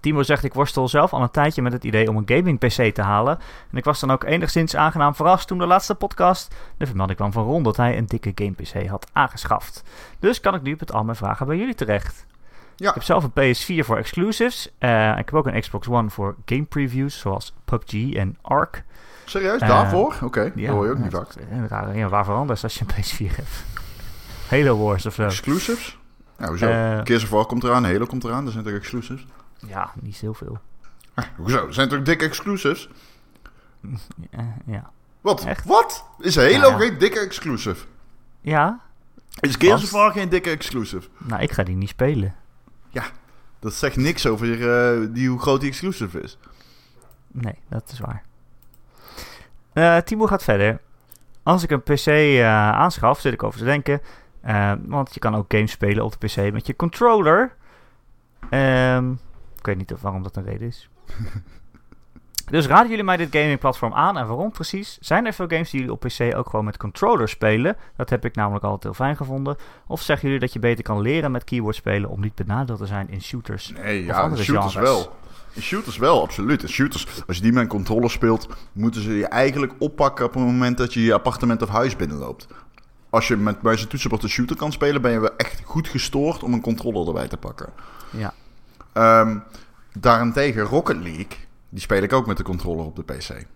Timo 0.00 0.22
zegt, 0.22 0.44
ik 0.44 0.54
worstel 0.54 0.88
zelf 0.88 1.12
al 1.12 1.22
een 1.22 1.30
tijdje 1.30 1.62
met 1.62 1.72
het 1.72 1.84
idee 1.84 2.08
om 2.08 2.16
een 2.16 2.36
gaming 2.36 2.58
PC 2.58 2.94
te 2.94 3.02
halen. 3.02 3.38
En 3.70 3.78
ik 3.78 3.84
was 3.84 4.00
dan 4.00 4.10
ook 4.10 4.24
enigszins 4.24 4.76
aangenaam 4.76 5.14
verrast 5.14 5.48
toen 5.48 5.58
de 5.58 5.66
laatste 5.66 5.94
podcast 5.94 6.54
de 6.76 6.86
vermelding 6.86 7.18
kwam 7.18 7.32
van 7.32 7.44
Ron 7.44 7.62
dat 7.62 7.76
hij 7.76 7.98
een 7.98 8.06
dikke 8.06 8.32
game 8.34 8.52
PC 8.52 8.86
had 8.88 9.06
aangeschaft. 9.12 9.82
Dus 10.18 10.40
kan 10.40 10.54
ik 10.54 10.62
nu 10.62 10.76
met 10.78 10.92
al 10.92 11.04
mijn 11.04 11.16
vragen 11.16 11.46
bij 11.46 11.56
jullie 11.56 11.74
terecht. 11.74 12.26
Ja. 12.76 12.88
Ik 12.88 12.94
heb 12.94 13.02
zelf 13.02 13.24
een 13.24 13.54
PS4 13.54 13.84
voor 13.86 13.96
exclusives. 13.96 14.70
Eh, 14.78 15.10
ik 15.10 15.24
heb 15.24 15.34
ook 15.34 15.46
een 15.46 15.60
Xbox 15.60 15.88
One 15.88 16.10
voor 16.10 16.36
game 16.44 16.64
previews 16.64 17.18
zoals 17.18 17.54
PUBG 17.64 18.14
en 18.14 18.36
Ark. 18.42 18.84
Serieus? 19.24 19.60
Eh, 19.60 19.68
Daarvoor? 19.68 20.16
Oké, 20.22 20.52
dat 20.56 20.66
hoor 20.66 20.84
je 20.84 20.90
ook 20.90 20.98
niet 20.98 21.12
vaak. 21.12 21.28
ja, 21.94 22.08
waarvoor 22.08 22.34
anders 22.34 22.62
als 22.62 22.74
je 22.74 22.84
een 22.86 22.94
PS4 23.04 23.34
hebt? 23.36 23.64
Halo 24.48 24.76
Wars 24.84 25.06
of 25.06 25.14
zo. 25.14 25.22
Exclusives? 25.22 25.98
Hoezo? 26.36 26.66
Eh. 26.68 27.00
Gears 27.04 27.22
of 27.22 27.30
War 27.30 27.46
komt 27.46 27.64
eraan, 27.64 27.84
Halo 27.84 28.06
komt 28.06 28.24
eraan. 28.24 28.44
Dat 28.44 28.52
zijn 28.52 28.64
toch 28.64 28.72
exclusives? 28.74 29.26
Ja, 29.66 29.92
niet 30.00 30.16
heel 30.16 30.34
veel. 30.34 30.58
Ah, 31.14 31.24
hoezo? 31.36 31.64
Dat 31.64 31.74
zijn 31.74 31.88
toch 31.88 32.02
dikke 32.02 32.24
exclusives? 32.24 32.88
Eh, 34.30 34.44
ja. 34.66 34.90
Wat? 35.20 35.44
Echt? 35.44 35.64
Wat? 35.64 36.04
Is 36.18 36.36
Halo 36.36 36.50
Ja, 36.50 36.66
ja. 36.68 36.76
geen 36.76 36.98
dikke 36.98 37.18
exclusive? 37.18 37.84
Ja, 38.40 38.80
Is 39.40 39.54
Gears 39.58 39.82
of 39.82 39.90
War 39.90 40.12
geen 40.12 40.28
dikke 40.28 40.50
exclusive? 40.50 41.08
nou 41.18 41.42
ik 41.42 41.52
ga 41.52 41.62
die 41.62 41.76
niet 41.76 41.88
spelen. 41.88 42.34
Dat 43.58 43.74
zegt 43.74 43.96
niks 43.96 44.26
over 44.26 44.70
eh, 44.70 45.06
die, 45.10 45.28
hoe 45.28 45.38
groot 45.40 45.60
die 45.60 45.68
exclusive 45.70 46.20
is. 46.20 46.38
Nee, 47.26 47.54
dat 47.68 47.90
is 47.92 47.98
waar. 47.98 48.22
Eh 49.72 49.96
Timo 49.96 50.26
gaat 50.26 50.42
verder. 50.42 50.80
Als 51.42 51.62
ik 51.62 51.70
een 51.70 51.82
PC 51.82 52.06
eh, 52.06 52.44
aanschaf, 52.70 53.20
zit 53.20 53.32
ik 53.32 53.42
over 53.42 53.58
te 53.58 53.64
denken. 53.64 54.00
eh, 54.40 54.72
want 54.86 55.14
je 55.14 55.20
kan 55.20 55.34
ook 55.34 55.52
games 55.52 55.70
spelen 55.70 56.04
op 56.04 56.20
de 56.20 56.26
PC 56.26 56.52
met 56.52 56.66
je 56.66 56.76
controller. 56.76 57.54
Ehm, 58.50 59.12
ik 59.60 59.66
weet 59.66 59.76
niet 59.76 59.92
of 59.92 60.02
waarom 60.02 60.22
dat 60.22 60.36
een 60.36 60.44
reden 60.44 60.66
is. 60.66 60.88
dus 62.50 62.66
raden 62.66 62.88
jullie 62.88 63.04
mij 63.04 63.16
dit 63.16 63.28
gamingplatform 63.30 63.92
aan 63.92 64.18
en 64.18 64.26
waarom 64.26 64.50
precies? 64.50 64.98
Zijn 65.00 65.26
er 65.26 65.32
veel 65.32 65.48
games 65.48 65.70
die 65.70 65.80
jullie 65.80 65.94
op 65.94 66.00
PC 66.00 66.36
ook 66.36 66.50
gewoon 66.50 66.64
met 66.64 66.76
controller 66.76 67.28
spelen? 67.28 67.76
Dat 67.96 68.10
heb 68.10 68.24
ik 68.24 68.34
namelijk 68.34 68.64
altijd 68.64 68.82
heel 68.82 68.94
fijn 68.94 69.16
gevonden. 69.16 69.56
Of 69.86 70.02
zeggen 70.02 70.24
jullie 70.26 70.42
dat 70.44 70.52
je 70.52 70.58
beter 70.58 70.84
kan 70.84 71.00
leren 71.00 71.30
met 71.30 71.44
keyboard 71.44 71.76
spelen 71.76 72.10
om 72.10 72.20
niet 72.20 72.34
benadeeld 72.34 72.78
te 72.78 72.86
zijn 72.86 73.08
in 73.08 73.22
shooters? 73.22 73.72
Nee, 73.72 74.04
ja, 74.04 74.20
andere 74.20 74.42
shooters 74.42 74.72
genres. 74.72 74.90
wel. 74.90 75.18
In 75.52 75.62
shooters 75.62 75.96
wel, 75.96 76.22
absoluut. 76.22 76.62
In 76.62 76.68
shooters, 76.68 77.06
als 77.26 77.36
je 77.36 77.42
die 77.42 77.52
met 77.52 77.62
een 77.62 77.68
controller 77.68 78.10
speelt, 78.10 78.48
moeten 78.72 79.02
ze 79.02 79.12
je 79.12 79.26
eigenlijk 79.26 79.72
oppakken 79.78 80.24
op 80.24 80.34
het 80.34 80.42
moment 80.42 80.78
dat 80.78 80.94
je 80.94 81.02
je 81.02 81.14
appartement 81.14 81.62
of 81.62 81.68
huis 81.68 81.96
binnenloopt. 81.96 82.46
als 83.10 83.28
je 83.28 83.36
met 83.36 83.62
muis 83.62 83.82
en 83.82 83.88
toetsenbord 83.88 84.22
een 84.22 84.28
shooter 84.28 84.56
kan 84.56 84.72
spelen, 84.72 85.02
ben 85.02 85.12
je 85.12 85.20
wel 85.20 85.36
echt 85.36 85.60
goed 85.64 85.88
gestoord 85.88 86.42
om 86.42 86.52
een 86.52 86.60
controller 86.60 87.06
erbij 87.06 87.28
te 87.28 87.36
pakken. 87.36 87.68
Ja. 88.10 88.34
Ehm, 88.92 89.38
daarentegen 89.92 90.62
Rocket 90.62 90.96
League, 90.96 91.36
die 91.68 91.80
speel 91.80 92.02
ik 92.02 92.12
ook 92.12 92.26
met 92.26 92.36
de 92.36 92.42
controller 92.42 92.84
op 92.84 92.96
de 92.96 93.02
PC. 93.02 93.46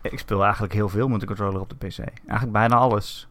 Ik 0.00 0.18
speel 0.18 0.42
eigenlijk 0.42 0.72
heel 0.72 0.88
veel 0.88 1.08
met 1.08 1.20
de 1.20 1.26
controller 1.26 1.60
op 1.60 1.68
de 1.68 1.86
PC. 1.86 1.98
Eigenlijk 1.98 2.52
bijna 2.52 2.76
alles. 2.76 3.28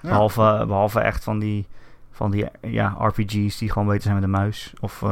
Ja. 0.00 0.08
Behalve, 0.08 0.64
behalve 0.66 1.00
echt 1.00 1.24
van 1.24 1.38
die, 1.38 1.66
van 2.10 2.30
die 2.30 2.46
ja, 2.60 2.96
RPG's 2.98 3.58
die 3.58 3.70
gewoon 3.70 3.88
beter 3.88 4.02
zijn 4.02 4.14
met 4.14 4.24
de 4.24 4.30
muis. 4.30 4.72
Of 4.80 5.02
eh, 5.02 5.08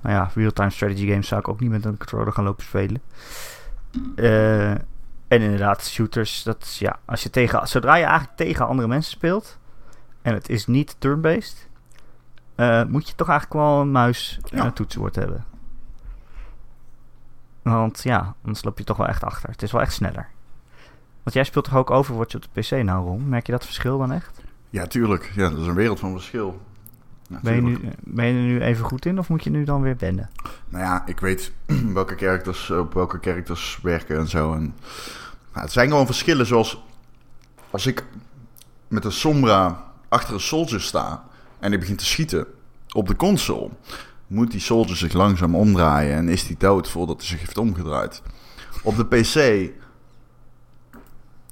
nou 0.00 0.14
ja, 0.14 0.30
real-time 0.34 0.70
strategy 0.70 1.08
games 1.08 1.28
zou 1.28 1.40
ik 1.40 1.48
ook 1.48 1.60
niet 1.60 1.70
met 1.70 1.84
een 1.84 1.96
controller 1.96 2.32
gaan 2.32 2.44
lopen 2.44 2.64
spelen. 2.64 3.02
Eh, 4.16 4.70
en 5.28 5.40
inderdaad, 5.40 5.84
shooters, 5.84 6.42
dat 6.42 6.62
is 6.62 6.78
ja, 6.78 6.98
als 7.04 7.22
je 7.22 7.30
tegen, 7.30 7.68
zodra 7.68 7.94
je 7.94 8.04
eigenlijk 8.04 8.36
tegen 8.36 8.66
andere 8.66 8.88
mensen 8.88 9.12
speelt 9.12 9.58
en 10.22 10.34
het 10.34 10.48
is 10.48 10.66
niet 10.66 10.96
turn-based, 10.98 11.68
eh, 12.54 12.84
moet 12.84 13.08
je 13.08 13.14
toch 13.14 13.28
eigenlijk 13.28 13.60
wel 13.60 13.80
een 13.80 13.92
muis 13.92 14.38
en 14.50 14.58
Ja. 14.58 14.64
een 14.64 14.72
toetsenbord 14.72 15.14
hebben. 15.14 15.44
Want 17.62 18.02
ja, 18.02 18.34
anders 18.44 18.64
loop 18.64 18.78
je 18.78 18.84
toch 18.84 18.96
wel 18.96 19.06
echt 19.06 19.24
achter. 19.24 19.50
Het 19.50 19.62
is 19.62 19.72
wel 19.72 19.80
echt 19.80 19.92
sneller. 19.92 20.28
Want 21.22 21.36
jij 21.36 21.44
speelt 21.44 21.64
toch 21.64 21.76
ook 21.76 21.90
Overwatch 21.90 22.34
op 22.34 22.42
de 22.52 22.60
PC 22.60 22.70
nou, 22.82 23.06
Ron? 23.06 23.28
Merk 23.28 23.46
je 23.46 23.52
dat 23.52 23.64
verschil 23.64 23.98
dan 23.98 24.12
echt? 24.12 24.40
Ja, 24.70 24.86
tuurlijk. 24.86 25.32
Ja, 25.34 25.48
dat 25.48 25.58
is 25.58 25.66
een 25.66 25.74
wereld 25.74 25.98
van 25.98 26.12
verschil. 26.12 26.60
Ja, 27.28 27.38
Ben 27.42 27.54
je, 27.54 27.60
nu, 27.60 27.78
ben 28.00 28.26
je 28.26 28.34
er 28.34 28.40
nu 28.40 28.60
even 28.60 28.84
goed 28.84 29.06
in 29.06 29.18
of 29.18 29.28
moet 29.28 29.44
je 29.44 29.50
nu 29.50 29.64
dan 29.64 29.82
weer 29.82 29.96
wennen? 29.98 30.30
Nou 30.68 30.84
ja, 30.84 31.02
ik 31.06 31.20
weet 31.20 31.52
welke 31.92 32.16
characters 32.16 32.70
op 32.70 32.94
welke 32.94 33.18
characters 33.20 33.78
werken 33.82 34.18
en 34.18 34.28
zo. 34.28 34.52
En, 34.54 34.60
nou, 35.52 35.64
het 35.64 35.72
zijn 35.72 35.88
gewoon 35.88 36.06
verschillen 36.06 36.46
zoals 36.46 36.82
als 37.70 37.86
ik 37.86 38.04
met 38.88 39.04
een 39.04 39.12
Sombra 39.12 39.84
achter 40.08 40.34
een 40.34 40.40
soldier 40.40 40.80
sta 40.80 41.24
en 41.64 41.70
die 41.70 41.78
begint 41.78 41.98
te 41.98 42.04
schieten 42.04 42.46
op 42.92 43.08
de 43.08 43.16
console, 43.16 43.70
moet 44.26 44.50
die 44.50 44.60
soldier 44.60 44.96
zich 44.96 45.12
langzaam 45.12 45.54
omdraaien 45.54 46.16
en 46.16 46.28
is 46.28 46.46
die 46.46 46.56
dood 46.58 46.88
voordat 46.90 47.16
hij 47.16 47.26
zich 47.26 47.38
heeft 47.38 47.58
omgedraaid. 47.58 48.22
Op 48.82 48.96
de 48.96 49.04
PC, 49.06 49.70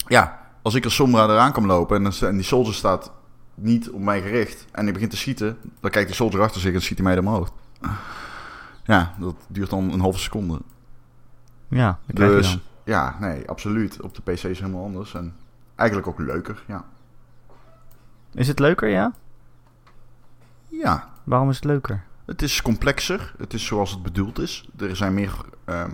ja, 0.06 0.40
als 0.62 0.74
ik 0.74 0.84
een 0.84 0.90
Sombra 0.90 1.24
eraan 1.24 1.52
kan 1.52 1.66
lopen 1.66 2.04
en, 2.04 2.12
en 2.28 2.34
die 2.34 2.44
soldier 2.44 2.74
staat 2.74 3.12
niet 3.54 3.90
op 3.90 4.00
mij 4.00 4.22
gericht 4.22 4.64
en 4.72 4.84
die 4.84 4.92
begint 4.92 5.10
te 5.10 5.16
schieten, 5.16 5.58
dan 5.80 5.90
kijkt 5.90 6.06
die 6.08 6.16
soldier 6.16 6.40
achter 6.40 6.60
zich 6.60 6.74
en 6.74 6.82
schiet 6.82 6.98
hij 6.98 7.06
mij 7.06 7.18
omhoog. 7.18 7.52
Ja, 8.84 9.14
dat 9.18 9.34
duurt 9.48 9.70
dan 9.70 9.92
een 9.92 10.00
halve 10.00 10.18
seconde. 10.18 10.60
Ja, 11.68 11.98
dat 12.06 12.16
krijg 12.16 12.30
je 12.30 12.36
Dus 12.36 12.50
dan. 12.50 12.60
ja, 12.84 13.16
nee, 13.20 13.48
absoluut. 13.48 14.00
Op 14.00 14.14
de 14.14 14.22
PC 14.22 14.30
is 14.30 14.42
het 14.42 14.58
helemaal 14.58 14.84
anders. 14.84 15.14
En 15.14 15.34
eigenlijk 15.76 16.08
ook 16.08 16.18
leuker, 16.18 16.62
ja. 16.66 16.84
Is 18.34 18.48
het 18.48 18.58
leuker, 18.58 18.88
ja? 18.88 19.12
Ja, 20.80 21.08
Waarom 21.24 21.48
is 21.50 21.56
het 21.56 21.64
leuker? 21.64 22.02
het 22.26 22.42
is 22.42 22.62
complexer. 22.62 23.34
Het 23.38 23.54
is 23.54 23.66
zoals 23.66 23.90
het 23.90 24.02
bedoeld 24.02 24.38
is. 24.38 24.68
Er 24.78 24.96
zijn 24.96 25.14
meer 25.14 25.34
ehm, 25.64 25.90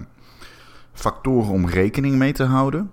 factoren 0.93 1.51
om 1.53 1.67
rekening 1.69 2.17
mee 2.17 2.33
te 2.33 2.45
houden. 2.45 2.91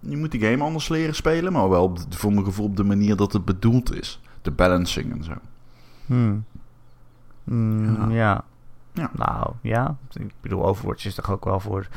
Je 0.00 0.16
moet 0.16 0.30
die 0.30 0.40
game 0.40 0.62
anders 0.64 0.88
leren 0.88 1.14
spelen, 1.14 1.52
maar 1.52 1.68
wel 1.68 1.82
op 1.82 2.10
de, 2.10 2.16
voor 2.16 2.32
mijn 2.32 2.44
gevoel 2.44 2.66
op 2.66 2.76
de 2.76 2.84
manier 2.84 3.16
dat 3.16 3.32
het 3.32 3.44
bedoeld 3.44 3.94
is. 3.94 4.20
De 4.42 4.50
balancing 4.50 5.12
en 5.16 5.24
zo. 5.24 5.32
Hmm. 6.06 6.44
Hmm, 7.44 8.10
Ja. 8.10 8.14
ja. 8.14 8.44
Ja. 8.92 9.10
Nou, 9.12 9.52
ja. 9.60 9.96
Ik 10.12 10.32
bedoel, 10.40 10.64
Overwatch 10.66 11.04
is 11.04 11.14
toch 11.14 11.30
ook 11.30 11.44
wel 11.44 11.60
voor, 11.60 11.88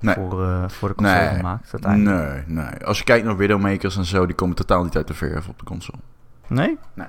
Nee. 0.00 0.14
voor, 0.14 0.42
eh, 0.44 0.68
voor 0.68 0.88
de 0.88 0.94
console 0.94 1.20
Nee. 1.24 1.34
gemaakt 1.36 1.72
uiteindelijk? 1.72 2.46
Nee, 2.46 2.64
nee. 2.64 2.84
Als 2.86 2.98
je 2.98 3.04
kijkt 3.04 3.24
naar 3.24 3.36
Widowmakers 3.36 3.96
en 3.96 4.04
zo, 4.04 4.26
die 4.26 4.34
komen 4.34 4.56
totaal 4.56 4.84
niet 4.84 4.96
uit 4.96 5.06
de 5.06 5.14
verf 5.14 5.48
op 5.48 5.58
de 5.58 5.64
console. 5.64 5.98
Nee? 6.46 6.78
Nee. 6.94 7.06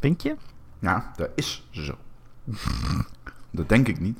Vind 0.00 0.22
je? 0.22 0.36
Ja, 0.78 1.12
dat 1.16 1.30
is 1.34 1.66
zo. 1.70 1.94
dat 3.50 3.68
denk 3.68 3.88
ik 3.88 4.00
niet. 4.00 4.18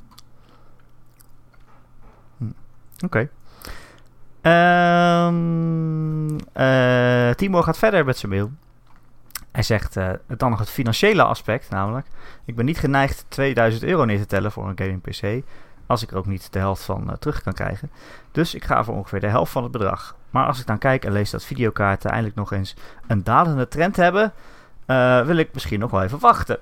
Oké. 3.04 3.28
Ehm, 4.40 6.38
eh, 6.52 7.30
Timo 7.30 7.62
gaat 7.62 7.78
verder 7.78 8.04
met 8.04 8.18
zijn 8.18 8.32
mail. 8.32 8.50
Hij 9.52 9.62
zegt 9.62 9.96
eh, 9.96 10.10
dan 10.26 10.50
nog 10.50 10.58
het 10.58 10.70
financiële 10.70 11.22
aspect, 11.22 11.70
namelijk... 11.70 12.06
Ik 12.44 12.56
ben 12.56 12.64
niet 12.64 12.78
geneigd 12.78 13.24
2000 13.28 13.82
euro 13.82 14.04
neer 14.04 14.18
te 14.18 14.26
tellen 14.26 14.52
voor 14.52 14.68
een 14.68 14.78
gaming 14.78 15.00
PC... 15.00 15.44
als 15.86 16.02
ik 16.02 16.10
er 16.10 16.16
ook 16.16 16.26
niet 16.26 16.52
de 16.52 16.58
helft 16.58 16.82
van 16.82 17.10
eh, 17.10 17.16
terug 17.16 17.42
kan 17.42 17.52
krijgen. 17.52 17.90
Dus 18.32 18.54
ik 18.54 18.64
ga 18.64 18.84
voor 18.84 18.94
ongeveer 18.94 19.20
de 19.20 19.26
helft 19.26 19.52
van 19.52 19.62
het 19.62 19.72
bedrag. 19.72 20.16
Maar 20.30 20.46
als 20.46 20.60
ik 20.60 20.66
dan 20.66 20.78
kijk 20.78 21.04
en 21.04 21.12
lees 21.12 21.30
dat 21.30 21.44
videokaarten 21.44 22.10
eindelijk 22.10 22.36
nog 22.36 22.52
eens 22.52 22.76
een 23.06 23.24
dalende 23.24 23.68
trend 23.68 23.96
hebben... 23.96 24.32
eh, 24.86 25.20
wil 25.26 25.36
ik 25.36 25.52
misschien 25.52 25.80
nog 25.80 25.90
wel 25.90 26.02
even 26.02 26.18
wachten. 26.18 26.58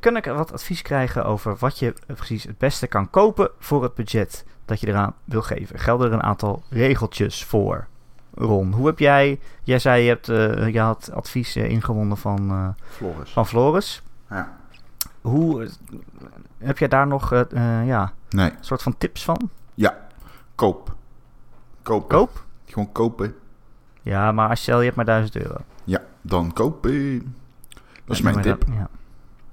Kan 0.00 0.16
ik 0.16 0.24
wat 0.24 0.52
advies 0.52 0.82
krijgen 0.82 1.24
over 1.24 1.56
wat 1.58 1.78
je 1.78 1.94
precies 2.06 2.44
het 2.44 2.58
beste 2.58 2.86
kan 2.86 3.10
kopen 3.10 3.50
voor 3.58 3.82
het 3.82 3.94
budget 3.94 4.44
dat 4.64 4.80
je 4.80 4.86
eraan 4.86 5.14
wil 5.24 5.42
geven? 5.42 5.78
Gelden 5.78 6.06
er 6.06 6.12
een 6.12 6.22
aantal 6.22 6.62
regeltjes 6.70 7.44
voor? 7.44 7.86
Ron, 8.34 8.72
hoe 8.72 8.86
heb 8.86 8.98
jij... 8.98 9.40
Jij 9.62 9.78
zei 9.78 10.02
je, 10.02 10.08
hebt, 10.08 10.28
eh, 10.28 10.68
je 10.68 10.80
had 10.80 11.10
advies 11.12 11.56
ingewonnen 11.56 12.16
van, 12.16 12.74
Floris. 12.88 13.30
van 13.30 13.46
Floris. 13.46 14.02
Ja. 14.30 14.56
Hoe... 15.20 15.68
heb 16.58 16.78
jij 16.78 16.88
daar 16.88 17.06
nog 17.06 17.30
ja, 17.84 18.12
Nee. 18.30 18.50
een 18.50 18.56
soort 18.60 18.82
van 18.82 18.96
tips 18.98 19.24
van? 19.24 19.50
Ja. 19.74 19.96
Koop. 20.54 20.94
Kopen. 21.82 22.08
Koop? 22.08 22.44
Gewoon 22.66 22.92
kopen. 22.92 23.34
Ja, 24.02 24.32
maar 24.32 24.48
als 24.48 24.64
je, 24.64 24.72
je 24.76 24.82
hebt 24.84 24.96
maar 24.96 25.04
1000 25.04 25.36
euro. 25.36 25.56
Dan 26.22 26.52
kopen. 26.52 27.34
Dat 28.04 28.16
is 28.16 28.22
mijn 28.22 28.40
tip. 28.40 28.66
dan- 28.66 28.74
ja. 28.76 28.88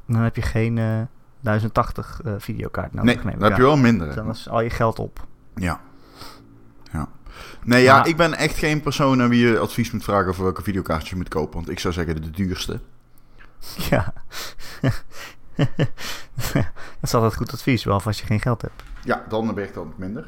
Dan 0.05 0.21
heb 0.21 0.35
je 0.35 0.41
geen 0.41 0.77
eh 0.77 1.01
1080 1.39 2.21
eh, 2.23 2.33
videokaart 2.37 2.93
nodig. 2.93 3.15
Nee, 3.15 3.23
dan 3.23 3.33
ik 3.33 3.41
heb 3.47 3.57
je 3.57 3.63
wel 3.63 3.77
minder. 3.77 4.15
Dan 4.15 4.29
is 4.29 4.49
al 4.49 4.61
je 4.61 4.69
geld 4.69 4.99
op. 4.99 5.27
Ja. 5.55 5.79
Ja. 6.91 7.07
Nee, 7.63 7.83
ja, 7.83 7.95
Maar- 7.97 8.07
ik 8.07 8.17
ben 8.17 8.33
echt 8.33 8.57
geen 8.57 8.81
persoon 8.81 9.21
aan 9.21 9.29
wie 9.29 9.47
je 9.47 9.59
advies 9.59 9.91
moet 9.91 10.03
vragen 10.03 10.27
over 10.29 10.43
welke 10.43 10.63
videokaartjes 10.63 11.09
je 11.09 11.15
moet 11.15 11.29
kopen. 11.29 11.53
Want 11.53 11.69
ik 11.69 11.79
zou 11.79 11.93
zeggen 11.93 12.21
de 12.21 12.29
duurste. 12.31 12.79
Ja. 13.89 14.13
dat 15.55 17.01
is 17.01 17.13
altijd 17.13 17.35
goed 17.35 17.53
advies, 17.53 17.83
wel 17.83 18.01
als 18.03 18.19
je 18.19 18.25
geen 18.25 18.39
geld 18.39 18.61
hebt. 18.61 18.83
Ja, 19.03 19.23
dan 19.29 19.53
werkt 19.53 19.73
dat 19.73 19.97
minder. 19.97 20.27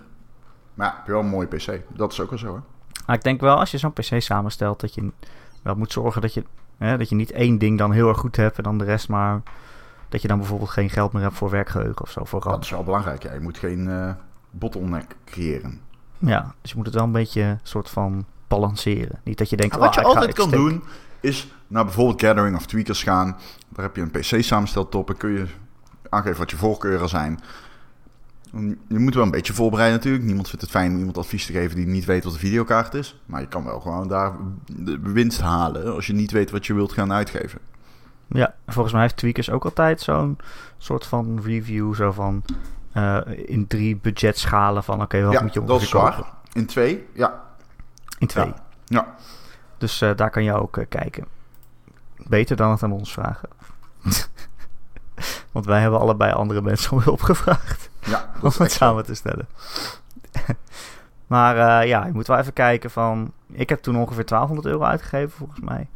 Maar 0.73 0.87
ja, 0.87 0.95
heb 0.95 1.05
je 1.05 1.11
wel 1.11 1.21
een 1.21 1.27
mooie 1.27 1.47
PC. 1.47 1.81
Dat 1.87 2.11
is 2.11 2.19
ook 2.19 2.29
wel 2.29 2.39
zo, 2.39 2.53
hè? 2.55 2.59
Maar 3.05 3.15
ik 3.15 3.23
denk 3.23 3.41
wel, 3.41 3.57
als 3.59 3.71
je 3.71 3.77
zo'n 3.77 3.93
PC 3.93 4.21
samenstelt, 4.21 4.79
dat 4.79 4.93
je 4.93 5.11
wel 5.61 5.75
moet 5.75 5.91
zorgen 5.91 6.21
dat 6.21 6.33
je, 6.33 6.43
hè, 6.77 6.97
dat 6.97 7.09
je 7.09 7.15
niet 7.15 7.31
één 7.31 7.57
ding 7.57 7.77
dan 7.77 7.91
heel 7.91 8.07
erg 8.09 8.17
goed 8.17 8.35
hebt 8.35 8.57
en 8.57 8.63
dan 8.63 8.77
de 8.77 8.83
rest 8.85 9.09
maar... 9.09 9.41
Dat 10.09 10.21
je 10.21 10.27
dan 10.27 10.37
bijvoorbeeld 10.37 10.69
geen 10.69 10.89
geld 10.89 11.13
meer 11.13 11.21
hebt 11.21 11.35
voor 11.35 11.49
werkgeheugen 11.49 12.01
of 12.01 12.11
zo, 12.11 12.23
voor. 12.23 12.41
Dat 12.41 12.63
is 12.63 12.69
wel 12.69 12.83
belangrijk. 12.83 13.23
Ja. 13.23 13.33
Je 13.33 13.39
moet 13.39 13.57
geen 13.57 13.89
eh 13.89 14.11
bottleneck 14.51 15.15
creëren. 15.25 15.81
Ja, 16.17 16.53
dus 16.61 16.71
je 16.71 16.77
moet 16.77 16.85
het 16.85 16.95
wel 16.95 17.03
een 17.03 17.11
beetje 17.11 17.57
soort 17.63 17.89
van 17.89 18.25
balanceren. 18.47 19.19
Niet 19.23 19.37
dat 19.37 19.49
je 19.49 19.55
denkt, 19.57 19.75
wat 19.75 19.93
je 19.93 19.99
"Ah, 20.01 20.05
ga- 20.07 20.13
altijd 20.13 20.33
kan 20.33 20.49
doen, 20.51 20.83
is 21.19 21.53
naar 21.67 21.83
bijvoorbeeld 21.83 22.21
Gathering 22.21 22.55
of 22.55 22.65
Tweakers 22.65 23.03
gaan. 23.03 23.37
Daar 23.69 23.85
heb 23.85 23.95
je 23.95 24.01
een 24.01 24.11
PC 24.11 24.43
samensteltop 24.43 25.09
en 25.09 25.17
kun 25.17 25.31
je 25.31 25.45
aangeven 26.09 26.37
wat 26.39 26.51
je 26.51 26.57
voorkeuren 26.57 27.09
zijn. 27.09 27.39
Je 28.87 28.99
moet 28.99 29.13
wel 29.13 29.23
een 29.23 29.31
beetje 29.31 29.53
voorbereiden 29.53 29.97
natuurlijk. 29.97 30.25
Niemand 30.25 30.47
vindt 30.47 30.61
het 30.61 30.71
fijn 30.71 30.91
om 30.91 30.97
iemand 30.97 31.17
advies 31.17 31.45
te 31.45 31.51
geven 31.51 31.75
die 31.75 31.87
niet 31.87 32.05
weet 32.05 32.23
wat 32.23 32.33
een 32.33 32.39
videokaart 32.39 32.93
is. 32.93 33.21
Maar 33.25 33.41
je 33.41 33.47
kan 33.47 33.63
wel 33.63 33.79
gewoon 33.79 34.07
daar 34.07 34.33
de 34.65 34.99
winst 35.01 35.41
halen 35.41 35.93
als 35.93 36.07
je 36.07 36.13
niet 36.13 36.31
weet 36.31 36.51
wat 36.51 36.65
je 36.65 36.73
wilt 36.73 36.91
gaan 36.91 37.13
uitgeven. 37.13 37.59
Ja, 38.27 38.55
volgens 38.67 38.93
mij 38.93 39.01
heeft 39.01 39.17
Tweakers 39.17 39.49
ook 39.49 39.63
altijd 39.63 40.01
zo'n 40.01 40.37
soort 40.77 41.05
van 41.05 41.41
review, 41.43 41.93
zo 41.95 42.11
van 42.11 42.43
eh, 42.91 43.19
in 43.45 43.67
drie 43.67 43.95
budgetschalen 43.95 44.83
van 44.83 45.01
oké, 45.01 45.23
wat 45.23 45.33
ja, 45.33 45.41
moet 45.41 45.53
je 45.53 45.59
dat 45.59 45.69
ongeveer 45.69 45.87
is 45.87 45.93
waar. 45.93 46.15
kopen? 46.15 46.31
In 46.53 46.65
twee, 46.65 47.07
ja. 47.13 47.41
In 48.17 48.27
twee. 48.27 48.45
Ja. 48.45 48.55
ja. 48.85 49.15
Dus 49.77 50.01
eh, 50.01 50.15
daar 50.15 50.29
kan 50.29 50.43
je 50.43 50.53
ook 50.53 50.77
eh, 50.77 50.85
kijken. 50.89 51.25
Beter 52.27 52.55
dan 52.55 52.71
het 52.71 52.83
aan 52.83 52.91
ons 52.91 53.13
vragen. 53.13 53.49
Want 55.51 55.65
wij 55.65 55.81
hebben 55.81 55.99
allebei 55.99 56.33
andere 56.33 56.61
mensen 56.61 56.91
om 56.91 56.99
hulp 56.99 57.21
gevraagd. 57.21 57.90
Ja 58.05 58.31
Om 58.41 58.51
het 58.57 58.71
samen 58.71 59.05
te 59.05 59.13
stellen. 59.13 59.47
maar 61.27 61.81
eh, 61.81 61.87
ja, 61.87 62.05
je 62.05 62.13
moet 62.13 62.27
wel 62.27 62.37
even 62.37 62.53
kijken 62.53 62.91
van... 62.91 63.31
Ik 63.51 63.69
heb 63.69 63.81
toen 63.81 63.97
ongeveer 63.97 64.25
1200 64.25 64.73
euro 64.73 64.83
uitgegeven 64.83 65.31
volgens 65.31 65.59
mij. 65.59 65.87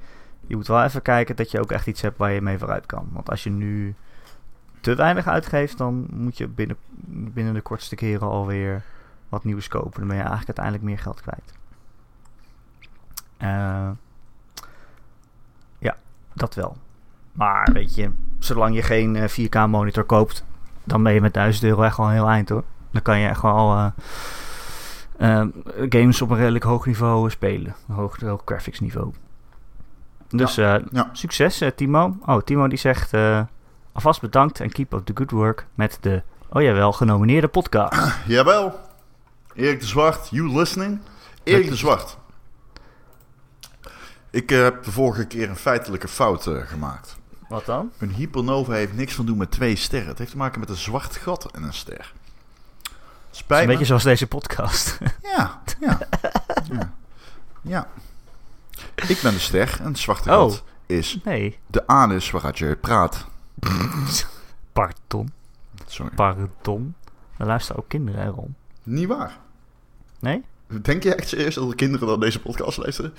Je 0.48 0.56
moet 0.56 0.68
wel 0.68 0.84
even 0.84 1.02
kijken 1.02 1.36
dat 1.36 1.52
je 1.52 1.60
ook 1.60 1.72
echt 1.72 1.88
iets 1.88 2.02
hebt 2.02 2.18
waar 2.18 2.32
je 2.32 2.42
mee 2.42 2.58
vooruit 2.58 2.86
kan. 2.86 3.10
Want 3.12 3.30
als 3.30 3.44
je 3.44 3.50
nu 3.50 3.96
te 4.82 4.96
weinig 4.96 5.28
uitgeeft... 5.28 5.78
dan 5.78 6.08
moet 6.12 6.38
je 6.38 6.48
binnen, 6.48 6.78
binnen 7.08 7.54
de 7.54 7.62
kortste 7.62 7.96
keren 7.96 8.28
alweer 8.28 8.84
wat 9.30 9.44
nieuws 9.44 9.68
kopen. 9.68 10.00
Dan 10.00 10.08
ben 10.08 10.18
je 10.18 10.24
eigenlijk 10.24 10.60
uiteindelijk 10.60 10.86
meer 10.86 11.00
geld 11.00 11.22
kwijt. 11.22 11.54
Eh, 13.38 13.90
ja, 15.78 15.96
dat 16.34 16.56
wel. 16.56 16.78
Maar 17.32 17.70
weet 17.74 17.96
je, 17.96 18.12
zolang 18.40 18.76
je 18.76 18.82
geen 18.82 19.16
eh, 19.16 19.30
4K 19.30 19.70
monitor 19.70 20.04
koopt, 20.04 20.46
dan 20.86 21.04
ben 21.04 21.14
je 21.14 21.22
met 21.22 21.34
1000 21.34 21.64
euro 21.64 21.84
echt 21.84 21.98
wel 21.98 22.06
een 22.06 22.14
heel 22.14 22.30
eind 22.30 22.50
hoor. 22.50 22.64
Dan 22.92 23.02
kan 23.02 23.20
je 23.20 23.28
echt 23.28 23.42
wel, 23.42 23.76
eh, 23.76 23.92
ehm, 25.18 25.50
games 25.90 26.22
op 26.22 26.30
een 26.30 26.38
redelijk 26.38 26.64
hoog 26.64 26.86
niveau 26.86 27.30
spelen. 27.30 27.76
Een 27.88 27.96
hoog, 27.96 28.20
hoog 28.20 28.42
graphics 28.46 28.80
niveau. 28.80 29.14
Dus 30.30 30.58
eh, 30.58 30.76
ja. 30.92 31.10
succes 31.14 31.62
eh, 31.62 31.70
Timo. 31.76 32.18
Oh, 32.26 32.42
Timo 32.42 32.68
die 32.68 32.78
zegt 32.78 33.14
eh, 33.14 33.42
alvast 33.92 34.22
bedankt 34.22 34.60
en 34.60 34.72
keep 34.72 34.94
up 34.94 35.06
the 35.06 35.12
good 35.16 35.32
work 35.32 35.66
met 35.74 35.98
de, 36.02 36.22
oh 36.50 36.62
jawel, 36.62 36.92
genomineerde 36.92 37.48
podcast. 37.48 38.18
Jawel. 38.26 38.80
Erik 39.54 39.80
de 39.80 39.86
Zwart, 39.86 40.28
you 40.30 40.58
listening? 40.58 41.00
Erik 41.44 41.70
de 41.70 41.76
Zwart. 41.76 42.18
Ik 44.36 44.52
eh, 44.52 44.62
heb 44.62 44.84
de 44.84 44.92
vorige 44.92 45.26
keer 45.26 45.50
een 45.50 45.56
feitelijke 45.56 46.08
fout 46.08 46.48
eh, 46.48 46.58
gemaakt. 46.66 47.18
Wat 47.50 47.66
dan? 47.66 47.92
Een 47.98 48.14
hypernova 48.14 48.74
heeft 48.74 48.94
niks 48.94 49.14
van 49.14 49.26
doen 49.26 49.38
met 49.38 49.52
twee 49.52 49.76
sterren. 49.76 50.08
Het 50.10 50.18
heeft 50.18 50.32
te 50.32 50.38
maken 50.38 50.60
met 50.60 50.70
een 50.70 50.76
zwart 50.76 51.16
gat 51.16 51.52
en 51.52 51.64
een 51.64 51.74
ster. 51.74 52.14
Spijt 53.32 53.62
een 53.62 53.68
beetje 53.68 53.86
zoals 53.86 54.04
deze 54.04 54.28
podcast. 54.28 54.98
Ja, 55.38 55.62
ja, 55.80 56.00
ja. 56.72 56.94
Ja. 57.62 57.88
Ik 59.08 59.20
ben 59.22 59.34
de 59.34 59.40
ster 59.40 59.78
en 59.80 59.88
het 59.88 59.98
zwarte 60.00 60.30
Oh. 60.30 60.36
gat 60.52 60.64
is 60.86 61.20
nee, 61.24 61.60
de 61.68 61.88
anus 61.88 62.32
waaruit 62.32 62.58
je 62.58 62.76
praat. 62.76 63.26
pardon. 64.74 65.32
Sorry. 65.86 66.12
Pardon. 66.16 66.96
Er 67.38 67.46
luisteren 67.46 67.82
ook 67.82 67.90
kinderen 67.90 68.26
erom. 68.26 68.56
Niet 68.84 69.08
waar. 69.08 69.38
Nee? 70.20 70.44
Denk 70.82 71.04
je 71.04 71.16
echt 71.16 71.28
serieus 71.28 71.56
dat 71.56 71.70
de 71.70 71.76
kinderen 71.76 72.08
naar 72.08 72.20
deze 72.20 72.40
podcast 72.42 72.78
luisteren? 72.78 73.14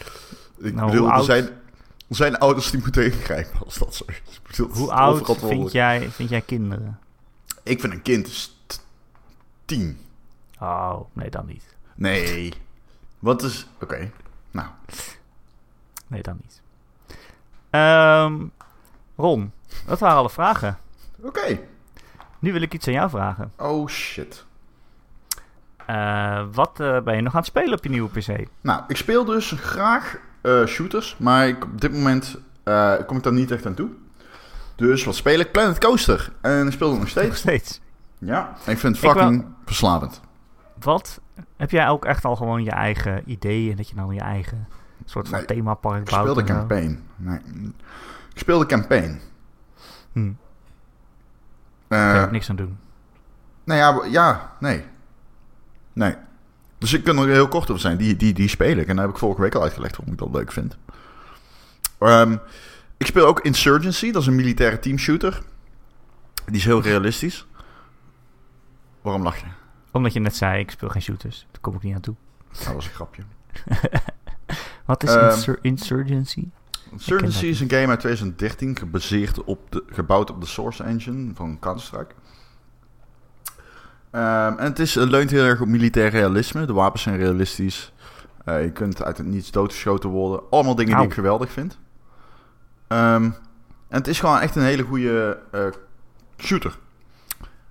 Ik 0.59 0.75
Nou, 0.75 0.91
bedoel, 0.91 1.11
er 1.13 1.23
zijn, 1.25 1.49
zijn 2.09 2.39
ouders 2.39 2.71
die 2.71 2.81
moeten 2.81 3.05
ingrijpen 3.05 3.61
als 3.65 3.79
dat 3.79 3.95
zo 3.95 4.05
is. 4.07 4.59
Hoe 4.59 4.93
oud 4.93 5.39
vind 5.39 5.73
jij, 5.73 6.11
vind 6.11 6.29
jij 6.29 6.41
kinderen? 6.41 6.99
Ik 7.63 7.81
vind 7.81 7.93
een 7.93 8.03
kind 8.03 8.55
tien. 9.65 10.01
Oh, 10.61 11.01
nee 11.13 11.31
dan 11.31 11.47
niet. 11.47 11.75
Nee. 11.95 12.53
Wat 13.19 13.43
is... 13.43 13.67
Oké. 13.81 14.11
Nou. 14.51 14.69
Nee 16.07 16.23
dan 16.23 16.39
niet. 16.43 16.61
Ehm, 17.71 18.45
Ron, 19.17 19.53
dat 19.87 19.99
waren 19.99 20.17
alle 20.17 20.31
vragen. 20.31 20.79
Oké. 21.21 21.61
Nu 22.39 22.53
wil 22.53 22.63
ik 22.63 22.75
iets 22.75 22.87
aan 22.87 22.93
jou 22.93 23.11
vragen. 23.11 23.53
Oh 23.57 23.89
shit. 23.89 24.45
Eh, 25.87 26.45
wat 26.53 26.81
eh, 26.81 27.01
ben 27.01 27.17
je 27.17 27.23
nog 27.23 27.33
aan 27.33 27.39
het 27.39 27.49
spelen 27.49 27.73
op 27.73 27.85
je 27.85 27.91
nieuwe 27.91 28.09
PC? 28.09 28.49
Nou, 28.61 28.83
ik 28.89 28.97
speel 28.97 29.25
dus 29.25 29.51
graag 29.51 30.19
eh, 30.47 30.67
shooters, 30.67 31.17
maar 31.19 31.49
ik, 31.49 31.65
op 31.65 31.81
dit 31.81 31.93
moment 31.93 32.37
eh, 32.65 32.93
kom 33.07 33.17
ik 33.17 33.23
daar 33.23 33.33
niet 33.33 33.51
echt 33.51 33.67
aan 33.67 33.75
toe. 33.75 33.89
Dus 34.77 35.05
wat 35.05 35.15
speel 35.15 35.39
ik? 35.41 35.53
Planet 35.53 35.79
Coaster. 35.79 36.33
En 36.41 36.67
ik 36.67 36.73
speel 36.73 36.87
het 36.91 36.97
nog 36.97 36.99
Nog 36.99 37.09
steeds. 37.09 37.39
steeds. 37.39 37.81
Ja, 38.19 38.57
en 38.65 38.73
ik 38.73 38.79
vind 38.79 38.97
het 38.97 39.05
Ik 39.05 39.11
fucking 39.11 39.45
verslavend. 39.65 40.21
Wat? 40.81 41.21
Heb 41.57 41.71
jij 41.71 41.89
ook 41.89 42.05
echt 42.05 42.25
al 42.25 42.37
gewoon 42.37 42.65
je 42.65 42.71
eigen 42.71 43.23
ideeën? 43.31 43.77
Dat 43.77 43.89
je 43.89 43.95
dan 43.95 44.15
je 44.15 44.21
eigen 44.21 44.69
soort 45.05 45.29
van 45.29 45.39
Nee, 45.39 45.47
themapark 45.47 46.03
Ik 46.03 46.11
bouwt? 46.11 46.23
speel 46.23 46.35
de 46.35 46.41
en 46.41 46.47
zo? 46.47 46.55
campaign. 46.55 47.03
Nee. 47.17 47.39
Ik 48.33 48.39
speel 48.39 48.59
de 48.59 48.67
campaign. 48.67 49.21
Hm, 50.13 50.31
ik 52.25 52.31
niks 52.31 52.51
aan 52.51 52.57
doen. 52.57 52.79
nou 53.65 53.79
ja, 54.05 54.11
ja, 54.11 54.53
nee. 54.61 54.85
Nee. 55.93 56.15
Dus 56.79 56.93
ik 56.93 57.05
kan 57.05 57.19
er 57.19 57.29
heel 57.29 57.49
kort 57.49 57.69
over 57.71 57.81
zijn. 57.81 57.97
Die, 57.97 58.17
die, 58.17 58.33
die 58.33 58.49
speel 58.49 58.77
ik. 58.77 58.87
En 58.89 58.97
daar 58.97 59.05
heb 59.05 59.15
ik 59.15 59.21
vorige 59.21 59.41
week 59.41 59.55
al 59.55 59.63
uitgelegd 59.63 59.97
waarom 59.97 60.13
ik 60.15 60.19
dat 60.21 60.33
leuk 60.33 60.53
vind. 60.53 60.77
Ehm, 61.99 62.37
ik 62.97 63.07
speel 63.07 63.27
ook 63.27 63.41
Insurgency. 63.41 64.11
Dat 64.13 64.23
is 64.23 64.29
een 64.29 64.35
militaire 64.35 64.79
teamshooter. 64.79 65.43
Die 66.47 66.57
is 66.57 66.65
heel 66.65 66.83
realistisch. 66.83 67.47
Waarom 69.03 69.23
lach 69.23 69.37
je? 69.41 69.47
Omdat 69.91 70.13
je 70.13 70.21
net 70.21 70.37
zei, 70.37 70.61
ik 70.61 70.71
speel 70.71 70.89
geen 70.89 71.03
shooters. 71.03 71.47
Daar 71.51 71.61
kom 71.61 71.75
ik 71.75 71.83
niet 71.83 71.95
aan 71.95 72.01
toe. 72.01 72.15
Dat 72.65 72.75
was 72.75 72.85
een 72.87 72.93
grapje. 72.93 73.23
Wat 74.85 75.03
is 75.03 75.15
Ehm, 75.15 75.31
insur- 75.31 75.59
Insurgency? 75.63 76.45
Insurgency 76.93 77.47
is 77.47 77.61
een 77.61 77.71
game 77.71 77.87
uit 77.87 78.01
2013 78.01 78.77
gebaseerd 78.77 79.45
op 79.45 79.71
de, 79.73 79.85
gebouwd 79.89 80.31
op 80.31 80.41
de 80.41 80.47
Source 80.47 80.83
Engine 80.83 81.35
van 81.35 81.59
Counter-Strike. 81.59 82.15
Ehm, 84.17 84.59
en 84.59 84.65
het 84.65 84.79
is, 84.79 84.95
het 84.95 85.09
leunt 85.09 85.31
heel 85.31 85.45
erg 85.45 85.61
op 85.61 85.69
militair 85.69 86.11
realisme. 86.11 86.67
De 86.67 86.73
wapens 86.73 87.03
zijn 87.03 87.17
realistisch. 87.17 87.93
Eh, 88.45 88.63
je 88.63 88.71
kunt 88.71 89.03
uit 89.03 89.17
het 89.17 89.27
niets 89.27 89.51
doodgeschoten 89.51 90.11
worden. 90.11 90.41
Allemaal 90.51 90.75
dingen 90.75 90.97
die 90.97 91.07
ik 91.07 91.13
geweldig 91.13 91.53
vind. 91.53 91.79
Ehm, 92.87 93.25
en 93.89 93.99
het 93.99 94.07
is 94.07 94.21
gewoon 94.21 94.39
echt 94.39 94.57
een 94.57 94.63
hele 94.63 94.83
goede 94.83 95.39
eh, 95.51 95.67
shooter. 96.39 96.79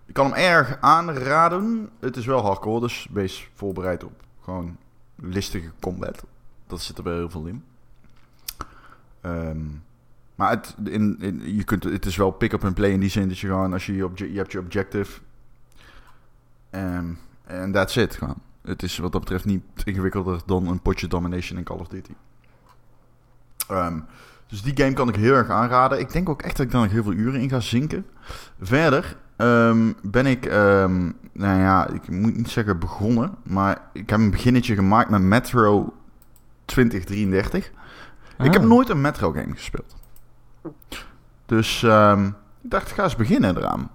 Ik 0.06 0.14
kan 0.14 0.26
hem 0.26 0.36
erg 0.36 0.78
aanraden. 0.82 1.90
Het 2.00 2.18
is 2.18 2.26
wel 2.26 2.42
hardcore, 2.42 2.80
dus 2.80 3.08
wees 3.12 3.50
voorbereid 3.54 4.04
op 4.04 4.14
gewoon 4.44 4.78
listige 5.16 5.72
combat. 5.80 6.24
Dat 6.68 6.82
zit 6.82 6.98
er 6.98 7.04
wel 7.04 7.16
heel 7.16 7.30
veel 7.30 7.46
in. 7.46 7.64
Ehm, 9.22 9.66
maar 10.36 10.50
het, 10.50 10.76
in, 10.84 11.18
in, 11.20 11.56
je 11.56 11.64
kunt, 11.64 11.84
het 11.84 12.06
is 12.06 12.16
wel 12.16 12.32
pick-up 12.32 12.64
en 12.64 12.74
play 12.74 12.92
in 12.92 13.00
die 13.00 13.10
zin 13.10 13.28
dat 13.28 13.40
je 13.40 13.48
gewoon, 13.48 13.74
als 13.74 13.86
je 13.86 13.96
je, 13.96 14.32
je 14.32 14.38
hebt 14.38 14.52
je 14.52 14.60
objective. 14.60 15.20
Ehm, 16.80 17.06
En 17.46 17.72
that's 17.72 17.96
it 17.96 18.16
gewoon. 18.16 18.38
Het 18.62 18.84
is 18.84 18.98
wat 18.98 19.12
dat 19.12 19.22
betreft 19.22 19.46
niet 19.46 19.64
ingewikkelder 19.84 20.40
dan 20.46 20.68
een 20.68 20.80
potje 20.82 21.08
domination 21.08 21.58
in 21.58 21.64
Call 21.64 21.78
of 21.78 21.88
Duty. 21.88 22.14
Ehm, 23.70 24.00
dus 24.48 24.62
die 24.62 24.78
game 24.78 24.94
kan 24.94 25.10
ik 25.10 25.16
heel 25.16 25.34
erg 25.34 25.50
aanraden. 25.50 26.00
Ik 26.00 26.12
denk 26.12 26.30
ook 26.30 26.42
echt 26.42 26.58
dat 26.58 26.66
ik 26.66 26.72
daar 26.72 26.82
nog 26.82 26.92
heel 26.92 27.04
veel 27.04 27.14
uren 27.14 27.42
in 27.42 27.50
ga 27.50 27.60
zinken. 27.60 28.06
Verder 28.62 29.18
ehm, 29.36 29.92
ben 30.02 30.26
ik, 30.26 30.46
nou 31.32 31.60
ja, 31.60 31.88
ik 31.88 32.10
moet 32.10 32.36
niet 32.36 32.50
zeggen 32.50 32.80
begonnen, 32.80 33.36
maar 33.44 33.82
ik 33.94 34.10
heb 34.10 34.20
een 34.20 34.32
beginnetje 34.32 34.76
gemaakt 34.76 35.10
met 35.10 35.22
Metro 35.22 35.94
2033. 36.66 37.72
Ik 38.38 38.54
heb 38.54 38.62
Ah. 38.62 38.68
nooit 38.68 38.90
een 38.90 39.02
Metro 39.02 39.32
game 39.32 39.54
gespeeld. 39.54 39.96
Dus 41.46 41.84
ik 41.84 42.34
dacht, 42.62 42.90
ik 42.90 42.96
ga 42.96 43.04
eens 43.04 43.16
beginnen 43.16 43.58
eraan. 43.58 43.90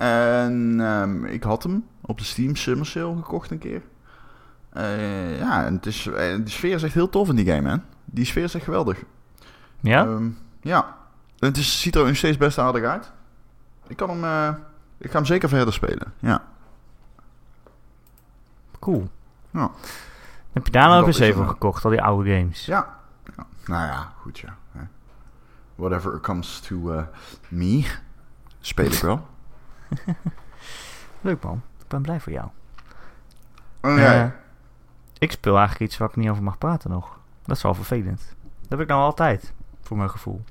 En 0.00 0.80
ehm, 0.80 1.24
ik 1.24 1.42
had 1.42 1.62
hem 1.62 1.86
op 2.00 2.18
de 2.18 2.24
Steam 2.24 2.56
Summer 2.56 2.86
Sale 2.86 3.16
gekocht 3.16 3.50
een 3.50 3.58
keer. 3.58 3.82
Eh, 4.70 5.38
ja, 5.38 5.64
en 5.64 5.74
het 5.74 5.86
is, 5.86 6.06
eh, 6.06 6.14
de 6.14 6.50
sfeer 6.50 6.74
is 6.74 6.82
echt 6.82 6.94
heel 6.94 7.08
tof 7.08 7.28
in 7.28 7.36
die 7.36 7.46
game, 7.46 7.68
man. 7.68 7.82
Die 8.04 8.24
sfeer 8.24 8.42
is 8.42 8.54
echt 8.54 8.64
geweldig. 8.64 9.02
Ja? 9.80 10.04
Ehm, 10.04 10.28
ja. 10.60 10.96
En 11.38 11.48
het 11.48 11.56
is, 11.56 11.80
ziet 11.80 11.94
er 11.94 12.06
nog 12.06 12.16
steeds 12.16 12.36
best 12.36 12.58
aardig 12.58 12.84
uit. 12.84 13.12
Ik 13.86 13.96
kan 13.96 14.08
hem... 14.08 14.24
eh, 14.24 14.60
ik 14.98 15.10
ga 15.10 15.16
hem 15.16 15.26
zeker 15.26 15.48
verder 15.48 15.72
spelen. 15.72 16.12
Ja. 16.18 16.44
Cool. 18.78 19.10
Ja. 19.50 19.70
Heb 20.52 20.66
je 20.66 20.72
daar 20.72 20.88
nou 20.88 21.00
ook 21.00 21.06
eens 21.06 21.18
even 21.18 21.48
gekocht, 21.48 21.84
al 21.84 21.90
die 21.90 22.02
oude 22.02 22.36
games? 22.36 22.66
Ja. 22.66 22.98
ja. 23.36 23.46
Nou 23.64 23.86
ja, 23.86 24.12
goed 24.16 24.38
ja. 24.38 24.56
Hè. 24.72 24.82
Whatever 25.74 26.20
comes 26.20 26.60
to 26.60 27.04
me, 27.48 27.86
speel 28.60 28.92
ik 28.92 29.00
wel. 29.00 29.28
Leuk 31.20 31.42
man. 31.42 31.62
Ik 31.78 31.86
ben 31.88 32.02
blij 32.02 32.20
voor 32.20 32.32
jou. 32.32 32.48
Oh, 33.80 33.98
ja. 33.98 34.24
Eh, 34.24 34.30
ik 35.18 35.32
speel 35.32 35.56
eigenlijk 35.56 35.90
iets 35.90 35.98
waar 35.98 36.08
ik 36.08 36.16
niet 36.16 36.28
over 36.28 36.42
mag 36.42 36.58
praten 36.58 36.90
nog. 36.90 37.18
Dat 37.44 37.56
is 37.56 37.62
wel 37.62 37.74
vervelend. 37.74 38.34
Dat 38.60 38.68
heb 38.68 38.80
ik 38.80 38.86
nou 38.86 39.00
altijd, 39.00 39.52
voor 39.80 39.96
mijn 39.96 40.10
gevoel. 40.10 40.44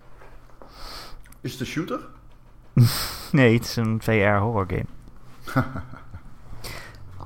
Is 1.41 1.51
het 1.51 1.59
een 1.59 1.65
shooter? 1.65 1.99
Nee, 3.31 3.53
het 3.53 3.65
is 3.65 3.75
een 3.75 4.01
VR 4.01 4.37
horror 4.37 4.65
game. 4.67 4.85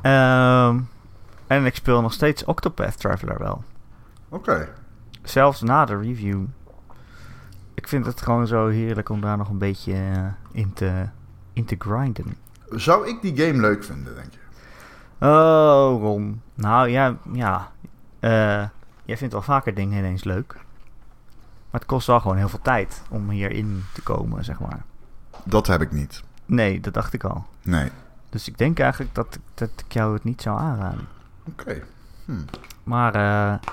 Ehm, 0.01 0.79
en 1.47 1.65
ik 1.65 1.75
speel 1.75 2.01
nog 2.01 2.13
steeds 2.13 2.45
Octopath 2.45 2.99
Traveler 2.99 3.37
wel. 3.37 3.63
Oké. 4.29 4.69
Zelfs 5.21 5.61
na 5.61 5.85
de 5.85 5.97
review. 5.97 6.43
Ik 7.73 7.87
vind 7.87 8.05
het 8.05 8.21
gewoon 8.21 8.47
zo 8.47 8.67
heerlijk 8.67 9.09
om 9.09 9.21
daar 9.21 9.37
nog 9.37 9.49
een 9.49 9.57
beetje 9.57 9.93
eh, 9.93 10.25
in, 10.51 10.73
te, 10.73 11.09
in 11.53 11.65
te 11.65 11.75
grinden. 11.79 12.37
Zou 12.69 13.07
ik 13.07 13.21
die 13.21 13.37
game 13.37 13.59
leuk 13.59 13.83
vinden, 13.83 14.15
denk 14.15 14.31
je? 14.31 14.39
Oh, 15.25 16.01
Ron. 16.01 16.41
Nou 16.53 16.89
ja, 16.89 17.17
ja. 17.31 17.71
Eh, 18.19 18.67
jij 19.05 19.17
vindt 19.17 19.33
wel 19.33 19.41
vaker 19.41 19.73
dingen 19.73 19.97
ineens 19.97 20.23
leuk. 20.23 20.53
Maar 21.71 21.81
het 21.81 21.85
kost 21.85 22.07
wel 22.07 22.19
gewoon 22.19 22.37
heel 22.37 22.49
veel 22.49 22.61
tijd 22.61 23.01
om 23.09 23.29
hierin 23.29 23.83
te 23.93 24.01
komen, 24.01 24.43
zeg 24.43 24.59
maar. 24.59 24.83
Dat 25.43 25.67
heb 25.67 25.81
ik 25.81 25.91
niet. 25.91 26.23
Nee, 26.45 26.79
dat 26.79 26.93
dacht 26.93 27.13
ik 27.13 27.23
al. 27.23 27.45
Nee. 27.61 27.89
Dus 28.29 28.47
ik 28.47 28.57
denk 28.57 28.79
eigenlijk 28.79 29.15
dat, 29.15 29.39
dat 29.53 29.69
ik 29.85 29.93
jou 29.93 30.13
het 30.13 30.23
niet 30.23 30.41
zou 30.41 30.59
aanraden. 30.59 31.07
Oké. 31.49 31.81
Hm. 32.25 32.41
Maar, 32.83 33.15
eh 33.15 33.69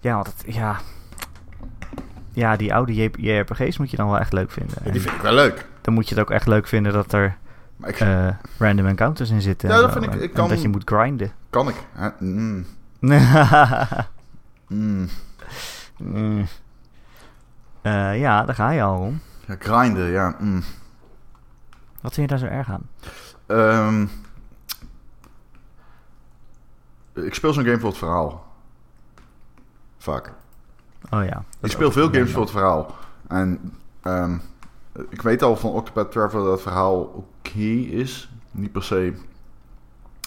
ja, 0.00 0.14
want 0.14 0.26
het, 0.26 0.54
ja. 0.54 0.80
Ja, 2.32 2.56
die 2.56 2.74
oude 2.74 3.10
JRPG's 3.16 3.78
moet 3.78 3.90
je 3.90 3.96
dan 3.96 4.08
wel 4.08 4.18
echt 4.18 4.32
leuk 4.32 4.50
vinden. 4.50 4.76
Ja, 4.84 4.90
die 4.90 5.00
vind 5.00 5.14
ik 5.14 5.20
wel 5.20 5.34
leuk. 5.34 5.66
Dan 5.80 5.94
moet 5.94 6.08
je 6.08 6.14
het 6.14 6.24
ook 6.24 6.30
echt 6.30 6.46
leuk 6.46 6.66
vinden 6.66 6.92
dat 6.92 7.12
er 7.12 7.36
ik, 7.84 8.00
eh, 8.00 8.28
random 8.58 8.86
encounters 8.86 9.30
in 9.30 9.42
zitten. 9.42 9.68
Ja, 9.68 9.74
en 9.74 9.80
dat 9.80 9.92
vind 9.92 10.04
ik- 10.04 10.14
ik 10.14 10.20
en 10.22 10.32
kan- 10.32 10.48
dat 10.48 10.62
je 10.62 10.68
moet 10.68 10.82
grinden. 10.90 11.32
kan 11.50 11.68
ik. 11.68 11.76
Mm. 12.18 12.66
Mm. 14.68 15.08
Mm. 15.98 16.46
Eh, 17.82 18.18
ja, 18.20 18.44
daar 18.44 18.54
ga 18.54 18.70
je 18.70 18.82
al 18.82 18.98
om. 19.00 19.20
Ja, 19.46 19.56
grinden, 19.58 20.06
ja. 20.10 20.36
Wat 22.00 22.14
vind 22.14 22.30
je 22.30 22.36
daar 22.36 22.38
zo 22.48 22.54
erg 22.54 22.70
aan? 22.70 22.88
Ehm, 23.46 24.06
Ik 27.14 27.34
speel 27.34 27.52
zo'n 27.52 27.64
game 27.64 27.78
voor 27.78 27.88
het 27.88 27.98
verhaal. 27.98 28.46
Vaak. 29.98 30.32
Oh 31.10 31.24
ja. 31.24 31.44
Ik 31.60 31.70
speel 31.70 31.92
veel 31.92 32.10
games 32.10 32.32
voor 32.32 32.40
het 32.42 32.50
verhaal. 32.50 32.94
En 33.28 33.72
ehm, 34.02 34.36
ik 35.08 35.22
weet 35.22 35.42
al 35.42 35.56
van 35.56 35.70
Octopath 35.70 36.12
Traveler 36.12 36.44
dat 36.44 36.52
het 36.52 36.62
verhaal 36.62 37.00
oké 37.00 37.58
is. 37.90 38.30
Niet 38.50 38.72
per 38.72 38.82
se 38.82 39.14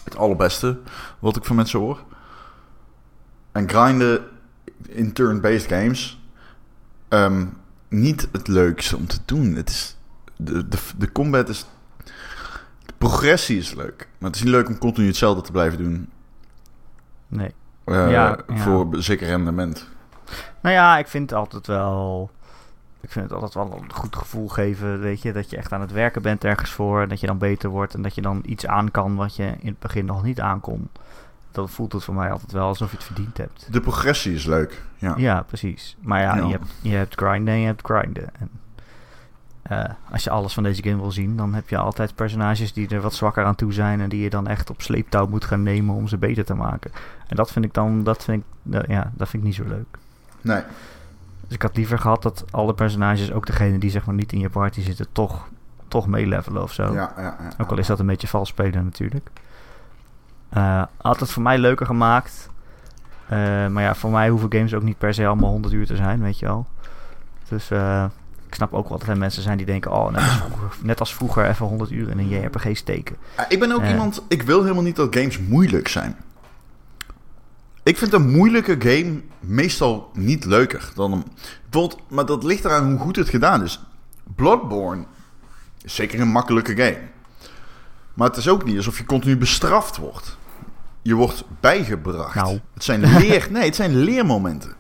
het 0.04 0.18
allerbeste 0.18 0.80
wat 1.20 1.36
ik 1.36 1.44
van 1.46 1.56
mensen 1.56 1.80
hoor. 1.80 2.04
En 3.52 3.70
grinden 3.70 4.24
in 4.88 5.14
turn-based 5.14 5.68
games 5.72 6.22
ehm, 7.08 7.46
niet 7.88 8.28
het 8.32 8.48
leukste 8.48 8.98
om 8.98 9.08
te 9.08 9.20
doen. 9.26 9.56
Het 9.56 9.70
is, 9.70 9.98
de, 10.36 10.68
de, 10.68 10.78
de 10.98 11.12
combat 11.12 11.50
is... 11.50 11.66
De 12.86 12.94
progressie 12.98 13.58
is 13.58 13.74
leuk. 13.74 14.08
Maar 14.18 14.30
het 14.30 14.36
is 14.40 14.44
niet 14.44 14.54
leuk 14.54 14.68
om 14.68 14.78
continu 14.78 15.08
hetzelfde 15.08 15.42
te 15.42 15.52
blijven 15.52 15.78
doen. 15.84 16.10
Nee. 17.28 17.54
eh, 17.84 18.12
Ja, 18.12 18.38
ja. 18.48 18.58
Voor 18.58 18.88
zeker 18.92 19.28
rendement. 19.28 19.88
Nou 20.62 20.76
ja, 20.76 20.98
ik 20.98 21.08
vind 21.08 21.30
het 21.30 21.40
altijd 21.40 21.68
wel. 21.68 22.32
Ik 23.04 23.12
vind 23.12 23.30
het 23.30 23.34
altijd 23.34 23.54
wel 23.54 23.80
een 23.82 23.94
goed 23.94 24.16
gevoel 24.16 24.48
geven, 24.48 25.00
weet 25.00 25.22
je, 25.22 25.32
dat 25.34 25.50
je 25.50 25.58
echt 25.58 25.72
aan 25.72 25.82
het 25.82 25.92
werken 25.92 26.22
bent 26.22 26.44
ergens 26.44 26.72
voor, 26.72 27.08
dat 27.08 27.20
je 27.20 27.28
dan 27.28 27.38
beter 27.38 27.70
wordt 27.70 27.94
en 27.94 28.02
dat 28.02 28.16
je 28.16 28.22
dan 28.22 28.42
iets 28.46 28.66
aan 28.68 28.92
kan 28.92 29.16
wat 29.16 29.36
je 29.36 29.44
in 29.44 29.68
het 29.68 29.80
begin 29.80 30.06
nog 30.06 30.24
niet 30.24 30.40
aankon. 30.42 30.90
Dan 31.52 31.70
voelt 31.70 31.92
het 31.94 32.04
voor 32.04 32.14
mij 32.14 32.32
altijd 32.32 32.52
wel 32.52 32.68
alsof 32.68 32.90
je 32.90 32.96
het 32.96 33.06
verdiend 33.06 33.38
hebt. 33.38 33.68
De 33.72 33.82
progressie 33.82 34.34
is 34.34 34.46
leuk. 34.46 34.82
Ja. 34.98 35.14
Ja, 35.18 35.42
precies. 35.42 35.98
Maar 36.02 36.22
ja, 36.22 36.36
Ja. 36.36 36.46
Je, 36.46 36.52
hebt, 36.52 36.66
je 36.82 36.96
hebt 36.96 37.16
grinden 37.16 37.54
en 37.54 37.60
je 37.60 37.66
hebt 37.66 37.86
grinden. 37.86 38.30
En, 38.40 38.50
eh, 39.62 39.84
als 40.12 40.24
je 40.24 40.30
alles 40.30 40.54
van 40.54 40.64
deze 40.64 40.84
game 40.84 41.02
wil 41.02 41.12
zien, 41.12 41.38
dan 41.38 41.54
heb 41.54 41.70
je 41.70 41.78
altijd 41.78 42.16
personages 42.16 42.74
die 42.74 42.88
er 42.90 43.02
wat 43.02 43.14
zwakker 43.14 43.44
aan 43.44 43.56
toe 43.56 43.74
zijn 43.74 44.02
en 44.02 44.10
die 44.10 44.22
je 44.22 44.30
dan 44.30 44.48
echt 44.48 44.70
op 44.70 44.82
sleeptouw 44.82 45.28
moet 45.28 45.46
gaan 45.46 45.64
nemen 45.64 45.96
om 45.96 46.08
ze 46.08 46.18
beter 46.18 46.46
te 46.46 46.54
maken. 46.54 46.92
En 47.28 47.36
dat 47.36 47.52
vind 47.52 47.66
ik 47.66 47.74
dan, 47.74 48.04
dat 48.04 48.24
vind 48.24 48.44
ik, 48.44 48.74
eh, 48.74 48.88
ja, 48.88 49.12
dat 49.16 49.30
vind 49.30 49.44
ik 49.44 49.50
niet 49.50 49.58
zo 49.58 49.68
leuk. 49.68 49.98
Nee. 50.42 50.62
Dus 51.54 51.62
ik 51.62 51.68
had 51.68 51.78
liever 51.78 52.00
gehad 52.00 52.22
dat 52.22 52.46
alle 52.52 52.74
personages, 52.74 53.32
ook 53.32 53.46
degene 53.46 53.78
die 53.78 53.90
zeg 53.90 54.06
maar 54.06 54.16
niet 54.16 54.32
in 54.32 54.40
je 54.40 54.50
party 54.50 54.82
zitten, 54.82 55.08
toch, 55.12 55.48
toch 55.88 56.08
meelevelen 56.08 56.64
of 56.64 56.74
zo. 56.74 56.94
Ja, 56.94 57.14
ja, 57.18 57.24
ja. 57.40 57.52
Ook 57.58 57.72
al 57.72 57.78
is 57.78 57.88
dat 57.88 58.00
een 58.00 58.06
beetje 58.06 58.28
vals 58.28 58.50
spelen 58.50 58.84
natuurlijk. 58.84 59.30
Eh 60.50 60.84
had 60.98 61.20
het 61.20 61.32
voor 61.32 61.44
mij 61.44 61.58
leuker 61.58 61.86
gemaakt. 61.86 62.50
Eh, 63.28 63.38
maar 63.68 63.84
ja, 63.84 63.96
voor 63.96 64.12
mij 64.12 64.30
hoeven 64.30 64.52
games 64.52 64.74
ook 64.74 64.84
niet 64.84 64.98
per 64.98 65.14
se 65.14 65.28
allemaal 65.28 65.50
100 65.50 65.74
uur 65.74 65.86
te 65.86 65.96
zijn, 65.96 66.22
weet 66.22 66.40
je 66.40 66.46
wel. 66.46 66.66
Dus 67.48 67.72
eh, 67.72 68.06
ik 68.48 68.56
snap 68.56 68.74
ook 68.74 68.90
wel 68.90 68.98
dat 68.98 69.08
er 69.08 69.18
mensen 69.18 69.44
zijn 69.44 69.58
die 69.58 69.66
denken... 69.66 69.92
oh, 69.92 70.12
net 70.12 70.22
als 70.22 70.38
vroeger, 70.38 70.78
net 70.92 71.00
als 71.00 71.16
vroeger 71.16 71.46
even 71.46 71.66
100 71.66 71.92
uur 71.92 72.10
in 72.10 72.20
een 72.20 72.30
JRPG 72.30 72.78
steken. 72.78 73.16
Ik 73.50 73.60
ben 73.60 73.72
ook 73.72 73.84
iemand, 73.84 74.24
ik 74.28 74.42
wil 74.42 74.62
helemaal 74.62 74.84
niet 74.84 74.96
dat 74.96 75.16
games 75.16 75.40
moeilijk 75.40 75.88
zijn. 75.88 76.16
Ik 77.84 77.98
vind 77.98 78.14
een 78.14 78.30
moeilijke 78.30 78.76
game 78.80 79.22
meestal 79.40 80.10
niet 80.14 80.46
leuker 80.46 80.92
dan 80.96 81.12
een... 81.12 81.24
Bijvoorbeeld, 81.70 82.10
maar 82.10 82.26
dat 82.26 82.44
ligt 82.44 82.66
eraan 82.66 82.90
hoe 82.90 83.00
goed 83.00 83.16
het 83.16 83.30
gedaan 83.30 83.64
is. 83.64 83.84
Bloodborne 84.36 85.06
is 85.82 85.96
zeker 85.96 86.20
een 86.20 86.28
makkelijke 86.28 86.76
game. 86.76 87.02
Maar 88.14 88.28
het 88.28 88.38
is 88.38 88.48
ook 88.48 88.64
niet 88.66 88.78
alsof 88.78 88.98
je 88.98 89.06
continu 89.06 89.38
bestraft 89.38 89.98
wordt. 89.98 90.38
Je 91.02 91.16
wordt 91.16 91.44
bijgebracht. 91.60 92.36
Nou. 92.36 92.60
Het 92.74 92.84
zijn 92.84 93.18
leer... 93.18 93.48
nee, 93.52 93.66
het 93.66 93.76
zijn 93.76 93.96
leermomenten. 93.96 94.76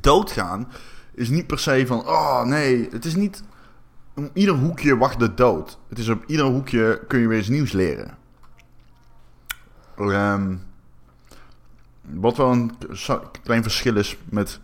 Doodgaan 0.00 0.68
is 1.14 1.28
niet 1.28 1.46
per 1.46 1.58
se 1.58 1.84
van... 1.86 1.98
Oh, 1.98 2.42
nee. 2.44 2.88
Het 2.90 3.04
is 3.04 3.14
niet... 3.14 3.42
Om 4.14 4.30
ieder 4.32 4.54
hoekje 4.54 4.96
wacht 4.96 5.18
de 5.18 5.34
dood. 5.34 5.78
Het 5.88 5.98
is 5.98 6.08
op 6.08 6.24
ieder 6.26 6.46
hoekje 6.46 7.04
kun 7.08 7.20
je 7.20 7.28
weer 7.28 7.38
iets 7.38 7.48
nieuws 7.48 7.72
leren. 7.72 8.18
Ehm, 9.96 10.56
wat 12.14 12.36
wel 12.36 12.52
een 12.52 12.72
klein 13.42 13.62
verschil 13.62 13.96
is 13.96 14.16
met 14.24 14.60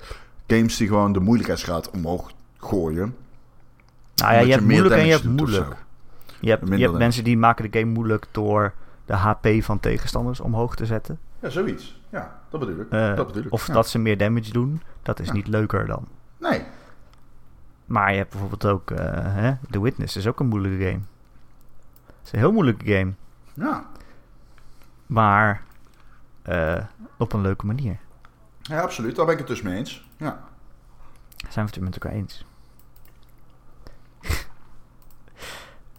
games 0.46 0.76
die 0.76 0.88
gewoon 0.88 1.12
de 1.12 1.20
moeilijkheidsgraad 1.20 1.90
omhoog 1.90 2.30
gooien. 2.58 3.16
Nou 4.14 4.32
ja, 4.34 4.40
je 4.40 4.52
hebt 4.52 4.64
moeilijk 4.64 4.94
en 4.94 5.06
je 5.06 5.12
hebt 5.12 5.24
moeilijk. 5.24 5.76
Je 6.40 6.50
hebt, 6.50 6.68
je 6.68 6.82
hebt 6.82 6.98
mensen 6.98 7.24
die 7.24 7.38
maken 7.38 7.70
de 7.70 7.78
game 7.78 7.92
moeilijk 7.92 8.26
door 8.30 8.72
de 9.04 9.14
HP 9.14 9.48
van 9.60 9.80
tegenstanders 9.80 10.40
omhoog 10.40 10.76
te 10.76 10.86
zetten. 10.86 11.18
Ja, 11.40 11.48
zoiets. 11.48 12.00
Ja, 12.10 12.40
dat 12.50 12.60
bedoel 12.60 12.80
ik. 12.80 12.90
Eh, 12.90 13.14
dat 13.16 13.26
bedoel 13.26 13.42
ik. 13.42 13.52
Of 13.52 13.66
ja. 13.66 13.72
dat 13.72 13.88
ze 13.88 13.98
meer 13.98 14.18
damage 14.18 14.52
doen. 14.52 14.82
Dat 15.02 15.20
is 15.20 15.26
Ja. 15.26 15.32
niet 15.32 15.46
leuker 15.48 15.86
dan. 15.86 16.06
Nee. 16.38 16.62
Maar 17.86 18.10
je 18.10 18.16
hebt 18.16 18.30
bijvoorbeeld 18.30 18.66
ook 18.66 18.90
eh, 18.90 19.04
hè, 19.12 19.52
The 19.70 19.82
Witness 19.82 20.16
is 20.16 20.26
ook 20.26 20.40
een 20.40 20.46
moeilijke 20.46 20.84
game. 20.84 21.00
Het 22.06 22.24
is 22.26 22.32
een 22.32 22.38
heel 22.38 22.52
moeilijke 22.52 22.92
game. 22.92 23.12
Ja. 23.54 23.86
Maar 25.06 25.62
eh, 26.42 26.82
op 27.16 27.32
een 27.32 27.40
leuke 27.40 27.66
manier. 27.66 27.98
ja, 28.62 28.80
absoluut. 28.80 29.16
Daar 29.16 29.24
ben 29.24 29.34
ik 29.34 29.40
het 29.40 29.48
dus 29.48 29.62
mee 29.62 29.76
eens. 29.76 30.08
Ja. 30.16 30.40
Zijn 31.48 31.66
we 31.66 31.72
het 31.74 31.80
met 31.80 31.94
elkaar 31.94 32.12
eens. 32.12 32.44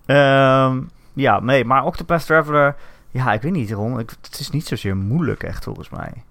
Ehm, 0.05 0.81
ja, 1.13 1.39
nee, 1.39 1.65
maar 1.65 1.83
Octopath 1.83 2.25
Traveler... 2.25 2.75
Ja, 3.11 3.33
ik 3.33 3.41
weet 3.41 3.51
niet, 3.51 3.71
Ron. 3.71 3.99
Ik, 3.99 4.09
het 4.21 4.39
is 4.39 4.49
niet 4.49 4.67
zozeer 4.67 4.97
moeilijk 4.97 5.43
echt, 5.43 5.63
volgens 5.63 5.89
mij. 5.89 6.23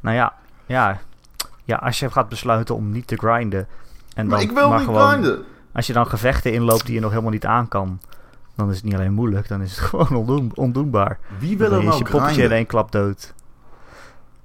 Nou 0.00 0.16
ja, 0.16 0.34
ja, 0.66 0.98
ja, 1.64 1.76
als 1.76 1.98
je 1.98 2.10
gaat 2.10 2.28
besluiten 2.28 2.74
om 2.74 2.90
niet 2.90 3.06
te 3.06 3.16
grinden... 3.16 3.68
En 4.14 4.26
Maar 4.26 4.38
dan 4.38 4.48
ik 4.48 4.54
wil 4.54 4.68
maar 4.68 4.78
niet 4.78 4.86
gewoon, 4.86 5.08
grinden. 5.08 5.44
Als 5.72 5.86
je 5.86 5.92
dan 5.92 6.06
gevechten 6.06 6.52
inloopt 6.52 6.86
die 6.86 6.94
je 6.94 7.00
nog 7.00 7.10
helemaal 7.10 7.32
niet 7.32 7.46
aan 7.46 7.68
kan... 7.68 8.00
Dan 8.54 8.70
is 8.70 8.76
het 8.76 8.84
niet 8.84 8.94
alleen 8.94 9.12
moeilijk, 9.12 9.48
dan 9.48 9.62
is 9.62 9.70
het 9.76 9.80
gewoon 9.88 10.14
ondoen, 10.14 10.52
ondoenbaar. 10.54 11.18
Wie 11.38 11.58
wil 11.58 11.72
er 11.72 11.78
is 11.78 11.84
nou 11.84 11.96
je 11.98 12.02
poppetje 12.02 12.26
in 12.26 12.32
grinden? 12.34 12.56
één 12.56 12.66
klap 12.66 12.92
dood. 12.92 13.34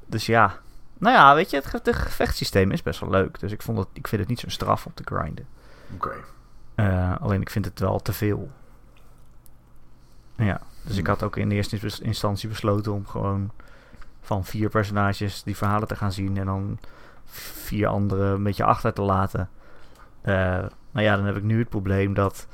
Dus 0.06 0.26
ja. 0.26 0.58
Nou 0.98 1.16
ja, 1.16 1.36
weet 1.36 1.50
je, 1.50 1.56
het, 1.56 1.72
het 1.72 1.96
gevechtssysteem 1.96 2.72
is 2.72 2.84
best 2.84 3.00
wel 3.00 3.10
leuk. 3.10 3.40
Dus 3.40 3.52
ik, 3.52 3.62
vond 3.62 3.78
het, 3.78 3.88
ik 3.94 4.08
vind 4.08 4.22
het 4.22 4.30
niet 4.30 4.40
zo'n 4.40 4.50
straf 4.50 4.86
om 4.86 4.94
te 4.94 5.04
grinden. 5.06 5.48
Oké. 5.96 6.12
Eh, 6.76 7.16
alleen 7.22 7.42
ik 7.42 7.50
vind 7.50 7.66
het 7.66 7.80
wel 7.80 8.00
te 8.00 8.14
veel. 8.14 8.52
Ja, 10.36 10.62
dus 10.84 10.98
ik 10.98 11.06
Hmm. 11.06 11.14
had 11.14 11.24
ook 11.24 11.38
in 11.38 11.50
de 11.50 11.56
eerste 11.56 11.78
ins- 11.82 12.00
instantie 12.00 12.50
besloten 12.50 12.92
om 12.94 13.08
gewoon 13.08 13.52
van 14.22 14.46
vier 14.46 14.70
personages 14.70 15.44
die 15.44 15.58
verhalen 15.58 15.88
te 15.88 15.96
gaan 15.96 16.12
zien 16.12 16.38
en 16.38 16.46
dan 16.46 16.80
vier 17.26 17.88
andere 17.88 18.24
een 18.24 18.44
beetje 18.44 18.64
achter 18.64 18.94
te 18.94 19.02
laten. 19.02 19.50
Eh 20.22 20.34
nou 20.92 21.06
ja, 21.06 21.16
dan 21.16 21.26
heb 21.26 21.36
ik 21.38 21.44
nu 21.44 21.60
het 21.60 21.70
probleem 21.70 22.14
dat 22.14 22.48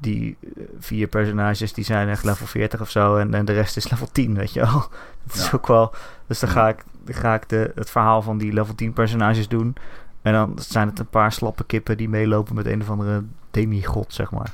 die 0.00 0.36
eh, 0.56 0.62
vier 0.78 1.06
personages 1.06 1.72
die 1.72 1.84
zijn 1.84 2.08
echt 2.08 2.24
level 2.24 2.46
40 2.46 2.80
of 2.80 2.90
zo 2.90 3.16
en, 3.16 3.34
en 3.34 3.44
de 3.44 3.52
rest 3.52 3.76
is 3.76 3.90
level 3.90 4.08
10, 4.12 4.34
weet 4.34 4.52
je 4.52 4.60
wel. 4.60 4.88
Dat 5.26 5.36
is 5.36 5.44
Ja. 5.44 5.50
ook 5.54 5.66
wel. 5.66 5.94
Dus 6.26 6.38
dan 6.40 6.50
ga 6.50 6.68
ik, 6.68 6.84
dan 7.04 7.14
ga 7.14 7.34
ik 7.34 7.48
de, 7.48 7.72
het 7.74 7.90
verhaal 7.90 8.22
van 8.22 8.38
die 8.38 8.52
level 8.52 8.74
10 8.74 8.92
personages 8.92 9.48
doen. 9.48 9.76
En 10.22 10.32
dan 10.32 10.52
zijn 10.58 10.88
het 10.88 10.98
een 10.98 11.08
paar 11.08 11.32
slappe 11.32 11.64
kippen 11.64 11.96
die 11.96 12.08
meelopen 12.08 12.54
met 12.54 12.66
een 12.66 12.80
of 12.80 12.90
andere 12.90 13.24
demigod, 13.50 14.14
zeg 14.14 14.30
maar. 14.30 14.52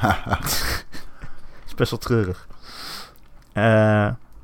Het 0.00 0.84
is 1.66 1.74
best 1.74 1.90
wel 1.90 1.98
treurig. 2.00 2.46
Eh, 3.52 3.62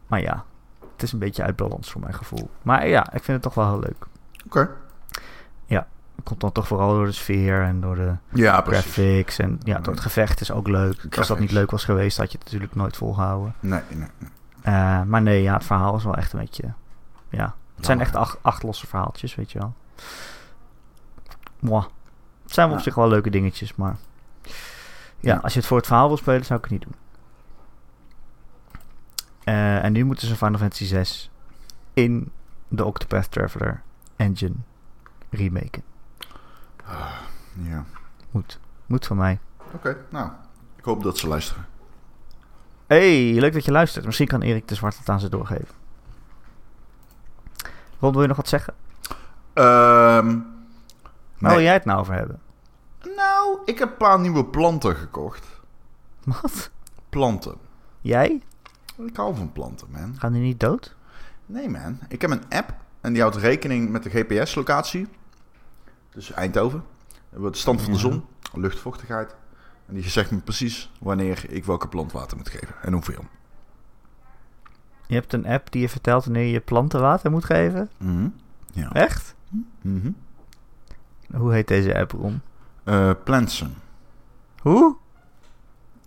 maar 0.06 0.20
ja, 0.20 0.44
het 0.92 1.02
is 1.02 1.12
een 1.12 1.18
beetje 1.18 1.42
uit 1.42 1.56
balans 1.56 1.90
voor 1.90 2.00
mijn 2.00 2.14
gevoel. 2.14 2.50
Maar 2.62 2.88
ja, 2.88 3.02
ik 3.12 3.22
vind 3.24 3.26
het 3.26 3.42
toch 3.42 3.54
wel 3.54 3.68
heel 3.68 3.80
leuk. 3.80 4.06
Oké. 4.46 4.70
Komt 6.24 6.40
dan 6.40 6.52
toch 6.52 6.66
vooral 6.66 6.92
door 6.94 7.06
de 7.06 7.12
sfeer 7.12 7.62
en 7.62 7.80
door 7.80 7.94
de 7.94 8.14
Ja, 8.32 8.60
precies. 8.60 8.82
graphics. 8.92 9.38
En 9.38 9.60
ja, 9.62 9.78
door 9.78 9.92
het 9.94 10.02
gevecht 10.02 10.40
is 10.40 10.50
ook 10.50 10.68
leuk. 10.68 11.16
Als 11.18 11.28
dat 11.28 11.38
niet 11.38 11.52
leuk 11.52 11.70
was 11.70 11.84
geweest, 11.84 12.16
had 12.16 12.32
je 12.32 12.36
het 12.38 12.44
natuurlijk 12.46 12.74
nooit 12.74 12.96
volgehouden. 12.96 13.54
Nee, 13.60 13.80
nee. 13.88 13.98
nee. 14.18 14.30
Eh, 14.62 15.02
maar 15.02 15.22
nee, 15.22 15.42
ja, 15.42 15.54
het 15.54 15.64
verhaal 15.64 15.96
is 15.96 16.04
wel 16.04 16.16
echt 16.16 16.32
een 16.32 16.38
beetje... 16.40 16.62
Ja, 17.28 17.54
het 17.76 17.84
zijn 17.84 17.98
Jammer. 17.98 18.06
echt 18.06 18.16
acht, 18.16 18.38
acht 18.42 18.62
losse 18.62 18.86
verhaaltjes, 18.86 19.34
weet 19.34 19.52
je 19.52 19.58
wel. 19.58 19.74
Mwah. 21.60 21.84
Het 22.42 22.52
zijn 22.54 22.70
op 22.70 22.80
zich 22.80 22.94
wel 22.94 23.08
leuke 23.08 23.30
dingetjes, 23.30 23.74
maar... 23.74 23.96
Ja, 24.42 25.34
Ja. 25.34 25.36
als 25.42 25.52
je 25.52 25.58
het 25.58 25.68
voor 25.68 25.76
het 25.76 25.86
verhaal 25.86 26.08
wil 26.08 26.16
spelen, 26.16 26.44
zou 26.44 26.58
ik 26.58 26.64
het 26.64 26.72
niet 26.74 26.82
doen. 26.82 26.94
Eh, 29.44 29.84
en 29.84 29.92
nu 29.92 30.04
moeten 30.04 30.28
ze 30.28 30.36
Final 30.36 30.58
Fantasy 30.58 30.84
6 30.84 31.30
in 31.94 32.30
de 32.68 32.84
Octopath 32.84 33.30
Traveler 33.30 33.82
engine 34.16 34.54
remaken. 35.30 35.82
Ja. 37.52 37.84
Moet. 38.30 38.60
Moet 38.86 39.06
van 39.06 39.16
mij. 39.16 39.38
Oké, 39.74 39.96
nou. 40.10 40.30
Ik 40.76 40.84
hoop 40.84 41.02
dat 41.02 41.18
ze 41.18 41.28
luisteren. 41.28 41.66
Hey, 42.86 43.32
leuk 43.32 43.52
dat 43.52 43.64
je 43.64 43.70
luistert. 43.72 44.04
Misschien 44.04 44.26
kan 44.26 44.42
Erik 44.42 44.68
de 44.68 44.74
Zwart 44.74 44.98
het 44.98 45.08
aan 45.08 45.20
ze 45.20 45.28
doorgeven. 45.28 45.74
Ron, 47.98 48.12
wil 48.12 48.22
je 48.22 48.28
nog 48.28 48.36
wat 48.36 48.48
zeggen? 48.48 48.74
Ehm 49.52 50.38
Waar 51.38 51.52
wil 51.52 51.62
jij 51.62 51.72
het 51.72 51.84
nou 51.84 52.00
over 52.00 52.14
hebben? 52.14 52.40
Nou, 53.16 53.58
ik 53.64 53.78
heb 53.78 53.88
een 53.90 53.96
paar 53.96 54.20
nieuwe 54.20 54.44
planten 54.44 54.96
gekocht. 54.96 55.46
Wat? 56.24 56.70
Planten. 57.08 57.56
Jij? 58.00 58.42
Ik 58.96 59.16
hou 59.16 59.36
van 59.36 59.52
planten, 59.52 59.88
man. 59.90 60.14
Gaan 60.18 60.32
die 60.32 60.42
niet 60.42 60.60
dood? 60.60 60.94
Nee, 61.46 61.68
man. 61.68 61.98
Ik 62.08 62.20
heb 62.20 62.30
een 62.30 62.42
app 62.48 62.74
en 63.00 63.12
die 63.12 63.22
houdt 63.22 63.36
rekening 63.36 63.90
met 63.90 64.02
de 64.02 64.10
GPS-locatie. 64.10 65.08
Dus 66.18 66.32
Eindhoven. 66.32 66.84
De 67.30 67.48
stand 67.50 67.82
van 67.82 67.92
de 67.92 67.98
zon, 67.98 68.24
luchtvochtigheid. 68.52 69.36
En 69.86 69.94
die 69.94 70.08
zegt 70.08 70.30
me 70.30 70.38
precies 70.38 70.90
wanneer 71.00 71.44
ik 71.50 71.64
welke 71.64 71.88
plant 71.88 72.12
water 72.12 72.36
moet 72.36 72.48
geven 72.48 72.74
en 72.82 72.92
hoeveel. 72.92 73.24
Je 75.06 75.14
hebt 75.14 75.32
een 75.32 75.46
app 75.46 75.72
die 75.72 75.80
je 75.80 75.88
vertelt 75.88 76.24
wanneer 76.24 76.46
je 76.46 76.60
planten 76.60 77.00
water 77.00 77.30
moet 77.30 77.44
geven? 77.44 77.90
Mhm. 77.96 78.28
Ja. 78.72 78.92
Echt? 78.92 79.34
Mhm. 79.82 80.10
Hoe 81.36 81.52
heet 81.52 81.68
deze 81.68 81.98
app, 81.98 82.12
Ron? 82.12 82.40
Eh, 82.84 83.10
Plantsun. 83.24 83.74
Hoe? 84.60 84.96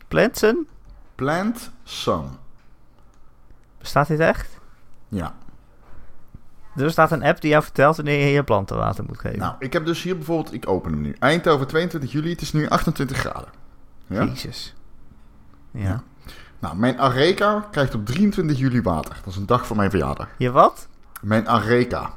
Plantsen? 0.07 0.67
Plant 1.15 1.71
Sun. 1.83 2.29
Bestaat 3.77 4.07
dit 4.07 4.19
echt? 4.19 4.59
Ja. 5.07 5.35
Er 6.75 6.83
bestaat 6.83 7.11
een 7.11 7.23
app 7.23 7.41
die 7.41 7.49
jou 7.49 7.63
vertelt 7.63 7.95
wanneer 7.95 8.25
je 8.25 8.31
je 8.31 8.43
planten 8.43 8.77
water 8.77 9.03
moet 9.07 9.19
geven. 9.19 9.39
Nou, 9.39 9.55
ik 9.59 9.73
heb 9.73 9.85
dus 9.85 10.03
hier 10.03 10.15
bijvoorbeeld, 10.15 10.53
ik 10.53 10.69
open 10.69 10.91
hem 10.91 11.01
nu. 11.01 11.15
Eindhoven 11.19 11.67
22 11.67 12.11
juli, 12.11 12.29
het 12.29 12.41
is 12.41 12.53
nu 12.53 12.69
28 12.69 13.17
graden. 13.17 13.49
Ja? 14.07 14.23
Jezus. 14.23 14.75
Ja. 15.71 15.81
Ja. 15.81 16.03
Nou, 16.59 16.75
mijn 16.75 16.99
Areca 16.99 17.67
krijgt 17.71 17.95
op 17.95 18.05
23 18.05 18.57
juli 18.57 18.81
water. 18.81 19.15
Dat 19.23 19.33
is 19.33 19.35
een 19.35 19.45
dag 19.45 19.67
voor 19.67 19.75
mijn 19.75 19.89
verjaardag. 19.89 20.27
Je 20.37 20.51
wat? 20.51 20.87
Mijn 21.21 21.49
Areca. 21.49 22.13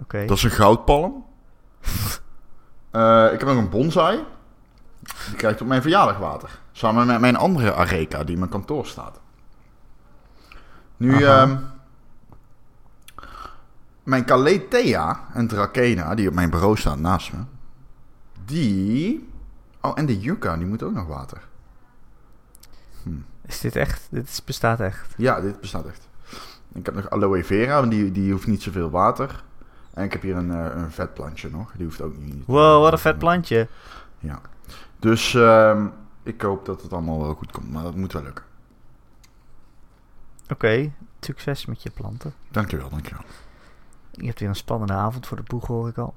Oké. 0.00 0.24
Dat 0.26 0.36
is 0.36 0.42
een 0.42 0.50
goudpalm. 0.50 1.24
Eh, 2.94 3.28
ik 3.32 3.38
heb 3.38 3.48
nog 3.48 3.56
een 3.58 3.68
bonsai. 3.68 4.24
Die 5.26 5.36
krijgt 5.36 5.60
op 5.60 5.66
mijn 5.66 5.82
verjaardag 5.82 6.18
water. 6.18 6.58
Samen 6.72 7.06
met 7.06 7.20
mijn 7.20 7.36
andere 7.36 7.74
Areca 7.74 8.24
die 8.24 8.32
in 8.32 8.38
mijn 8.38 8.50
kantoor 8.50 8.86
staat. 8.86 9.20
Nu. 10.96 11.26
Mijn 14.04 14.24
Caletea 14.24 15.28
en 15.32 15.46
Drakena, 15.46 16.14
die 16.14 16.28
op 16.28 16.34
mijn 16.34 16.50
bureau 16.50 16.76
staan 16.76 17.00
naast 17.00 17.32
me. 17.32 17.38
Die... 18.44 19.28
Oh, 19.80 19.92
en 19.94 20.06
de 20.06 20.20
Yucca, 20.20 20.56
die 20.56 20.66
moet 20.66 20.82
ook 20.82 20.92
nog 20.92 21.06
water. 21.06 21.42
Is 23.46 23.60
dit 23.60 23.76
echt? 23.76 24.06
Dit 24.10 24.28
is, 24.28 24.44
bestaat 24.44 24.80
echt. 24.80 25.14
Ja, 25.16 25.40
dit 25.40 25.60
bestaat 25.60 25.86
echt. 25.86 26.08
Ik 26.72 26.86
heb 26.86 26.94
nog 26.94 27.10
aloe 27.10 27.44
vera, 27.44 27.80
want 27.80 27.90
die, 27.90 28.12
die 28.12 28.32
hoeft 28.32 28.46
niet 28.46 28.62
zoveel 28.62 28.90
water. 28.90 29.44
En 29.94 30.04
ik 30.04 30.12
heb 30.12 30.22
hier 30.22 30.36
een, 30.36 30.50
eh, 30.50 30.82
een 30.82 30.90
vetplantje 30.90 31.50
nog. 31.50 31.72
Die 31.76 31.84
hoeft 31.84 32.00
ook 32.00 32.16
niet. 32.16 32.46
Wow, 32.46 32.82
wat 32.82 32.92
een 32.92 32.98
vet 32.98 33.18
plantje. 33.18 33.68
Ja. 34.18 34.40
Dus 34.98 35.34
ehm, 35.34 35.86
ik 36.22 36.40
hoop 36.40 36.66
dat 36.66 36.82
het 36.82 36.92
allemaal 36.92 37.20
wel 37.20 37.34
goed 37.34 37.52
komt. 37.52 37.70
Maar 37.70 37.82
dat 37.82 37.96
moet 37.96 38.12
wel 38.12 38.22
lukken. 38.22 38.44
Oké, 40.48 40.92
succes 41.20 41.66
met 41.66 41.82
je 41.82 41.90
planten. 41.90 42.34
Dankjewel, 42.50 42.88
dankjewel. 42.88 43.24
Je 44.16 44.26
hebt 44.26 44.40
weer 44.40 44.48
een 44.48 44.54
spannende 44.56 44.92
avond 44.92 45.26
voor 45.26 45.36
de 45.36 45.42
boeg, 45.42 45.66
hoor 45.66 45.88
ik 45.88 45.98
al. 45.98 46.14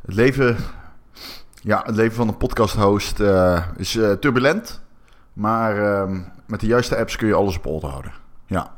Het 0.00 0.14
leven, 0.14 0.56
ja, 1.54 1.82
het 1.86 1.94
leven 1.96 2.16
van 2.16 2.28
een 2.28 2.36
podcast-host 2.36 3.20
eh, 3.20 3.66
is 3.76 3.96
eh, 3.96 4.12
turbulent. 4.12 4.82
Maar 5.32 5.78
ehm, 6.02 6.20
met 6.46 6.60
de 6.60 6.66
juiste 6.66 6.96
apps 6.96 7.16
kun 7.16 7.26
je 7.28 7.34
alles 7.34 7.56
op 7.56 7.66
orde 7.66 7.86
houden. 7.86 8.12
Ja. 8.46 8.74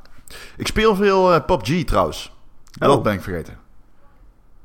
Ik 0.57 0.67
speel 0.67 0.95
veel 0.97 1.35
eh, 1.35 1.45
PUBG 1.45 1.85
trouwens. 1.85 2.33
Dat 2.71 2.97
Oh. 2.97 3.03
ben 3.03 3.13
ik 3.13 3.23
vergeten. 3.23 3.59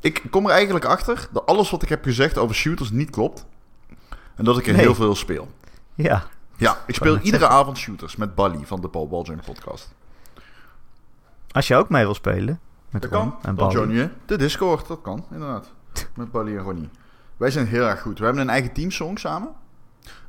Ik 0.01 0.23
kom 0.29 0.45
er 0.45 0.51
eigenlijk 0.51 0.85
achter 0.85 1.27
dat 1.31 1.45
alles 1.45 1.69
wat 1.71 1.81
ik 1.83 1.89
heb 1.89 2.03
gezegd 2.03 2.37
over 2.37 2.55
shooters 2.55 2.91
niet 2.91 3.09
klopt. 3.09 3.45
En 4.35 4.43
dat 4.45 4.57
ik 4.57 4.67
er 4.67 4.73
Nee. 4.73 4.81
heel 4.81 4.95
veel 4.95 5.15
speel. 5.15 5.51
Ja, 5.95 6.23
Ja, 6.57 6.77
ik 6.87 6.95
speel 6.95 7.17
iedere 7.17 7.47
avond 7.47 7.77
shooters 7.77 8.15
met 8.15 8.35
Bally 8.35 8.65
van 8.65 8.81
de 8.81 8.89
Paul 8.89 9.07
Baljan 9.07 9.39
podcast. 9.45 9.93
als 11.51 11.67
je 11.67 11.75
ook 11.75 11.89
mee 11.89 12.03
wil 12.03 12.13
spelen. 12.13 12.59
Met 12.93 13.01
Dat 13.01 13.11
Ron 13.11 13.29
kan. 13.29 13.39
en 13.41 13.55
Dan 13.55 14.11
de 14.25 14.37
Discord. 14.37 14.87
Dat 14.87 15.01
kan, 15.01 15.25
inderdaad. 15.31 15.71
Met 16.15 16.31
Bally 16.31 16.57
en 16.57 16.63
Ronnie. 16.63 16.89
Wij 17.37 17.51
zijn 17.51 17.67
heel 17.67 17.85
erg 17.85 18.01
goed. 18.01 18.19
We 18.19 18.25
hebben 18.25 18.41
een 18.41 18.49
eigen 18.49 18.71
teamsong 18.73 19.19
samen. 19.19 19.49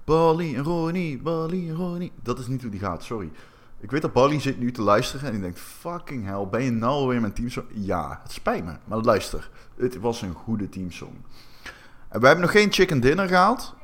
Bally 0.04 0.54
en 0.54 0.62
Ronnie, 0.62 1.22
Bally 1.22 1.68
en 1.68 1.74
Ronnie. 1.74 2.12
Dat 2.22 2.38
is 2.38 2.46
niet 2.46 2.62
hoe 2.62 2.70
die 2.70 2.80
gaat, 2.80 3.02
sorry. 3.02 3.30
Ik 3.80 3.90
weet 3.90 4.02
dat 4.02 4.12
Bally 4.12 4.40
zit 4.40 4.58
nu 4.58 4.72
te 4.72 4.82
luisteren 4.82 5.26
en 5.26 5.32
die 5.32 5.40
denkt... 5.40 5.60
Fucking 5.60 6.26
hell, 6.26 6.46
ben 6.50 6.62
je 6.62 6.70
nou 6.70 7.08
weer 7.08 7.20
mijn 7.20 7.32
teamsong? 7.32 7.66
Ja, 7.72 8.20
het 8.22 8.32
spijt 8.32 8.64
me. 8.64 8.72
Maar 8.84 8.98
luister, 8.98 9.50
het 9.76 10.00
was 10.00 10.22
een 10.22 10.34
goede 10.34 10.68
teamsong. 10.68 11.12
En 12.08 12.20
we 12.20 12.26
hebben 12.26 12.44
nog 12.44 12.52
geen 12.52 12.72
chicken 12.72 13.00
dinner 13.00 13.28
gehaald. 13.28 13.74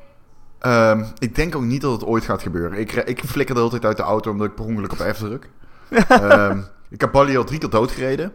Ehm, 0.58 1.04
ik 1.18 1.34
denk 1.34 1.56
ook 1.56 1.62
niet 1.62 1.80
dat 1.80 1.92
het 1.92 2.04
ooit 2.04 2.24
gaat 2.24 2.42
gebeuren. 2.42 2.78
Ik, 2.78 2.92
ik 2.92 3.24
flikker 3.24 3.54
de 3.54 3.60
hele 3.60 3.72
tijd 3.72 3.84
uit 3.84 3.96
de 3.96 4.02
auto 4.02 4.30
omdat 4.30 4.46
ik 4.46 4.54
per 4.54 4.64
ongeluk 4.64 4.92
op 4.92 4.98
F 4.98 5.18
druk. 5.18 5.50
Ehm, 6.08 6.60
ik 6.88 7.00
heb 7.00 7.12
Bally 7.12 7.36
al 7.36 7.44
drie 7.44 7.58
keer 7.58 7.70
doodgereden. 7.70 8.32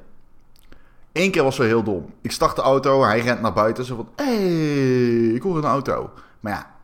Eén 1.16 1.32
keer 1.32 1.44
was 1.44 1.58
wel 1.58 1.68
heel 1.68 1.84
dom. 1.84 2.14
Ik 2.22 2.32
start 2.32 2.56
de 2.56 2.62
auto, 2.62 3.04
hij 3.04 3.20
rent 3.20 3.42
naar 3.42 3.54
buiten. 3.54 3.86
Zo 3.86 3.96
van, 3.96 4.10
hé, 4.16 4.24
hey, 4.26 5.34
ik 5.34 5.42
hoor 5.42 5.58
een 5.58 5.64
auto. 5.64 6.12
Maar 6.40 6.54
ja, 6.54 6.76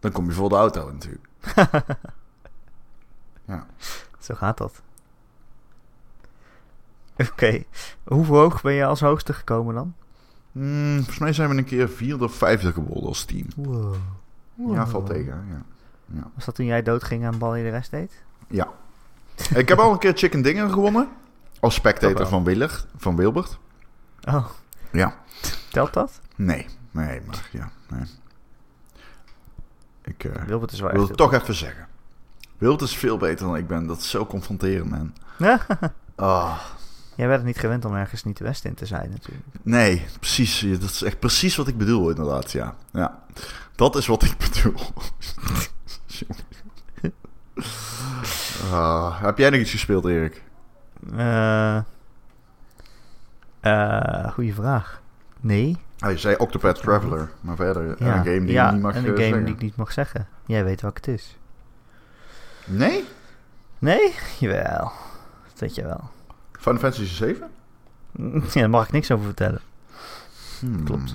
dan 0.00 0.12
kom 0.12 0.26
je 0.26 0.32
voor 0.32 0.48
de 0.48 0.54
auto 0.54 0.92
natuurlijk. 0.92 1.28
ja. 3.48 3.66
Zo 4.18 4.34
gaat 4.34 4.58
dat. 4.58 4.82
Oké, 7.16 7.62
hoe 8.04 8.26
hoog 8.26 8.62
ben 8.62 8.72
je 8.72 8.84
als 8.84 9.00
hoogste 9.00 9.32
gekomen 9.32 9.74
dan? 9.74 9.94
Hmm, 10.52 10.96
volgens 10.96 11.18
mij 11.18 11.32
zijn 11.32 11.48
we 11.48 11.56
een 11.56 11.64
keer 11.64 11.88
vierde 11.88 12.24
of 12.24 12.34
vijfde 12.34 12.72
geworden 12.72 13.06
als 13.06 13.24
team. 13.24 13.46
Wow. 13.56 13.94
Ja, 14.54 14.86
valt 14.86 15.06
tegen. 15.06 15.46
Ja. 15.50 15.62
Ja. 16.14 16.30
Was 16.34 16.44
dat 16.44 16.54
toen 16.54 16.66
jij 16.66 16.82
doodging 16.82 17.24
en 17.24 17.38
Bal 17.38 17.54
je 17.54 17.64
de 17.64 17.70
rest 17.70 17.90
deed? 17.90 18.12
ja. 18.48 18.68
ik 19.54 19.68
heb 19.68 19.78
al 19.78 19.92
een 19.92 19.98
keer 19.98 20.12
Chicken 20.16 20.42
Dinner 20.42 20.70
gewonnen. 20.70 21.08
Als 21.60 21.74
spectator 21.74 22.26
van, 22.26 22.44
Willert, 22.44 22.86
van 22.96 23.16
Wilbert. 23.16 23.58
Oh, 24.28 24.46
Ja. 24.92 25.14
telt 25.70 25.92
dat? 25.92 26.20
Nee, 26.36 26.66
nee, 26.90 27.20
maar 27.26 27.48
ja. 27.52 27.70
Nee. 27.88 28.04
Ik 30.04 30.24
eh, 30.24 30.42
Wilbert 30.44 30.72
is 30.72 30.80
wel 30.80 30.90
wil 30.90 31.00
echt... 31.00 31.08
het 31.08 31.18
toch 31.18 31.32
even 31.32 31.54
zeggen. 31.54 31.86
Wilbert 32.58 32.82
is 32.90 32.96
veel 32.96 33.16
beter 33.16 33.46
dan 33.46 33.56
ik 33.56 33.66
ben. 33.66 33.86
Dat 33.86 33.98
is 33.98 34.10
zo 34.10 34.26
confronterend, 34.26 34.90
man. 34.90 35.12
Ah. 36.16 36.58
Jij 37.14 37.26
bent 37.26 37.38
het 37.38 37.46
niet 37.46 37.58
gewend 37.58 37.84
om 37.84 37.94
ergens 37.94 38.24
niet 38.24 38.36
de 38.36 38.44
West 38.44 38.64
in 38.64 38.74
te 38.74 38.86
zijn 38.86 39.10
natuurlijk. 39.10 39.44
Nee, 39.62 40.04
precies. 40.18 40.60
Ja, 40.60 40.76
Dat 40.76 40.90
is 40.90 41.02
echt 41.02 41.18
precies 41.18 41.56
wat 41.56 41.68
ik 41.68 41.78
bedoel, 41.78 42.08
inderdaad. 42.08 42.52
Ja, 42.52 42.74
ja. 42.92 43.24
dat 43.74 43.96
is 43.96 44.06
wat 44.06 44.22
ik 44.22 44.36
bedoel. 44.52 44.80
Ah, 48.72 49.22
heb 49.22 49.38
jij 49.38 49.50
nog 49.50 49.60
iets 49.60 49.70
gespeeld, 49.70 50.04
Erik? 50.04 50.42
Eh 51.14 51.80
eh 53.60 54.32
goeie 54.32 54.54
vraag. 54.54 55.02
Nee. 55.40 55.76
Ah, 55.98 56.10
je 56.10 56.18
zei 56.18 56.36
Octopath 56.36 56.80
Traveler, 56.80 57.30
maar 57.40 57.56
verder 57.56 58.04
Ja, 58.04 58.16
een 58.16 58.24
game 58.24 58.40
die 58.40 58.52
ja, 58.52 58.66
je 58.66 58.72
niet 58.72 58.82
mag 58.82 58.94
en 58.94 59.04
eh, 59.04 59.10
een 59.10 59.32
game 59.32 59.44
die 59.44 59.54
ik 59.54 59.60
niet 59.60 59.76
mag 59.76 59.92
zeggen. 59.92 60.28
Jij 60.46 60.64
weet 60.64 60.80
welke 60.80 60.96
het 60.96 61.08
is. 61.08 61.38
Nee? 62.66 63.04
Nee? 63.78 64.14
Jawel. 64.38 64.92
Dat 65.48 65.58
weet 65.58 65.74
je 65.74 65.82
wel. 65.82 66.10
Final 66.52 66.78
Fantasy 66.78 67.04
7? 67.04 67.50
Ja, 68.52 68.60
daar 68.60 68.70
mag 68.70 68.86
ik 68.86 68.92
niks 68.92 69.10
over 69.10 69.24
vertellen. 69.24 69.60
Hmm. 70.60 70.84
Klopt. 70.84 71.14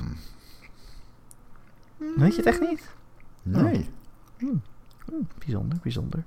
Weet 1.98 2.32
je 2.32 2.38
het 2.38 2.46
echt 2.46 2.60
niet? 2.60 2.90
Nee. 3.42 3.90
Hm, 4.38 4.46
bijzonder, 5.38 5.78
bijzonder. 5.82 6.24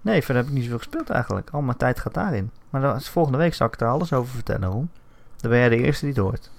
Nee, 0.00 0.22
verder 0.22 0.36
heb 0.42 0.46
ik 0.46 0.52
niet 0.52 0.62
zoveel 0.62 0.78
gespeeld 0.78 1.10
eigenlijk. 1.10 1.50
Al 1.50 1.62
mijn 1.62 1.76
tijd 1.76 2.00
gaat 2.00 2.14
daarin. 2.14 2.50
Maar 2.70 2.80
dan, 2.80 3.00
volgende 3.00 3.38
week 3.38 3.54
zal 3.54 3.66
ik 3.66 3.78
daar 3.78 3.90
alles 3.90 4.12
over 4.12 4.34
vertellen, 4.34 4.68
Ron. 4.68 4.90
Dan 5.36 5.50
ben 5.50 5.58
jij 5.58 5.68
de 5.68 5.76
eerste 5.76 6.04
die 6.04 6.14
het 6.14 6.22
hoort. 6.22 6.50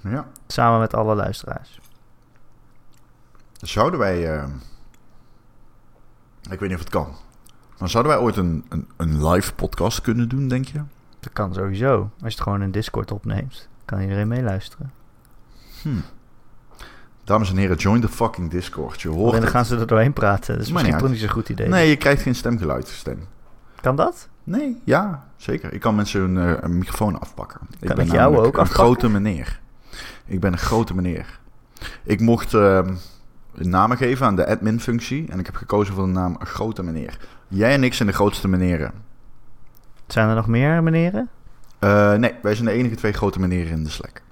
Ja. 0.00 0.26
Samen 0.46 0.80
met 0.80 0.94
alle 0.94 1.14
luisteraars. 1.14 1.80
Zouden 3.60 3.98
wij... 3.98 4.34
eh, 4.36 4.44
ik 6.50 6.60
weet 6.60 6.68
niet 6.68 6.78
of 6.78 6.84
het 6.84 6.90
kan. 6.90 7.14
Maar 7.78 7.88
zouden 7.88 8.12
wij 8.12 8.20
ooit 8.22 8.36
een, 8.36 8.64
een, 8.68 8.88
een 8.96 9.28
live 9.28 9.54
podcast 9.54 10.00
kunnen 10.00 10.28
doen, 10.28 10.48
denk 10.48 10.64
je? 10.64 10.82
Dat 11.20 11.32
kan 11.32 11.54
sowieso. 11.54 12.00
Als 12.00 12.10
je 12.18 12.26
het 12.26 12.40
gewoon 12.40 12.62
in 12.62 12.70
Discord 12.70 13.10
opneemt, 13.10 13.68
kan 13.84 14.00
iedereen 14.00 14.28
meeluisteren. 14.28 14.92
Hmm. 15.82 16.02
Dames 17.24 17.50
en 17.50 17.56
heren, 17.56 17.76
join 17.76 18.00
the 18.00 18.08
fucking 18.08 18.50
Discord. 18.50 19.00
Je 19.00 19.08
hoort 19.08 19.34
En 19.34 19.40
dan 19.40 19.50
gaan 19.50 19.64
ze 19.64 19.76
er 19.76 19.86
doorheen 19.86 20.12
praten. 20.12 20.54
Dat 20.54 20.66
is 20.66 20.72
Maar 20.72 20.82
misschien 20.82 21.00
toch 21.02 21.10
niet 21.10 21.20
zo'n 21.20 21.28
goed 21.28 21.48
idee. 21.48 21.68
Nee, 21.68 21.88
je 21.88 21.96
krijgt 21.96 22.22
geen 22.22 22.34
stemgeluid. 22.34 22.88
Stem. 22.88 23.26
Kan 23.80 23.96
dat? 23.96 24.28
Nee, 24.48 24.80
ja, 24.84 25.24
zeker. 25.36 25.72
Ik 25.72 25.80
kan 25.80 25.94
mensen 25.94 26.20
hun 26.20 26.38
eh, 26.38 26.62
een 26.62 26.78
microfoon 26.78 27.20
afpakken. 27.20 27.60
ik 27.80 27.90
ik 27.90 27.96
ben 27.96 28.06
jou 28.06 28.18
namelijk 28.18 28.46
ook 28.46 28.54
een 28.54 28.60
afpakken? 28.60 28.84
grote 28.84 29.08
meneer. 29.08 29.60
Ik 30.24 30.40
ben 30.40 30.52
een 30.52 30.58
grote 30.58 30.94
meneer. 30.94 31.38
Ik 32.02 32.20
mocht 32.20 32.54
ehm, 32.54 32.94
namen 33.52 33.96
geven 33.96 34.26
aan 34.26 34.36
de 34.36 34.46
admin-functie 34.46 35.30
en 35.30 35.38
ik 35.38 35.46
heb 35.46 35.54
gekozen 35.54 35.94
voor 35.94 36.04
de 36.04 36.12
naam 36.12 36.36
grote 36.40 36.82
meneer. 36.82 37.18
Jij 37.48 37.72
en 37.72 37.84
ik 37.84 37.94
zijn 37.94 38.08
de 38.08 38.14
grootste 38.14 38.48
meneren. 38.48 38.92
Zijn 40.06 40.28
er 40.28 40.34
nog 40.34 40.46
meer 40.46 40.82
meneren? 40.82 41.28
Eh, 41.78 42.14
nee, 42.14 42.34
wij 42.42 42.54
zijn 42.54 42.66
de 42.66 42.72
enige 42.72 42.94
twee 42.94 43.12
grote 43.12 43.40
meneren 43.40 43.72
in 43.72 43.84
de 43.84 43.90
Slack. 43.90 44.22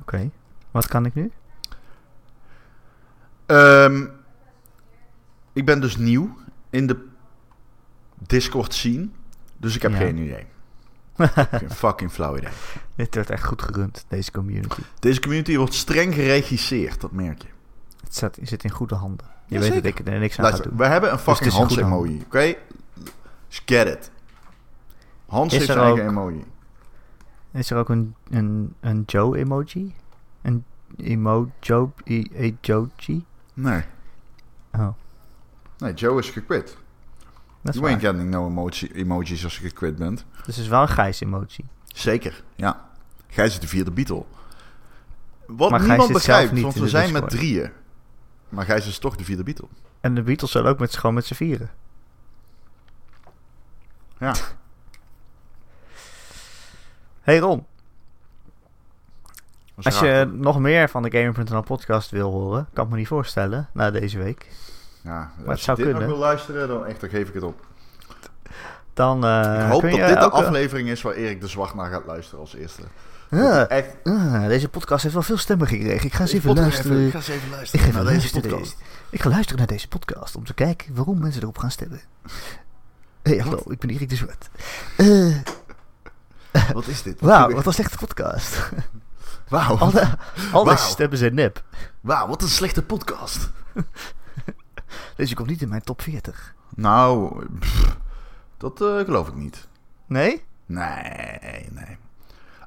Oké. 0.00 0.30
Wat 0.70 0.86
kan 0.86 1.06
ik 1.06 1.14
nu? 1.14 1.30
Ehm, 3.46 4.04
ik 5.52 5.64
ben 5.64 5.80
dus 5.80 5.96
nieuw 5.96 6.36
in 6.70 6.86
de 6.86 7.10
Discord 8.26 8.74
scene, 8.74 9.08
dus 9.56 9.76
ik 9.76 9.82
heb 9.82 9.90
Ja. 9.90 9.96
geen 9.96 10.16
idee. 10.18 10.46
Geen 11.50 11.70
fucking 11.84 12.10
flauw 12.12 12.36
idee. 12.36 12.50
Dit 12.94 13.14
wordt 13.14 13.30
echt 13.30 13.44
goed 13.44 13.62
gerund, 13.62 14.04
deze 14.08 14.30
community. 14.30 14.80
Deze 14.98 15.20
community 15.20 15.56
wordt 15.56 15.74
streng 15.74 16.14
geregisseerd, 16.14 17.00
dat 17.00 17.12
merk 17.12 17.42
je. 17.42 17.48
Het 18.04 18.14
zit, 18.48 18.64
in 18.64 18.70
goede 18.70 18.94
handen. 18.94 19.26
Je 19.46 19.54
Ja, 19.54 19.60
weet 19.60 19.72
zeker. 19.72 19.90
dat 19.90 19.98
ik 20.00 20.06
er 20.12 20.18
niks 20.18 20.38
aan 20.38 20.44
ga 20.52 20.56
doen. 20.62 20.76
we 20.76 20.84
hebben 20.86 21.10
een 21.10 21.16
Dus 21.16 21.24
fucking 21.24 21.48
is 21.50 21.58
een 21.58 21.66
goede 21.66 21.82
hands 21.82 21.94
emoji, 22.06 22.22
oké? 22.24 22.54
Get 23.48 23.88
it. 23.88 24.10
Hans 25.26 25.52
Is 25.52 25.58
heeft 25.66 25.78
eigen 25.78 26.08
emoji. 26.08 26.44
Is 27.52 27.70
er 27.70 27.76
ook 27.76 27.88
een, 27.88 28.14
een, 28.30 28.74
een 28.80 29.02
Joe-emoji? 29.06 29.94
Een 30.42 30.64
e- 32.06 32.52
Joji? 32.60 33.24
Nee. 33.54 33.82
Oh, 34.72 34.88
Nee, 35.78 35.94
Joe 35.94 36.18
is 36.18 36.30
gequit. 36.30 36.76
Dat 37.62 37.74
is 37.74 37.80
You 37.80 37.90
ain't 37.92 38.02
waar. 38.02 38.12
getting 38.12 38.30
no 38.30 38.46
emoji 38.46 38.90
emojis 38.92 39.44
als 39.44 39.58
je 39.58 39.68
gequit 39.68 39.96
bent. 39.96 40.24
Dus 40.36 40.46
het 40.46 40.64
is 40.64 40.68
wel 40.68 40.82
een 40.82 40.88
Gijs-emoji. 40.88 41.64
Zeker, 41.86 42.44
ja. 42.54 42.90
Gijs 43.28 43.52
is 43.52 43.60
de 43.60 43.68
vierde 43.68 43.90
Beatle. 43.90 44.24
Wat 45.46 45.70
Maar 45.70 45.78
Gijs 45.78 45.90
niemand 45.90 46.12
begrijpt, 46.12 46.52
niet 46.52 46.62
want 46.62 46.74
we 46.74 46.88
zijn 46.88 47.12
met 47.12 47.28
drieën. 47.30 47.70
Maar 48.48 48.64
Gijs 48.64 48.86
is 48.86 48.98
toch 48.98 49.16
de 49.16 49.24
vierde 49.24 49.42
Beatle. 49.42 49.68
En 50.00 50.14
de 50.14 50.22
Beatles 50.22 50.50
zullen 50.50 50.70
ook 50.70 50.78
met, 50.78 50.96
gewoon 50.96 51.14
met 51.14 51.26
z'n 51.26 51.34
vieren. 51.34 51.70
Ja. 54.18 54.34
Hey 57.20 57.38
Ron, 57.38 57.66
als 59.82 59.98
je 59.98 60.30
nog 60.32 60.58
meer 60.58 60.88
van 60.88 61.02
de 61.02 61.10
Gamer.nl 61.10 61.62
podcast 61.62 62.10
wil 62.10 62.30
horen, 62.30 62.68
kan 62.72 62.84
ik 62.84 62.90
me 62.90 62.96
niet 62.96 63.06
voorstellen, 63.06 63.68
na 63.72 63.90
deze 63.90 64.18
week. 64.18 64.50
Ja, 65.02 65.30
het 65.38 65.48
als 65.48 65.64
je 65.64 65.74
dit 65.74 65.84
kunnen. 65.84 66.00
nog 66.02 66.10
wil 66.10 66.18
luisteren, 66.18 66.68
dan 66.68 66.86
echt, 66.86 67.00
dan 67.00 67.10
geef 67.10 67.28
ik 67.28 67.34
het 67.34 67.42
op. 67.42 67.60
Dan 68.94 69.24
eh 69.24 69.64
ik 69.64 69.70
hoop 69.70 69.80
dat 69.82 69.90
dit 69.90 70.00
de 70.00 70.14
elke- 70.14 70.36
aflevering 70.36 70.88
is 70.88 71.02
waar 71.02 71.14
Erik 71.14 71.40
de 71.40 71.46
Zwart 71.48 71.74
naar 71.74 71.90
gaat 71.90 72.06
luisteren 72.06 72.40
als 72.40 72.54
eerste. 72.54 72.82
Ah, 73.30 73.70
Echt. 73.70 73.88
deze 74.48 74.68
podcast 74.68 75.02
heeft 75.02 75.14
wel 75.14 75.22
veel 75.22 75.36
stemmen 75.36 75.66
gekregen. 75.66 76.04
Ik 76.06 76.12
ga 76.12 76.20
eens 76.20 76.30
Deze 76.30 76.48
even 76.48 76.60
luisteren. 76.62 77.06
Ik 77.06 77.10
ga 77.12 77.16
eens 77.18 77.28
even 77.28 77.46
Ik 77.46 77.50
luisteren 77.52 77.80
ga 77.80 77.86
even 77.88 78.04
naar 78.04 78.12
deze 78.12 78.32
luisteren. 78.32 78.50
podcast. 78.58 78.76
Ik 79.10 79.22
ga 79.22 79.28
luisteren 79.28 79.58
naar 79.58 79.66
deze 79.66 79.88
podcast 79.88 80.36
om 80.36 80.44
te 80.44 80.54
kijken 80.54 80.94
waarom 80.94 81.18
mensen 81.20 81.42
erop 81.42 81.58
gaan 81.58 81.70
stemmen. 81.70 82.00
Hey, 83.22 83.36
hallo, 83.38 83.62
ik 83.68 83.78
ben 83.78 83.90
Erik 83.90 84.08
de 84.08 84.16
Zwart. 84.16 84.48
Eh, 84.96 85.36
Wat 86.74 86.86
is 86.86 87.02
dit? 87.02 87.20
Wauw, 87.20 87.50
wat 87.50 87.66
een 87.66 87.72
slechte 87.72 87.96
podcast. 87.96 88.70
Wauw. 89.48 89.78
Al, 89.78 89.90
de, 89.90 90.06
al 90.52 90.64
deze 90.64 90.84
stemmen 90.86 91.18
zijn 91.18 91.34
nep. 91.34 91.62
Wauw, 92.00 92.28
wat 92.28 92.42
een 92.42 92.48
slechte 92.48 92.82
podcast. 92.82 93.50
Deze 95.16 95.34
komt 95.34 95.48
niet 95.48 95.62
in 95.62 95.68
mijn 95.68 95.82
top 95.82 96.02
40. 96.02 96.54
Nou, 96.74 97.44
pff, 97.58 97.96
dat 98.56 98.80
eh, 98.80 98.98
geloof 98.98 99.28
ik 99.28 99.34
niet. 99.34 99.68
Nee? 100.06 100.44
Nee, 100.66 101.68
nee. 101.70 101.96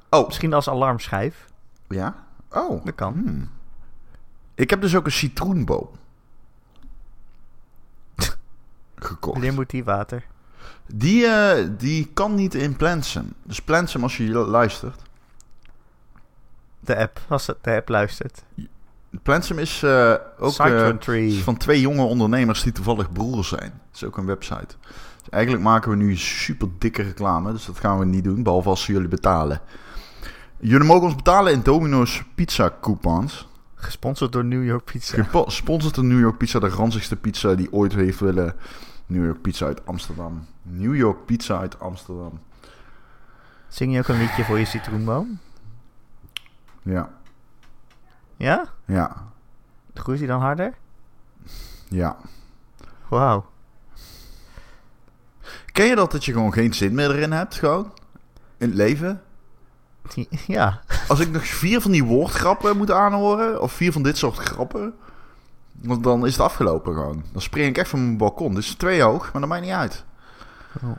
Oh, 0.10 0.26
Misschien 0.26 0.54
als 0.54 0.70
alarmschijf. 0.70 1.46
ja? 1.90 2.26
Oh. 2.52 2.86
Dat 2.86 2.96
kan. 2.96 3.14
Hmm. 3.14 3.50
Ik 4.56 4.70
heb 4.70 4.82
dus 4.82 4.96
ook 4.96 5.06
een 5.06 5.12
citroenboom. 5.12 5.90
Gekocht. 8.96 9.34
Wanneer 9.34 9.54
moet 9.54 9.70
die 9.70 9.84
water? 9.84 10.26
Die, 10.88 11.26
eh, 11.26 11.70
die 11.78 12.12
kan 12.14 12.36
niet 12.36 12.54
in 12.54 12.76
Plansum. 12.76 13.34
Dus 13.44 13.62
Plansum, 13.62 14.04
als 14.04 14.18
je 14.18 14.24
luistert. 14.30 15.02
De 16.80 16.98
app, 16.98 17.20
als 17.28 17.46
de 17.46 17.76
app 17.76 17.90
luistert. 17.90 18.44
Plansum 19.24 19.60
is 19.60 19.84
eh, 19.84 20.14
ook 20.40 20.58
eh, 20.58 21.34
van 21.44 21.58
twee 21.58 21.82
jonge 21.82 22.04
ondernemers 22.04 22.64
die 22.64 22.72
toevallig 22.72 23.12
broers 23.12 23.48
zijn. 23.48 23.72
Dat 23.86 23.96
is 23.96 24.04
ook 24.04 24.18
een 24.18 24.26
website. 24.26 24.76
Dus 25.18 25.30
eigenlijk 25.30 25.64
maken 25.64 25.90
we 25.90 25.98
nu 25.98 26.16
super 26.16 26.68
dikke 26.80 27.02
reclame. 27.02 27.52
Dus 27.52 27.66
dat 27.66 27.80
gaan 27.80 28.00
we 28.00 28.06
niet 28.06 28.24
doen, 28.24 28.44
behalve 28.44 28.70
als 28.70 28.84
ze 28.84 28.92
jullie 28.92 29.08
betalen. 29.08 29.62
Jullie 30.60 30.88
mogen 30.88 31.04
ons 31.04 31.16
betalen 31.16 31.54
in 31.54 31.62
Domino's 31.62 32.24
pizza 32.36 32.74
coupons. 32.82 33.48
Gesponsord 33.76 34.32
door 34.32 34.46
New 34.46 34.66
York 34.66 34.84
Pizza. 34.84 35.28
Sponsort 35.48 35.96
de 35.96 36.04
New 36.04 36.20
York 36.20 36.38
Pizza, 36.38 36.60
de 36.60 36.70
ranzigste 36.70 37.16
pizza 37.16 37.56
die 37.56 37.74
ooit 37.74 37.94
heeft 37.94 38.20
willen. 38.20 38.56
New 39.06 39.26
York 39.26 39.42
Pizza 39.42 39.66
uit 39.66 39.86
Amsterdam. 39.86 40.46
New 40.62 40.96
York 40.96 41.26
Pizza 41.26 41.60
uit 41.60 41.80
Amsterdam. 41.80 42.40
Zing 43.68 43.94
je 43.94 44.00
ook 44.00 44.08
een 44.08 44.18
liedje 44.18 44.44
voor 44.44 44.60
je 44.60 44.66
citroenboom? 44.66 45.40
Ja, 46.82 47.10
Ja? 48.38 48.66
ja, 48.86 49.24
Groeit 49.94 50.20
hij 50.20 50.28
dan 50.28 50.42
harder? 50.42 50.74
ja. 51.88 52.18
Wauw. 53.08 53.46
Ken 55.72 55.86
je 55.86 55.96
dat 55.96 56.12
dat 56.12 56.26
je 56.26 56.32
gewoon 56.32 56.54
geen 56.54 56.74
zin 56.74 56.96
meer 56.96 57.10
erin 57.12 57.32
hebt, 57.32 57.56
gewoon? 57.56 57.92
In 58.58 58.68
het 58.68 58.76
leven? 58.78 59.22
Ja. 60.48 60.82
Als 61.08 61.20
ik 61.20 61.32
nog 61.32 61.46
vier 61.46 61.82
van 61.82 61.92
die 61.92 62.04
woordgrappen 62.04 62.78
moet 62.78 62.92
aanhoren, 62.92 63.62
of 63.62 63.72
vier 63.72 63.92
van 63.92 64.04
dit 64.04 64.18
soort 64.18 64.38
grappen, 64.38 64.94
want 65.72 66.04
dan 66.04 66.26
is 66.26 66.32
het 66.32 66.42
afgelopen 66.42 66.94
gewoon. 66.94 67.24
Dan 67.32 67.42
spring 67.42 67.68
ik 67.68 67.78
echt 67.78 67.90
van 67.90 68.06
mijn 68.06 68.18
balkon. 68.18 68.58
Is 68.58 68.76
twee 68.76 69.02
hoog, 69.02 69.32
maar 69.32 69.42
dat 69.42 69.50
maakt 69.50 69.62
niet 69.62 69.72
uit. 69.72 70.04
Oh. 70.84 70.92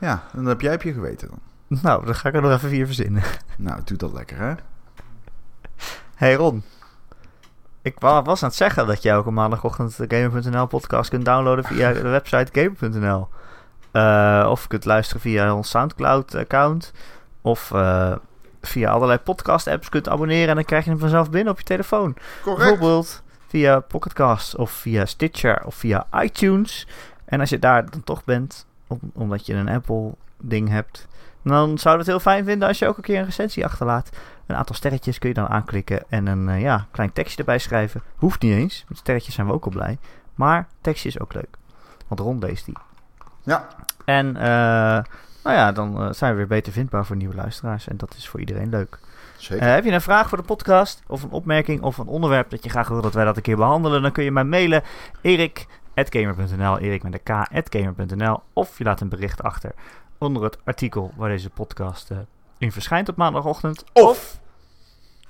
Ja, 0.00 0.22
dan 0.32 0.44
heb 0.46 0.60
jij 0.60 0.70
heb 0.70 0.82
je 0.82 0.92
geweten 0.92 1.28
dan. 1.28 1.38
Nou, 1.82 2.04
dan 2.04 2.14
ga 2.14 2.28
ik 2.28 2.34
er 2.34 2.42
nog 2.42 2.52
even 2.52 2.68
vier 2.68 2.86
verzinnen. 2.86 3.22
Nou, 3.58 3.80
doe 3.84 3.96
dat 3.96 4.12
lekker, 4.12 4.38
hè? 4.38 4.54
Hey 6.20 6.34
Ron. 6.34 6.62
Ik 7.82 7.96
wa- 7.98 8.22
was 8.22 8.42
aan 8.42 8.48
het 8.48 8.56
zeggen 8.58 8.86
dat 8.86 9.02
je 9.02 9.08
elke 9.10 9.30
maandagochtend 9.30 9.96
de 9.96 10.16
Gamer.nl 10.16 10.66
podcast 10.66 11.10
kunt 11.10 11.24
downloaden 11.24 11.64
via 11.64 11.92
de 11.92 12.00
website 12.08 12.60
Gamer.nl. 12.60 13.28
Eh, 13.90 14.46
of 14.50 14.66
kunt 14.66 14.84
luisteren 14.84 15.20
via 15.22 15.54
ons 15.54 15.70
Soundcloud 15.70 16.34
account. 16.34 16.92
Of 17.40 17.72
eh, 17.72 18.12
via 18.62 18.90
allerlei 18.90 19.18
podcast 19.18 19.66
apps 19.66 19.88
kunt 19.88 20.08
abonneren 20.08 20.48
en 20.48 20.54
dan 20.54 20.64
krijg 20.64 20.84
je 20.84 20.90
hem 20.90 20.98
vanzelf 20.98 21.30
binnen 21.30 21.52
op 21.52 21.58
je 21.58 21.64
telefoon. 21.64 22.16
Correct. 22.42 22.68
Bijvoorbeeld 22.68 23.22
via 23.46 23.80
Pocketcast 23.80 24.56
of 24.56 24.70
via 24.70 25.04
Stitcher 25.06 25.62
of 25.64 25.74
via 25.74 26.06
iTunes. 26.16 26.86
En 27.24 27.40
als 27.40 27.48
je 27.50 27.58
daar 27.58 27.90
dan 27.90 28.04
toch 28.04 28.24
bent, 28.24 28.66
om- 28.86 29.10
omdat 29.14 29.46
je 29.46 29.54
een 29.54 29.68
Apple 29.68 30.14
ding 30.38 30.68
hebt, 30.68 31.06
dan 31.42 31.78
zouden 31.78 32.06
we 32.06 32.12
het 32.12 32.22
heel 32.22 32.32
fijn 32.32 32.44
vinden 32.44 32.68
als 32.68 32.78
je 32.78 32.86
ook 32.88 32.96
een 32.96 33.02
keer 33.02 33.18
een 33.18 33.24
recensie 33.24 33.64
achterlaat. 33.64 34.10
Een 34.50 34.56
aantal 34.56 34.74
sterretjes 34.74 35.18
kun 35.18 35.28
je 35.28 35.34
dan 35.34 35.48
aanklikken 35.48 36.02
en 36.08 36.26
een 36.26 36.48
eh, 36.48 36.60
ja, 36.60 36.86
klein 36.90 37.12
tekstje 37.12 37.38
erbij 37.38 37.58
schrijven. 37.58 38.02
Hoeft 38.16 38.42
niet 38.42 38.52
eens, 38.52 38.84
met 38.88 38.98
sterretjes 38.98 39.34
zijn 39.34 39.46
we 39.46 39.52
ook 39.52 39.64
al 39.64 39.70
blij. 39.70 39.98
Maar 40.34 40.68
tekstje 40.80 41.08
is 41.08 41.20
ook 41.20 41.34
leuk, 41.34 41.56
want 42.08 42.20
Ron 42.20 42.38
leest 42.38 42.64
die. 42.64 42.76
Ja, 43.42 43.68
En 44.04 44.36
eh, 44.36 44.42
nou 45.44 45.56
ja, 45.56 45.72
dan 45.72 46.02
eh, 46.02 46.12
zijn 46.12 46.30
we 46.30 46.36
weer 46.36 46.46
beter 46.46 46.72
vindbaar 46.72 47.06
voor 47.06 47.16
nieuwe 47.16 47.34
luisteraars. 47.34 47.88
En 47.88 47.96
dat 47.96 48.14
is 48.16 48.28
voor 48.28 48.40
iedereen 48.40 48.68
leuk. 48.68 48.98
zeker. 49.36 49.66
Heb 49.66 49.84
je 49.84 49.92
een 49.92 50.00
vraag 50.00 50.28
voor 50.28 50.38
de 50.38 50.44
podcast 50.44 51.02
of 51.06 51.22
een 51.22 51.30
opmerking 51.30 51.82
of 51.82 51.98
een 51.98 52.06
onderwerp 52.06 52.50
dat 52.50 52.64
je 52.64 52.70
graag 52.70 52.88
wil 52.88 53.02
dat 53.02 53.14
wij 53.14 53.24
dat 53.24 53.36
een 53.36 53.42
keer 53.42 53.56
behandelen, 53.56 54.02
dan 54.02 54.12
kun 54.12 54.24
je 54.24 54.32
mij 54.32 54.44
mailen 54.44 54.82
erik@gamer.nl, 55.20 56.78
erik 56.78 57.02
met 57.02 57.20
een 57.24 57.44
k@gamer.nl 57.68 58.42
of 58.52 58.78
je 58.78 58.84
laat 58.84 59.00
een 59.00 59.08
bericht 59.08 59.42
achter 59.42 59.72
onder 60.18 60.42
het 60.42 60.58
artikel 60.64 61.12
waar 61.16 61.28
deze 61.28 61.50
podcast 61.50 62.10
in 62.58 62.72
verschijnt 62.72 63.08
op 63.08 63.16
maandagochtend. 63.16 63.84
of, 63.92 64.39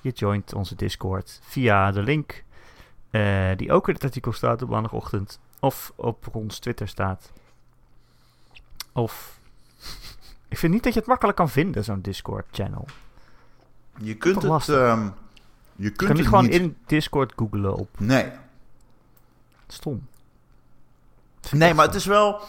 Je 0.01 0.11
joint 0.11 0.55
onze 0.55 0.75
Discord 0.75 1.41
via 1.43 1.91
de 1.91 2.03
link 2.03 2.45
eh, 3.11 3.51
die 3.57 3.73
ook 3.73 3.89
in 3.89 3.95
het 3.95 4.05
artikel 4.05 4.33
staat 4.33 4.63
op 4.63 4.69
maandagochtend 4.69 5.39
of 5.61 5.93
op 5.97 6.35
ons 6.35 6.59
Twitter 6.59 6.89
staat. 6.89 7.33
Of 8.93 9.41
ik 10.49 10.59
vind 10.59 10.73
niet 10.73 10.83
dat 10.83 10.93
je 10.93 10.99
het 10.99 11.09
makkelijk 11.09 11.37
kan 11.37 11.49
vinden, 11.49 11.85
zo'n 11.85 12.01
Discord-channel. 12.01 12.87
je 13.97 14.15
kunt 14.17 14.43
het... 14.43 14.69
ehm, 14.69 15.03
je 15.05 15.13
Je 15.77 15.91
kunt 15.91 15.97
kunt 15.97 16.19
het 16.19 16.27
gewoon 16.27 16.45
niet... 16.45 16.53
in 16.53 16.77
Discord 16.87 17.33
googlen 17.37 17.75
op 17.75 18.01
Nee. 18.01 18.31
Stom. 19.67 20.09
Nee, 21.51 21.75
maar 21.75 21.87
het 21.87 21.95
is 21.95 22.07
wel... 22.07 22.41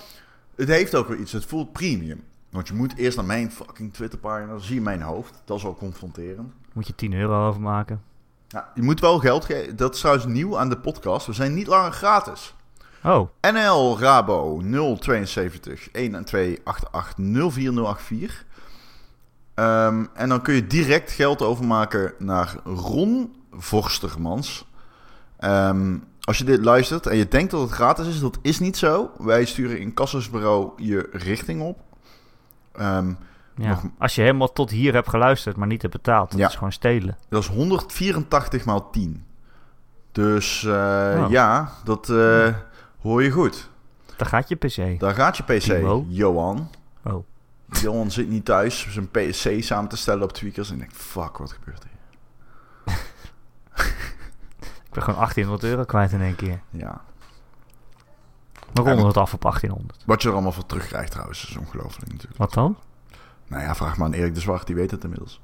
Het 0.55 0.67
heeft 0.67 0.95
ook 0.95 1.07
weer 1.07 1.17
iets. 1.17 1.31
Het 1.31 1.45
voelt 1.45 1.71
premium. 1.71 2.23
Want 2.49 2.67
je 2.67 2.73
moet 2.73 2.95
eerst 2.95 3.17
naar 3.17 3.25
mijn 3.25 3.51
fucking 3.51 3.93
Twitterpagina. 3.93 4.47
Dan 4.47 4.61
zie 4.61 4.75
je 4.75 4.81
mijn 4.81 5.01
hoofd. 5.01 5.41
Dat 5.45 5.57
is 5.57 5.65
al 5.65 5.75
confronterend. 5.75 6.53
Moet 6.73 6.87
je 6.87 6.95
10 6.95 7.13
euro 7.13 7.47
overmaken. 7.47 8.01
Ja, 8.47 8.71
je 8.75 8.81
moet 8.81 8.99
wel 8.99 9.19
geld 9.19 9.45
geven. 9.45 9.75
Dat 9.75 9.93
is 9.93 9.99
trouwens 9.99 10.25
nieuw 10.25 10.57
aan 10.57 10.69
de 10.69 10.77
podcast. 10.77 11.25
We 11.25 11.33
zijn 11.33 11.53
niet 11.53 11.67
langer 11.67 11.91
gratis. 11.91 12.55
Oh, 13.03 13.29
NL 13.53 13.99
Rabo 13.99 14.61
072 14.61 15.91
1288 15.91 17.15
04084. 17.53 18.45
Ehm, 19.53 20.05
en 20.13 20.29
dan 20.29 20.41
kun 20.41 20.53
je 20.53 20.67
direct 20.67 21.11
geld 21.11 21.41
overmaken 21.41 22.13
naar 22.17 22.55
Ron 22.63 23.35
Vorstermans. 23.51 24.65
Ehm, 25.37 25.97
als 26.21 26.37
je 26.37 26.43
dit 26.43 26.63
luistert 26.63 27.07
en 27.07 27.17
je 27.17 27.27
denkt 27.27 27.51
dat 27.51 27.61
het 27.61 27.71
gratis 27.71 28.07
is, 28.07 28.19
dat 28.19 28.37
is 28.41 28.59
niet 28.59 28.77
zo. 28.77 29.11
Wij 29.17 29.45
sturen 29.45 29.79
in 29.79 29.93
Kassasbureau 29.93 30.71
je 30.75 31.09
richting 31.11 31.61
op. 31.61 31.79
Ehm, 32.71 33.13
ja. 33.55 33.69
Nog- 33.69 33.83
Als 33.97 34.15
je 34.15 34.21
helemaal 34.21 34.53
tot 34.53 34.69
hier 34.69 34.93
hebt 34.93 35.09
geluisterd, 35.09 35.55
maar 35.55 35.67
niet 35.67 35.81
hebt 35.81 35.93
betaald, 35.93 36.29
dat 36.31 36.39
Ja. 36.39 36.47
is 36.47 36.53
gewoon 36.55 36.71
stelen. 36.71 37.17
dat 37.29 37.41
is 37.41 37.47
184 37.49 38.65
maal 38.65 38.89
10. 38.89 39.25
Dus 40.11 40.63
eh, 40.63 40.71
Oh. 41.23 41.25
ja, 41.29 41.71
dat 41.83 42.09
eh, 42.09 42.47
hoor 43.01 43.23
je 43.23 43.31
goed. 43.31 43.69
Daar 44.17 44.27
gaat 44.27 44.49
je 44.49 44.55
PC. 44.55 44.99
Daar 44.99 45.13
gaat 45.15 45.37
je 45.37 45.43
PC, 45.43 45.59
Timo. 45.59 46.05
Johan. 46.07 46.69
Oh. 47.03 47.25
Johan 47.81 48.11
zit 48.11 48.29
niet 48.29 48.45
thuis 48.45 48.87
zijn 48.89 49.09
PC 49.09 49.63
samen 49.63 49.89
te 49.89 49.97
stellen 49.97 50.23
op 50.23 50.31
tweakers. 50.33 50.67
En 50.69 50.73
ik 50.73 50.79
denk, 50.79 50.91
fuck, 50.93 51.37
wat 51.37 51.51
gebeurt 51.51 51.83
hier? 51.83 51.89
Ik 54.85 54.97
ben 54.97 55.03
gewoon 55.03 55.19
1800 55.19 55.63
euro 55.63 55.83
kwijt 55.85 56.11
in 56.11 56.21
één 56.21 56.35
keer. 56.35 56.61
Ja. 56.69 57.01
We 58.73 58.81
ronden 58.81 59.05
het 59.05 59.17
af 59.17 59.33
op 59.33 59.41
1800. 59.41 60.03
Wat 60.05 60.21
je 60.21 60.27
er 60.27 60.33
allemaal 60.33 60.51
voor 60.51 60.65
terugkrijgt 60.65 61.11
trouwens, 61.11 61.49
is 61.49 61.57
ongelooflijk 61.57 62.11
natuurlijk. 62.11 62.37
Wat 62.37 62.53
dan? 62.53 62.77
Nou 63.51 63.63
ja, 63.63 63.75
vraag 63.75 63.97
maar 63.97 64.07
aan 64.07 64.13
Erik 64.13 64.33
de 64.33 64.39
Zwart, 64.39 64.67
die 64.67 64.75
weet 64.75 64.91
het 64.91 65.03
inmiddels. 65.03 65.41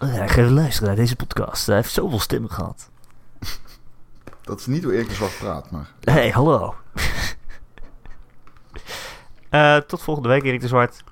Ja, 0.00 0.06
ga 0.06 0.22
even 0.24 0.52
luisteren 0.52 0.88
naar 0.88 0.96
deze 0.96 1.16
podcast. 1.16 1.66
Hij 1.66 1.76
heeft 1.76 1.92
zoveel 1.92 2.20
stemmen 2.20 2.50
gehad. 2.50 2.90
Dat 4.42 4.60
is 4.60 4.66
niet 4.66 4.84
hoe 4.84 4.92
Erik 4.94 5.08
de 5.08 5.14
Zwart 5.14 5.38
praat, 5.38 5.70
maar... 5.70 5.90
Hey, 6.00 6.30
hallo. 6.30 6.74
Eh, 9.50 9.76
tot 9.76 10.02
volgende 10.02 10.28
week, 10.28 10.42
Erik 10.42 10.60
de 10.60 10.68
Zwart. 10.68 11.04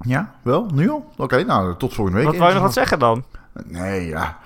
Ja, 0.00 0.34
wel? 0.42 0.66
Nu 0.72 0.90
al? 0.90 1.12
Oké, 1.16 1.42
nou, 1.42 1.76
tot 1.76 1.94
volgende 1.94 2.18
week. 2.18 2.28
Wat 2.28 2.36
wou 2.36 2.48
je 2.48 2.54
nog 2.54 2.64
wat 2.64 2.72
zeggen 2.72 2.98
dan? 2.98 3.24
Nee, 3.64 4.06
ja. 4.06 4.38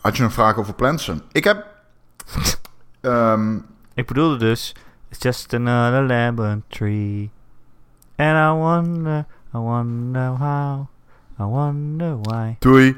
Had 0.00 0.16
je 0.16 0.22
een 0.22 0.30
vraag 0.30 0.56
over 0.56 0.74
Plansen? 0.74 1.22
Ik 1.32 1.44
heb... 1.44 1.66
Ehm, 3.00 3.56
Ik 3.94 4.06
bedoelde 4.06 4.36
dus... 4.36 4.74
It's 5.08 5.22
just 5.22 5.54
another 5.54 6.02
lemon 6.02 6.62
tree. 6.68 7.30
And 8.22 8.38
I 8.38 8.52
wonder, 8.52 9.26
I 9.52 9.58
wonder 9.58 10.34
how, 10.38 10.88
I 11.40 11.44
wonder 11.44 12.14
why. 12.22 12.56
doei. 12.60 12.94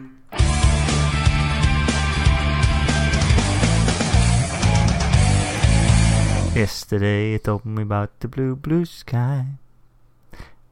Yesterday 6.55 7.33
you 7.33 7.39
told 7.39 7.64
me 7.64 7.83
about 7.85 8.20
the 8.20 8.29
blue, 8.29 8.55
blue 8.55 8.85
sky. 8.85 9.47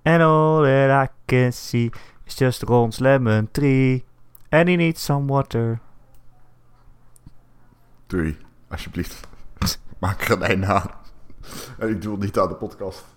And 0.04 0.22
all 0.22 0.64
that 0.64 0.90
I 0.90 1.08
can 1.26 1.52
see 1.52 1.90
is 2.26 2.34
just 2.34 2.62
Ron's 2.64 3.00
lemon 3.00 3.48
tree. 3.54 4.04
And 4.52 4.68
he 4.68 4.76
needs 4.76 5.00
some 5.00 5.28
water. 5.28 5.80
Doei, 8.10 8.36
alsjeblieft. 8.68 9.26
Maak 10.02 10.28
er 10.28 10.32
een 10.32 10.42
einde 10.42 10.66
aan. 10.66 10.90
En 11.78 11.88
ik 11.88 12.02
doe 12.02 12.12
het 12.12 12.22
niet 12.22 12.38
aan 12.38 12.48
de 12.48 12.54
podcast. 12.54 13.11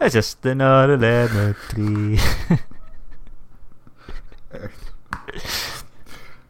It's 0.00 0.14
just 0.14 0.46
another 0.46 0.96
lemon 0.96 1.56
tree. 1.68 2.20
Echt. 4.48 4.92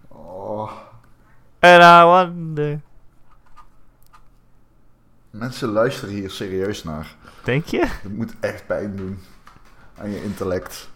Oh. 0.09 0.71
And 1.61 1.83
I 1.83 2.05
wonder... 2.05 2.81
Mensen 5.31 5.69
luisteren 5.69 6.15
hier 6.15 6.31
serieus 6.31 6.85
naar. 6.85 7.15
Denk 7.45 7.65
je? 7.65 7.87
Het 7.87 8.17
moet 8.17 8.35
echt 8.41 8.67
pijn 8.67 8.97
doen 8.97 9.19
aan 9.97 10.11
je 10.11 10.23
intellect. 10.23 10.89